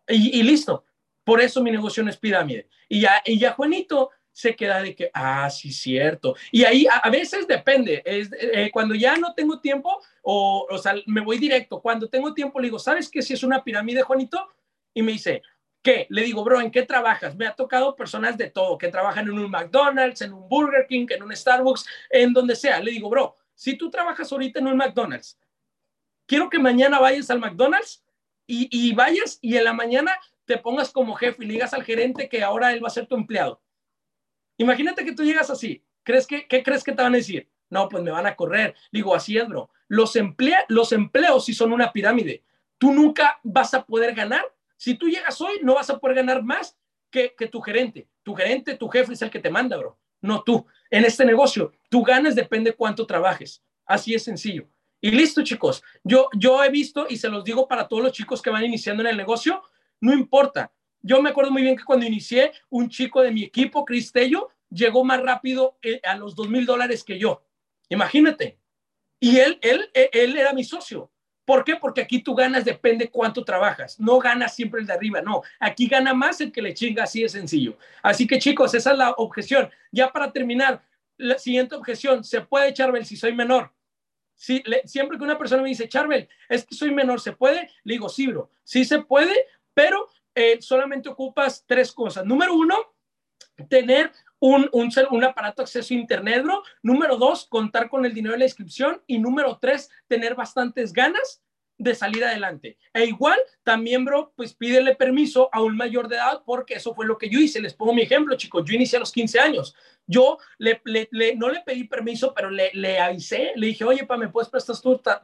Y, 0.09 0.42
listo. 0.42 0.84
Por 1.22 1.40
eso 1.40 1.62
mi 1.62 1.70
negocio 1.70 2.03
no 2.03 2.11
es 2.11 2.16
pirámide. 2.16 2.68
Y 2.88 3.03
ya, 3.03 3.22
y 3.24 3.38
ya 3.38 3.53
Juanito 3.53 4.11
se 4.33 4.57
queda 4.57 4.83
de 4.83 4.95
que, 4.95 5.11
ah, 5.12 5.49
sí, 5.51 5.70
cierto. 5.70 6.35
Y 6.51 6.64
ahí 6.64 6.87
a, 6.91 7.09
veces 7.11 7.47
depende, 7.47 8.03
es, 8.05 8.30
eh, 8.33 8.70
cuando 8.72 8.95
ya 8.95 9.16
no 9.16 9.35
tengo 9.35 9.61
tiempo, 9.61 10.01
o, 10.22 10.66
o 10.68 10.78
sea, 10.78 10.95
me 11.07 11.20
voy 11.20 11.39
directo, 11.39 11.80
cuando 11.80 12.09
tengo 12.09 12.33
tiempo 12.33 12.59
le 12.59 12.66
digo, 12.66 12.78
¿sabes 12.78 13.09
qué 13.11 13.20
si 13.20 13.35
es 13.35 13.43
una 13.43 13.62
pirámide, 13.62 14.03
Juanito? 14.03 14.49
Y 14.95 15.03
me 15.03 15.12
dice, 15.12 15.43
¿qué? 15.83 16.07
Le 16.09 16.22
digo, 16.22 16.43
bro, 16.45 16.61
¿en 16.61 16.70
qué 16.70 16.83
trabajas? 16.83 17.37
Me 17.37 17.47
ha 17.47 17.55
tocado 17.55 17.95
personas 17.95 18.39
de 18.39 18.51
todo, 18.51 18.78
que 18.78 18.89
trabajan 18.89 19.28
en 19.28 19.39
un 19.39 19.51
McDonald's, 19.51 20.22
en 20.22 20.33
un 20.33 20.49
Burger 20.49 20.87
King, 20.87 21.07
en 21.11 21.22
un 21.22 21.37
Starbucks, 21.37 21.85
en 22.09 22.33
donde 22.33 22.57
sea. 22.57 22.80
Le 22.80 22.91
digo, 22.91 23.11
bro, 23.11 23.37
si 23.55 23.76
tú 23.76 23.91
trabajas 23.91 24.33
ahorita 24.33 24.61
en 24.61 24.68
un 24.68 24.76
McDonald's, 24.78 25.39
quiero 26.26 26.49
que 26.49 26.59
mañana 26.59 26.99
vayas 26.99 27.30
al 27.30 27.39
McDonald's 27.39 28.03
y, 28.47 28.68
y 28.70 28.95
vayas 28.95 29.39
y 29.43 29.57
en 29.57 29.64
la 29.64 29.72
mañana 29.74 30.16
te 30.47 30.57
pongas 30.57 30.91
como 30.91 31.14
jefe 31.14 31.45
y 31.45 31.47
le 31.47 31.53
digas 31.55 31.74
al 31.74 31.85
gerente 31.85 32.28
que 32.28 32.43
ahora 32.43 32.72
él 32.72 32.83
va 32.83 32.89
a 32.89 32.91
ser 32.91 33.07
tu 33.07 33.14
empleado 33.14 33.61
Imagínate 34.62 35.04
que 35.04 35.12
tú 35.12 35.24
llegas 35.24 35.50
así. 35.50 35.82
¿Crees 36.02 36.26
que, 36.26 36.46
¿Qué 36.46 36.62
crees 36.62 36.82
que 36.84 36.92
te 36.92 37.02
van 37.02 37.14
a 37.14 37.18
decir? 37.18 37.48
No, 37.68 37.88
pues 37.88 38.02
me 38.02 38.10
van 38.10 38.26
a 38.26 38.36
correr. 38.36 38.74
Digo, 38.90 39.14
así 39.14 39.36
es, 39.36 39.48
bro. 39.48 39.70
Los, 39.88 40.16
los 40.68 40.92
empleos 40.92 41.44
sí 41.44 41.54
son 41.54 41.72
una 41.72 41.92
pirámide. 41.92 42.42
Tú 42.78 42.92
nunca 42.92 43.40
vas 43.42 43.74
a 43.74 43.84
poder 43.84 44.14
ganar. 44.14 44.44
Si 44.76 44.94
tú 44.94 45.08
llegas 45.08 45.40
hoy, 45.40 45.60
no 45.62 45.74
vas 45.74 45.90
a 45.90 45.98
poder 45.98 46.16
ganar 46.16 46.42
más 46.42 46.76
que, 47.10 47.34
que 47.36 47.46
tu 47.46 47.60
gerente. 47.60 48.08
Tu 48.22 48.34
gerente, 48.34 48.76
tu 48.76 48.88
jefe 48.88 49.12
es 49.12 49.22
el 49.22 49.30
que 49.30 49.40
te 49.40 49.50
manda, 49.50 49.76
bro. 49.76 49.98
No 50.20 50.42
tú. 50.42 50.64
En 50.90 51.04
este 51.04 51.24
negocio, 51.24 51.72
tú 51.88 52.02
ganas 52.02 52.34
depende 52.34 52.72
cuánto 52.72 53.06
trabajes. 53.06 53.62
Así 53.84 54.14
es 54.14 54.22
sencillo. 54.22 54.68
Y 55.00 55.10
listo, 55.10 55.42
chicos. 55.42 55.82
Yo, 56.04 56.28
yo 56.38 56.62
he 56.62 56.70
visto 56.70 57.06
y 57.08 57.16
se 57.16 57.28
los 57.28 57.42
digo 57.42 57.66
para 57.66 57.88
todos 57.88 58.02
los 58.02 58.12
chicos 58.12 58.40
que 58.40 58.50
van 58.50 58.64
iniciando 58.64 59.02
en 59.02 59.08
el 59.08 59.16
negocio, 59.16 59.62
no 60.00 60.12
importa. 60.12 60.72
Yo 61.00 61.20
me 61.20 61.30
acuerdo 61.30 61.50
muy 61.50 61.62
bien 61.62 61.76
que 61.76 61.84
cuando 61.84 62.06
inicié, 62.06 62.52
un 62.70 62.88
chico 62.88 63.22
de 63.22 63.32
mi 63.32 63.42
equipo, 63.42 63.84
Cristello, 63.84 64.50
llegó 64.73 65.05
más 65.05 65.23
rápido 65.23 65.79
eh, 65.83 66.01
a 66.05 66.16
los 66.16 66.35
dos 66.35 66.49
mil 66.49 66.66
dólares 66.66 67.05
que 67.05 67.18
yo. 67.18 67.45
Imagínate. 67.89 68.59
Y 69.20 69.39
él, 69.39 69.59
él, 69.62 69.91
eh, 69.95 70.11
él 70.12 70.37
era 70.37 70.53
mi 70.53 70.64
socio. 70.64 71.11
¿Por 71.45 71.64
qué? 71.64 71.77
Porque 71.77 72.01
aquí 72.01 72.23
tú 72.23 72.35
ganas 72.35 72.64
depende 72.64 73.11
cuánto 73.11 73.45
trabajas. 73.45 73.99
No 73.99 74.18
ganas 74.18 74.55
siempre 74.55 74.81
el 74.81 74.87
de 74.87 74.93
arriba, 74.93 75.23
no. 75.23 75.43
Aquí 75.59 75.89
gana 75.89 76.14
más 76.14 76.41
el 76.41 76.53
que 76.53 76.62
le 76.62 76.73
chinga, 76.73 77.05
así 77.05 77.23
de 77.23 77.29
sencillo. 77.29 77.77
Así 78.03 78.27
que 78.27 78.39
chicos, 78.39 78.75
esa 78.75 78.93
es 78.93 78.99
la 78.99 79.11
objeción. 79.12 79.70
Ya 79.91 80.12
para 80.12 80.33
terminar, 80.33 80.83
la 81.16 81.39
siguiente 81.39 81.75
objeción, 81.75 82.25
¿se 82.25 82.41
puede, 82.41 82.73
Charbel, 82.73 83.05
si 83.05 83.16
soy 83.16 83.35
menor? 83.35 83.73
Si, 84.35 84.62
siempre 84.85 85.18
que 85.18 85.25
una 85.25 85.39
persona 85.39 85.62
me 85.62 85.68
dice, 85.68 85.89
Charbel, 85.89 86.29
es 86.49 86.64
que 86.64 86.75
soy 86.75 86.93
menor, 86.93 87.20
¿se 87.20 87.33
puede? 87.33 87.70
Le 87.85 87.95
digo, 87.95 88.09
sí, 88.09 88.27
bro, 88.29 88.51
sí 88.64 88.85
se 88.85 89.01
puede, 89.01 89.35
pero 89.75 90.09
eh, 90.35 90.61
solamente 90.61 91.09
ocupas 91.09 91.64
tres 91.66 91.93
cosas. 91.93 92.25
Número 92.25 92.55
uno, 92.55 92.77
tener 93.68 94.12
un, 94.43 94.68
un, 94.72 95.24
aparato 95.24 95.62
de 95.62 95.66
acceso 95.66 95.95
a 95.95 95.97
Internet, 95.97 96.43
bro. 96.43 96.64
Número 96.82 97.16
dos, 97.16 97.47
contar 97.47 97.88
con 97.88 98.05
el 98.05 98.12
dinero 98.12 98.32
de 98.32 98.40
la 98.40 98.45
inscripción. 98.45 99.01
Y 99.07 99.20
número 99.20 99.57
tres, 99.61 99.88
tener 100.09 100.34
bastantes 100.34 100.93
ganas 100.93 101.40
de 101.78 101.95
salir 101.95 102.24
adelante. 102.24 102.76
E 102.93 103.05
igual, 103.05 103.38
también, 103.62 104.05
bro, 104.05 104.32
pues 104.34 104.53
pídele 104.53 104.97
permiso 104.97 105.49
a 105.53 105.62
un 105.62 105.76
mayor 105.76 106.09
de 106.09 106.16
edad, 106.16 106.43
porque 106.45 106.74
eso 106.74 106.93
fue 106.93 107.07
lo 107.07 107.18
que 107.18 107.28
yo 107.28 107.38
hice. 107.38 107.61
Les 107.61 107.72
pongo 107.72 107.95
mi 107.95 108.03
ejemplo, 108.03 108.36
chicos. 108.36 108.64
Yo 108.66 108.74
inicié 108.74 108.97
a 108.97 109.01
los 109.01 109.12
15 109.12 109.38
años. 109.38 109.76
Yo 110.09 110.38
le, 110.59 110.80
no 111.36 111.49
le 111.49 111.61
pedí 111.61 111.84
permiso, 111.84 112.34
pero 112.34 112.51
le, 112.51 112.72
le 112.74 112.99
avisé. 112.99 113.53
Le 113.55 113.68
dije, 113.68 113.84
oye, 113.84 114.05
pa, 114.05 114.16
¿me 114.16 114.28
puedes 114.28 114.51
prestar 114.51 114.74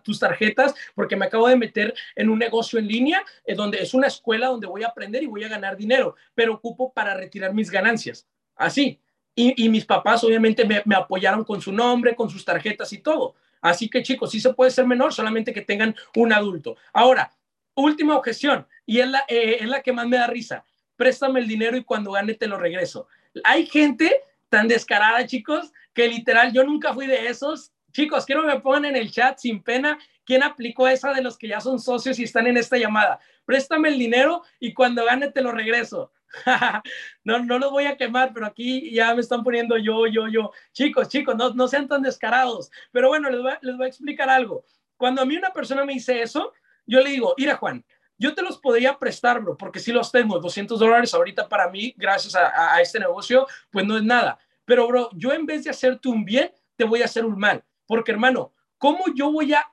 tus 0.04 0.20
tarjetas? 0.20 0.76
Porque 0.94 1.16
me 1.16 1.26
acabo 1.26 1.48
de 1.48 1.56
meter 1.56 1.92
en 2.14 2.28
un 2.28 2.38
negocio 2.38 2.78
en 2.78 2.86
línea, 2.86 3.24
eh, 3.44 3.56
donde 3.56 3.82
es 3.82 3.94
una 3.94 4.06
escuela 4.06 4.46
donde 4.46 4.68
voy 4.68 4.84
a 4.84 4.88
aprender 4.88 5.24
y 5.24 5.26
voy 5.26 5.42
a 5.42 5.48
ganar 5.48 5.76
dinero, 5.76 6.14
pero 6.36 6.54
ocupo 6.54 6.92
para 6.92 7.14
retirar 7.14 7.52
mis 7.52 7.68
ganancias. 7.68 8.28
Así. 8.54 9.00
Y, 9.40 9.68
mis 9.68 9.84
papás, 9.84 10.24
obviamente, 10.24 10.64
me, 10.64 10.82
me 10.84 10.96
apoyaron 10.96 11.44
con 11.44 11.60
su 11.60 11.70
nombre, 11.70 12.16
con 12.16 12.28
sus 12.28 12.44
tarjetas 12.44 12.92
y 12.92 12.98
todo. 12.98 13.36
Así 13.60 13.88
que 13.88 14.02
chicos, 14.02 14.32
sí 14.32 14.40
se 14.40 14.52
puede 14.52 14.72
ser 14.72 14.84
menor, 14.84 15.14
solamente 15.14 15.52
que 15.52 15.62
tengan 15.62 15.94
un 16.16 16.32
adulto. 16.32 16.76
Ahora, 16.92 17.30
última 17.74 18.16
objeción, 18.16 18.66
y 18.84 18.98
es 18.98 19.08
la, 19.08 19.24
eh, 19.28 19.58
es 19.60 19.68
la 19.68 19.82
que 19.82 19.92
más 19.92 20.08
me 20.08 20.16
da 20.16 20.26
risa. 20.26 20.64
Préstame 20.96 21.38
el 21.38 21.46
dinero 21.46 21.76
y 21.76 21.84
cuando 21.84 22.12
gane 22.12 22.34
te 22.34 22.48
lo 22.48 22.58
regreso. 22.58 23.06
Hay 23.44 23.66
gente 23.66 24.22
tan 24.48 24.66
descarada, 24.66 25.24
chicos, 25.26 25.72
que 25.94 26.08
literal 26.08 26.52
yo 26.52 26.64
nunca 26.64 26.92
fui 26.92 27.06
de 27.06 27.28
esos. 27.28 27.72
Chicos, 27.92 28.26
quiero 28.26 28.42
que 28.42 28.48
me 28.48 28.60
pongan 28.60 28.86
en 28.86 28.96
el 28.96 29.10
chat 29.10 29.38
sin 29.38 29.62
pena 29.62 29.98
quién 30.24 30.42
aplicó 30.42 30.88
esa 30.88 31.12
de 31.12 31.22
los 31.22 31.38
que 31.38 31.48
ya 31.48 31.60
son 31.60 31.78
socios 31.78 32.18
y 32.18 32.24
están 32.24 32.46
en 32.46 32.56
esta 32.56 32.76
llamada. 32.76 33.20
Préstame 33.44 33.88
el 33.88 33.98
dinero 33.98 34.42
y 34.58 34.74
cuando 34.74 35.04
gane 35.04 35.30
te 35.30 35.42
lo 35.42 35.52
regreso. 35.52 36.10
no, 37.24 37.38
no 37.40 37.58
los 37.58 37.70
voy 37.70 37.86
a 37.86 37.96
quemar, 37.96 38.32
pero 38.32 38.46
aquí 38.46 38.90
ya 38.92 39.14
me 39.14 39.20
están 39.20 39.42
poniendo 39.42 39.76
yo, 39.78 40.06
yo, 40.06 40.28
yo. 40.28 40.50
Chicos, 40.72 41.08
chicos, 41.08 41.36
no, 41.36 41.50
no 41.54 41.68
sean 41.68 41.88
tan 41.88 42.02
descarados. 42.02 42.70
Pero 42.92 43.08
bueno, 43.08 43.30
les 43.30 43.40
voy, 43.76 43.84
a 43.84 43.88
explicar 43.88 44.28
algo. 44.28 44.64
Cuando 44.96 45.22
a 45.22 45.24
mí 45.24 45.36
una 45.36 45.52
persona 45.52 45.84
me 45.84 45.94
dice 45.94 46.22
eso, 46.22 46.52
yo 46.86 47.00
le 47.00 47.10
digo, 47.10 47.34
mira 47.36 47.56
Juan, 47.56 47.84
yo 48.16 48.34
te 48.34 48.42
los 48.42 48.58
podría 48.58 48.98
prestar, 48.98 49.40
bro, 49.40 49.56
porque 49.56 49.78
si 49.78 49.92
los 49.92 50.10
tengo, 50.10 50.40
200 50.40 50.78
dólares 50.78 51.14
ahorita 51.14 51.48
para 51.48 51.70
mí, 51.70 51.94
gracias 51.96 52.34
a, 52.34 52.74
a, 52.74 52.80
este 52.80 52.98
negocio, 52.98 53.46
pues 53.70 53.86
no 53.86 53.96
es 53.96 54.02
nada. 54.02 54.38
Pero, 54.64 54.86
bro, 54.88 55.08
yo 55.14 55.32
en 55.32 55.46
vez 55.46 55.64
de 55.64 55.70
hacerte 55.70 56.08
un 56.08 56.24
bien, 56.24 56.50
te 56.76 56.84
voy 56.84 57.02
a 57.02 57.06
hacer 57.06 57.24
un 57.24 57.38
mal. 57.38 57.64
Porque, 57.86 58.12
hermano, 58.12 58.52
¿cómo 58.76 59.04
yo 59.14 59.32
voy 59.32 59.52
a, 59.54 59.64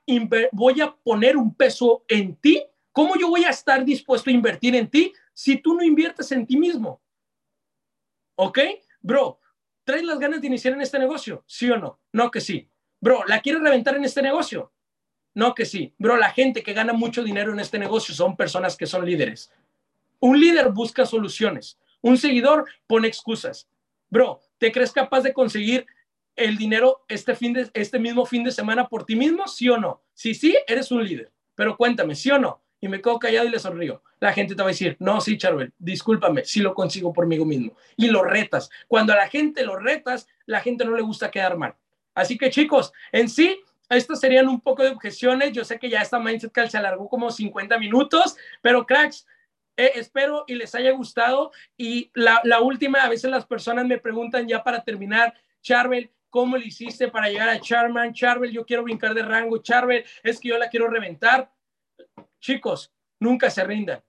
voy 0.51 0.81
a 0.81 0.95
poner 1.03 1.37
un 1.37 1.53
peso 1.53 2.03
en 2.07 2.35
ti? 2.35 2.63
¿Cómo 2.91 3.15
yo 3.19 3.29
voy 3.29 3.43
a 3.43 3.49
estar 3.49 3.83
dispuesto 3.83 4.29
a 4.29 4.33
invertir 4.33 4.75
en 4.75 4.89
ti 4.89 5.13
si 5.35 5.57
tú 5.57 5.75
no 5.75 5.83
inviertes 5.83 6.31
en 6.31 6.47
ti 6.47 6.57
mismo? 6.57 7.01
¿Ok? 8.35 8.59
Bro, 9.01 9.39
¿traes 9.83 10.03
las 10.03 10.17
ganas 10.17 10.39
de 10.39 10.47
iniciar 10.47 10.73
en 10.73 10.81
este 10.81 10.97
negocio? 10.97 11.43
¿Sí 11.45 11.69
o 11.69 11.77
no? 11.77 11.99
No 12.13 12.31
que 12.31 12.39
sí. 12.39 12.69
Bro, 13.01 13.25
¿la 13.27 13.41
quieres 13.41 13.61
reventar 13.61 13.95
en 13.97 14.05
este 14.05 14.21
negocio? 14.21 14.71
No 15.33 15.53
que 15.53 15.65
sí. 15.65 15.93
Bro, 15.99 16.15
la 16.15 16.31
gente 16.31 16.63
que 16.63 16.73
gana 16.73 16.93
mucho 16.93 17.21
dinero 17.21 17.51
en 17.51 17.59
este 17.59 17.77
negocio 17.77 18.15
son 18.15 18.37
personas 18.37 18.77
que 18.77 18.87
son 18.87 19.05
líderes. 19.05 19.51
Un 20.21 20.39
líder 20.39 20.71
busca 20.71 21.05
soluciones. 21.05 21.77
Un 22.01 22.17
seguidor 22.17 22.65
pone 22.87 23.09
excusas. 23.09 23.67
Bro, 24.09 24.39
¿te 24.57 24.71
crees 24.71 24.93
capaz 24.93 25.21
de 25.21 25.33
conseguir 25.33 25.85
el 26.37 26.55
dinero 26.55 27.03
este, 27.09 27.35
fin 27.35 27.51
de, 27.51 27.69
este 27.73 27.99
mismo 27.99 28.25
fin 28.25 28.45
de 28.45 28.51
semana 28.51 28.87
por 28.87 29.05
ti 29.05 29.17
mismo? 29.17 29.49
¿Sí 29.49 29.67
o 29.67 29.77
no? 29.77 30.01
Si 30.13 30.33
sí, 30.33 30.57
eres 30.65 30.91
un 30.91 31.03
líder. 31.03 31.29
Pero 31.55 31.75
cuéntame, 31.75 32.15
¿sí 32.15 32.31
o 32.31 32.39
no? 32.39 32.64
Y 32.81 32.87
me 32.87 33.01
quedo 33.01 33.17
callado 33.19 33.47
y 33.47 33.51
le 33.51 33.59
sonrío. 33.59 34.03
La 34.19 34.33
gente 34.33 34.55
te 34.55 34.61
va 34.61 34.69
a 34.69 34.71
decir, 34.71 34.95
no, 34.99 35.21
sí, 35.21 35.37
Charbel, 35.37 35.73
discúlpame, 35.77 36.45
sí 36.45 36.59
lo 36.59 36.73
consigo 36.73 37.13
por 37.13 37.25
mí 37.25 37.37
mismo. 37.39 37.73
Y 37.95 38.07
lo 38.07 38.23
retas. 38.23 38.69
Cuando 38.87 39.13
a 39.13 39.15
la 39.15 39.27
gente 39.27 39.63
lo 39.63 39.77
retas, 39.77 40.27
la 40.45 40.61
gente 40.61 40.85
no 40.85 40.95
le 40.95 41.01
gusta 41.01 41.31
quedar 41.31 41.57
mal. 41.57 41.75
Así 42.13 42.37
que 42.37 42.49
chicos, 42.49 42.93
en 43.11 43.29
sí, 43.29 43.61
estas 43.89 44.19
serían 44.19 44.47
un 44.47 44.61
poco 44.61 44.83
de 44.83 44.89
objeciones. 44.89 45.51
Yo 45.51 45.63
sé 45.63 45.77
que 45.77 45.89
ya 45.89 46.01
esta 46.01 46.19
Mindset 46.19 46.51
Call 46.51 46.69
se 46.69 46.77
alargó 46.77 47.07
como 47.09 47.29
50 47.29 47.77
minutos, 47.77 48.35
pero 48.61 48.85
cracks, 48.85 49.27
eh, 49.77 49.91
espero 49.95 50.45
y 50.47 50.55
les 50.55 50.73
haya 50.75 50.91
gustado. 50.91 51.51
Y 51.77 52.11
la, 52.13 52.61
última, 52.61 53.03
a 53.03 53.09
veces 53.09 53.29
las 53.29 53.45
personas 53.45 53.85
me 53.85 53.99
preguntan 53.99 54.47
ya 54.47 54.63
para 54.63 54.83
terminar, 54.83 55.33
Charbel, 55.61 56.09
¿cómo 56.29 56.57
le 56.57 56.65
hiciste 56.65 57.09
para 57.09 57.29
llegar 57.29 57.49
a 57.49 57.59
Charman? 57.59 58.13
Charbel, 58.13 58.51
yo 58.51 58.65
quiero 58.65 58.83
brincar 58.83 59.13
de 59.13 59.23
rango. 59.23 59.57
Charbel, 59.59 60.03
es 60.23 60.39
que 60.39 60.49
yo 60.49 60.57
la 60.57 60.69
quiero 60.69 60.87
reventar. 60.87 61.51
Chicos, 62.39 62.93
nunca 63.19 63.49
se 63.49 63.63
rindan. 63.63 64.03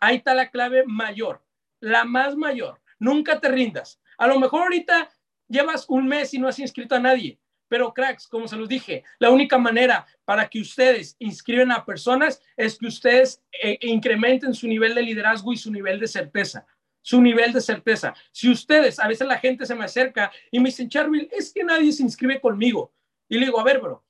Ahí 0.00 0.16
está 0.16 0.34
la 0.34 0.50
clave 0.50 0.84
mayor, 0.86 1.42
la 1.80 2.04
más 2.04 2.36
mayor. 2.36 2.80
Nunca 2.98 3.40
te 3.40 3.48
rindas. 3.48 4.00
A 4.18 4.26
lo 4.26 4.38
mejor 4.38 4.62
ahorita 4.62 5.10
llevas 5.48 5.86
un 5.88 6.06
mes 6.06 6.32
y 6.34 6.38
no 6.38 6.48
has 6.48 6.58
inscrito 6.58 6.94
a 6.94 7.00
nadie 7.00 7.38
pero 7.70 7.94
cracks, 7.94 8.26
como 8.26 8.48
se 8.48 8.56
los 8.56 8.68
dije, 8.68 9.04
la 9.20 9.30
única 9.30 9.56
manera 9.56 10.04
para 10.24 10.48
que 10.48 10.60
ustedes 10.60 11.14
inscriban 11.20 11.70
a 11.70 11.84
personas 11.84 12.42
es 12.56 12.76
que 12.76 12.88
ustedes 12.88 13.40
eh, 13.62 13.78
incrementen 13.82 14.52
su 14.52 14.66
nivel 14.66 14.92
de 14.92 15.02
liderazgo 15.02 15.52
y 15.52 15.56
su 15.56 15.70
nivel 15.70 16.00
de 16.00 16.08
certeza. 16.08 16.66
Su 17.00 17.22
nivel 17.22 17.52
de 17.52 17.60
certeza. 17.60 18.12
Si 18.32 18.50
ustedes, 18.50 18.98
a 18.98 19.06
veces 19.06 19.26
la 19.26 19.38
gente 19.38 19.64
se 19.66 19.76
me 19.76 19.84
acerca 19.84 20.32
y 20.50 20.58
me 20.58 20.70
dicen, 20.70 20.88
Charville, 20.88 21.28
es 21.30 21.52
que 21.52 21.62
nadie 21.62 21.92
se 21.92 22.02
inscribe 22.02 22.40
conmigo. 22.40 22.92
Y 23.28 23.38
le 23.38 23.46
digo, 23.46 23.60
a 23.60 23.64
ver, 23.64 23.78
bro, 23.78 24.04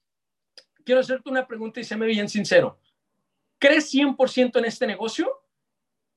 quiero 0.83 1.03
hacerte 1.03 1.29
una 1.29 1.47
pregunta 1.47 1.81
y 1.81 1.85
séme 1.85 2.07
bien 2.07 2.31
sincero. 2.31 2.79
¿Crees 3.61 3.95
100% 3.95 4.59
en 4.59 4.65
este 4.65 4.89
negocio? 4.89 5.31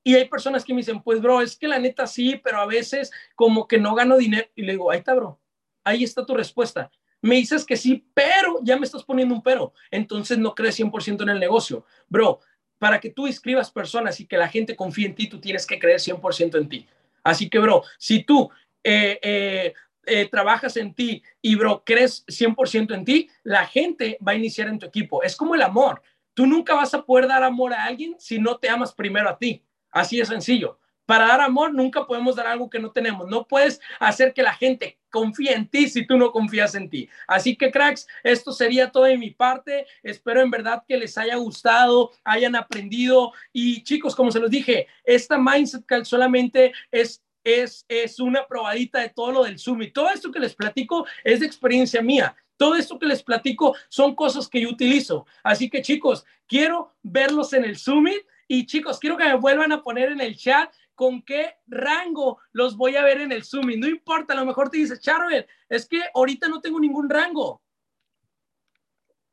Y 0.04 0.16
hay 0.16 0.28
personas 0.28 0.66
que 0.66 0.74
me 0.74 0.80
dicen, 0.80 1.04
pues, 1.04 1.22
bro, 1.22 1.41
es 1.41 1.56
que 1.56 1.68
la 1.68 1.78
neta 1.78 2.08
sí, 2.08 2.41
pero 2.44 2.58
a 2.60 2.66
veces 2.66 3.12
como 3.36 3.68
que 3.68 3.78
no 3.78 3.94
gano 3.94 4.18
dinero. 4.18 4.48
Y 4.56 4.64
le 4.64 4.72
digo, 4.72 4.89
ahí 4.89 4.98
está, 4.98 5.14
bro. 5.14 5.39
Ahí 5.84 6.04
está 6.04 6.26
tu 6.26 6.34
respuesta 6.34 6.89
me 7.24 7.36
dices 7.36 7.66
que 7.66 7.78
sí, 7.78 8.06
pero 8.14 8.60
ya 8.64 8.78
me 8.78 8.86
estás 8.86 9.04
poniendo 9.04 9.34
un 9.34 9.41
pero. 9.41 9.74
Entonces 9.89 10.38
no 10.38 10.54
crees 10.54 10.78
100% 10.78 11.24
en 11.24 11.30
el 11.30 11.39
negocio. 11.39 11.86
Bro, 12.10 12.41
para 12.78 13.00
que 13.00 13.10
tú 13.10 13.28
inscribas 13.28 13.72
personas 13.72 14.20
y 14.20 14.28
que 14.28 14.38
la 14.38 14.50
gente 14.50 14.76
confíe 14.76 15.06
en 15.06 15.16
ti, 15.16 15.28
tú 15.28 15.39
tienes 15.39 15.66
que 15.66 15.80
creer 15.80 16.02
100% 16.02 16.58
en 16.58 16.68
ti. 16.68 16.86
Así 17.24 17.50
que, 17.50 17.60
bro, 17.60 17.84
si 17.98 18.24
tú 18.26 18.52
eh, 18.84 19.20
eh, 19.24 19.74
eh, 20.06 20.28
trabajas 20.30 20.76
en 20.76 20.94
ti 20.94 21.24
y, 21.41 21.56
bro, 21.56 21.82
crees 21.86 22.26
100% 22.28 22.94
en 22.94 23.06
ti, 23.06 23.30
la 23.44 23.66
gente 23.68 24.18
va 24.26 24.34
a 24.34 24.36
iniciar 24.36 24.68
en 24.68 24.78
tu 24.78 24.86
equipo. 24.86 25.24
Es 25.24 25.38
como 25.38 25.56
el 25.56 25.62
amor. 25.62 26.02
Tú 26.34 26.45
nunca 26.45 26.75
vas 26.75 26.93
a 26.93 27.03
poder 27.03 27.27
dar 27.27 27.43
amor 27.43 27.73
a 27.73 27.84
alguien 27.84 28.15
si 28.19 28.39
no 28.39 28.57
te 28.57 28.69
amas 28.69 28.93
primero 28.93 29.29
a 29.29 29.38
ti. 29.38 29.63
Así 29.91 30.19
es 30.19 30.27
sencillo. 30.27 30.79
Para 31.05 31.27
dar 31.27 31.41
amor 31.41 31.73
nunca 31.73 32.07
podemos 32.07 32.36
dar 32.36 32.47
algo 32.47 32.69
que 32.69 32.79
no 32.79 32.91
tenemos. 32.91 33.27
No 33.27 33.45
puedes 33.45 33.81
hacer 33.99 34.34
que 34.34 34.41
la 34.41 34.53
gente 34.53 34.97
confíe 35.09 35.53
en 35.53 35.67
ti 35.67 35.89
si 35.89 36.07
tú 36.07 36.17
no 36.17 36.31
confías 36.31 36.75
en 36.75 36.89
ti. 36.89 37.09
Así 37.27 37.55
que 37.55 37.71
cracks, 37.71 38.07
esto 38.23 38.51
sería 38.51 38.91
todo 38.91 39.03
de 39.03 39.17
mi 39.17 39.31
parte. 39.31 39.86
Espero 40.01 40.41
en 40.41 40.49
verdad 40.49 40.84
que 40.88 40.97
les 40.97 41.17
haya 41.17 41.36
gustado, 41.36 42.11
hayan 42.23 42.55
aprendido. 42.55 43.34
Y 43.51 43.84
chicos, 43.84 44.15
como 44.15 44.31
se 44.31 44.39
los 44.39 44.49
dije, 44.49 44.88
esta 45.03 45.38
Mindset 45.38 45.86
Call 45.86 46.05
solamente 46.05 46.73
es 46.91 47.21
es, 47.43 47.86
es 47.89 48.19
una 48.19 48.47
probadita 48.47 48.99
de 48.99 49.09
todo 49.09 49.31
lo 49.31 49.43
del 49.43 49.59
Zoom 49.59 49.81
y 49.81 49.91
todo 49.91 50.09
esto 50.09 50.31
que 50.31 50.39
les 50.39 50.55
platico 50.55 51.05
es 51.23 51.41
de 51.41 51.45
experiencia 51.45 52.01
mía. 52.01 52.36
Todo 52.58 52.76
esto 52.76 52.99
que 52.99 53.06
les 53.06 53.24
platico 53.24 53.76
son 53.89 54.16
cosas 54.16 54.47
que 54.47 54.62
yo 54.62 54.70
utilizo. 54.70 55.26
Así 55.43 55.70
que 55.70 55.82
chicos, 55.82 56.26
quiero 56.47 56.93
verlos 57.01 57.54
en 57.54 57.66
el 57.66 57.78
Summit 57.78 58.26
y 58.47 58.66
chicos, 58.66 58.99
quiero 58.99 59.18
que 59.18 59.26
me 59.26 59.36
vuelvan 59.36 59.72
a 59.72 59.82
poner 59.82 60.12
en 60.12 60.22
el 60.22 60.38
chat 60.38 60.74
con 60.95 61.22
qué 61.24 61.56
rango 61.68 62.39
los 62.51 62.78
voy 62.78 62.95
a 62.95 63.04
ver 63.04 63.22
en 63.22 63.32
el 63.32 63.43
Zoom. 63.43 63.72
no 63.78 63.88
importa, 63.88 64.34
a 64.34 64.38
lo 64.38 64.45
mejor 64.45 64.70
te 64.70 64.78
dice, 64.78 64.99
Charbel, 64.99 65.45
es 65.70 65.88
que 65.88 66.01
ahorita 66.14 66.47
no 66.47 66.62
tengo 66.62 66.80
ningún 66.80 67.10
rango. 67.10 67.62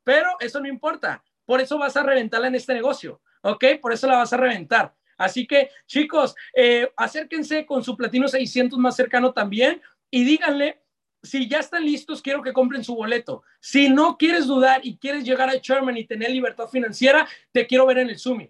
Pero 0.03 0.29
eso 0.39 0.59
no 0.59 0.67
importa. 0.67 1.23
Por 1.45 1.61
eso 1.61 1.77
vas 1.77 1.95
a 1.97 2.03
reventarla 2.03 2.47
en 2.47 2.55
este 2.55 2.73
negocio. 2.73 3.21
¿Ok? 3.43 3.65
Por 3.81 3.93
eso 3.93 4.07
la 4.07 4.17
vas 4.17 4.33
a 4.33 4.37
reventar. 4.37 4.95
Así 5.17 5.45
que, 5.45 5.69
chicos, 5.85 6.35
eh, 6.55 6.91
acérquense 6.97 7.65
con 7.65 7.83
su 7.83 7.95
Platino 7.95 8.27
600 8.27 8.79
más 8.79 8.95
cercano 8.95 9.33
también 9.33 9.81
y 10.09 10.23
díganle, 10.23 10.81
si 11.23 11.47
ya 11.47 11.59
están 11.59 11.85
listos, 11.85 12.21
quiero 12.21 12.41
que 12.41 12.53
compren 12.53 12.83
su 12.83 12.95
boleto. 12.95 13.43
Si 13.59 13.89
no 13.89 14.17
quieres 14.17 14.47
dudar 14.47 14.81
y 14.83 14.97
quieres 14.97 15.23
llegar 15.23 15.49
a 15.49 15.55
Sherman 15.55 15.97
y 15.97 16.05
tener 16.05 16.31
libertad 16.31 16.67
financiera, 16.67 17.27
te 17.51 17.67
quiero 17.67 17.85
ver 17.85 17.99
en 17.99 18.09
el 18.09 18.19
Zoom 18.19 18.47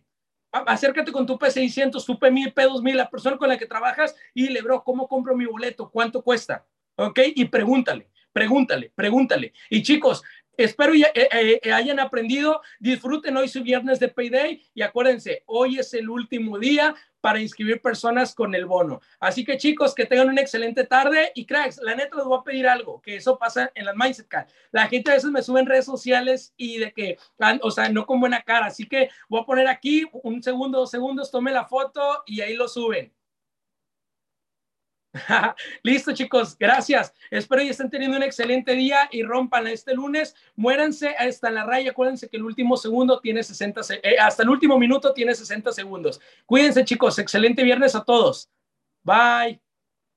acércate 0.52 1.12
con 1.12 1.26
tu 1.26 1.38
P600, 1.38 2.06
tu 2.06 2.14
P1000, 2.14 2.54
P2000, 2.54 2.94
la 2.94 3.10
persona 3.10 3.38
con 3.38 3.50
la 3.50 3.58
que 3.58 3.66
trabajas 3.66 4.16
y 4.34 4.48
le, 4.50 4.62
bro, 4.62 4.84
¿cómo 4.84 5.08
compro 5.08 5.36
mi 5.36 5.46
boleto? 5.46 5.90
¿Cuánto 5.90 6.22
cuesta? 6.22 6.66
¿Ok? 6.96 7.20
Y 7.36 7.46
pregúntale, 7.46 8.10
pregúntale, 8.34 8.92
pregúntale. 8.94 9.54
Y 9.70 9.82
chicos, 9.82 10.24
espero 10.64 10.94
ya, 10.94 11.08
eh, 11.14 11.28
eh, 11.32 11.60
eh, 11.64 11.72
hayan 11.72 12.00
aprendido, 12.00 12.62
disfruten 12.80 13.38
hoy 13.38 13.48
su 13.48 13.64
viernes 13.64 14.00
de 14.00 14.08
Payday 14.08 14.62
y 14.74 14.82
acuérdense, 14.82 15.44
hoy 15.46 15.80
es 15.80 15.94
el 15.94 16.10
último 16.10 16.60
día 16.60 16.96
para 17.22 17.40
inscribir 17.40 17.82
personas 17.82 18.34
con 18.34 18.56
el 18.56 18.66
bono. 18.66 19.00
Así 19.20 19.46
que 19.46 19.58
chicos, 19.58 19.94
que 19.94 20.06
tengan 20.06 20.30
una 20.30 20.42
excelente 20.42 20.86
tarde 20.86 21.32
y 21.36 21.46
cracks, 21.46 21.78
la 21.78 21.96
neta 21.96 22.16
les 22.16 22.26
voy 22.26 22.40
a 22.40 22.44
pedir 22.44 22.68
algo, 22.68 23.02
que 23.02 23.16
eso 23.18 23.38
pasa 23.38 23.72
en 23.76 23.86
las 23.86 23.96
Mindset 23.96 24.28
Card. 24.28 24.48
La 24.72 24.88
gente 24.88 25.12
a 25.12 25.16
veces 25.16 25.30
me 25.30 25.44
sube 25.44 25.60
en 25.60 25.68
redes 25.68 25.86
sociales 25.86 26.54
y 26.58 26.78
de 26.80 26.92
que, 26.92 27.18
o 27.62 27.72
sea, 27.72 27.90
no 27.90 28.06
con 28.06 28.20
buena 28.20 28.42
cara. 28.42 28.66
Así 28.66 28.88
que 28.88 29.10
voy 29.30 29.42
a 29.42 29.46
poner 29.46 29.68
aquí 29.68 30.08
un 30.24 30.42
segundo, 30.42 30.80
dos 30.80 30.92
segundos, 30.92 31.30
tome 31.30 31.52
la 31.52 31.66
foto 31.66 32.24
y 32.26 32.42
ahí 32.42 32.56
lo 32.56 32.68
suben. 32.68 33.14
Listo, 35.84 36.14
chicos, 36.14 36.58
gracias. 36.58 37.14
Espero 37.30 37.62
que 37.62 37.70
estén 37.70 37.90
teniendo 37.90 38.18
un 38.18 38.24
excelente 38.24 38.74
día 38.74 39.10
y 39.12 39.24
rompan 39.24 39.68
este 39.68 39.94
lunes. 39.94 40.36
Muéranse 40.56 41.16
hasta 41.18 41.50
la 41.50 41.66
raya. 41.66 41.92
Acuérdense 41.92 42.30
que 42.30 42.38
el 42.38 42.44
último 42.44 42.78
segundo 42.78 43.20
tiene 43.20 43.44
60, 43.44 43.82
eh, 44.04 44.18
hasta 44.20 44.44
el 44.44 44.50
último 44.50 44.78
minuto 44.78 45.14
tiene 45.14 45.36
60 45.36 45.72
segundos. 45.72 46.22
Cuídense, 46.46 46.86
chicos. 46.86 47.20
Excelente 47.20 47.64
viernes 47.64 47.96
a 47.96 48.04
todos. 48.04 48.50
Bye. 49.04 49.71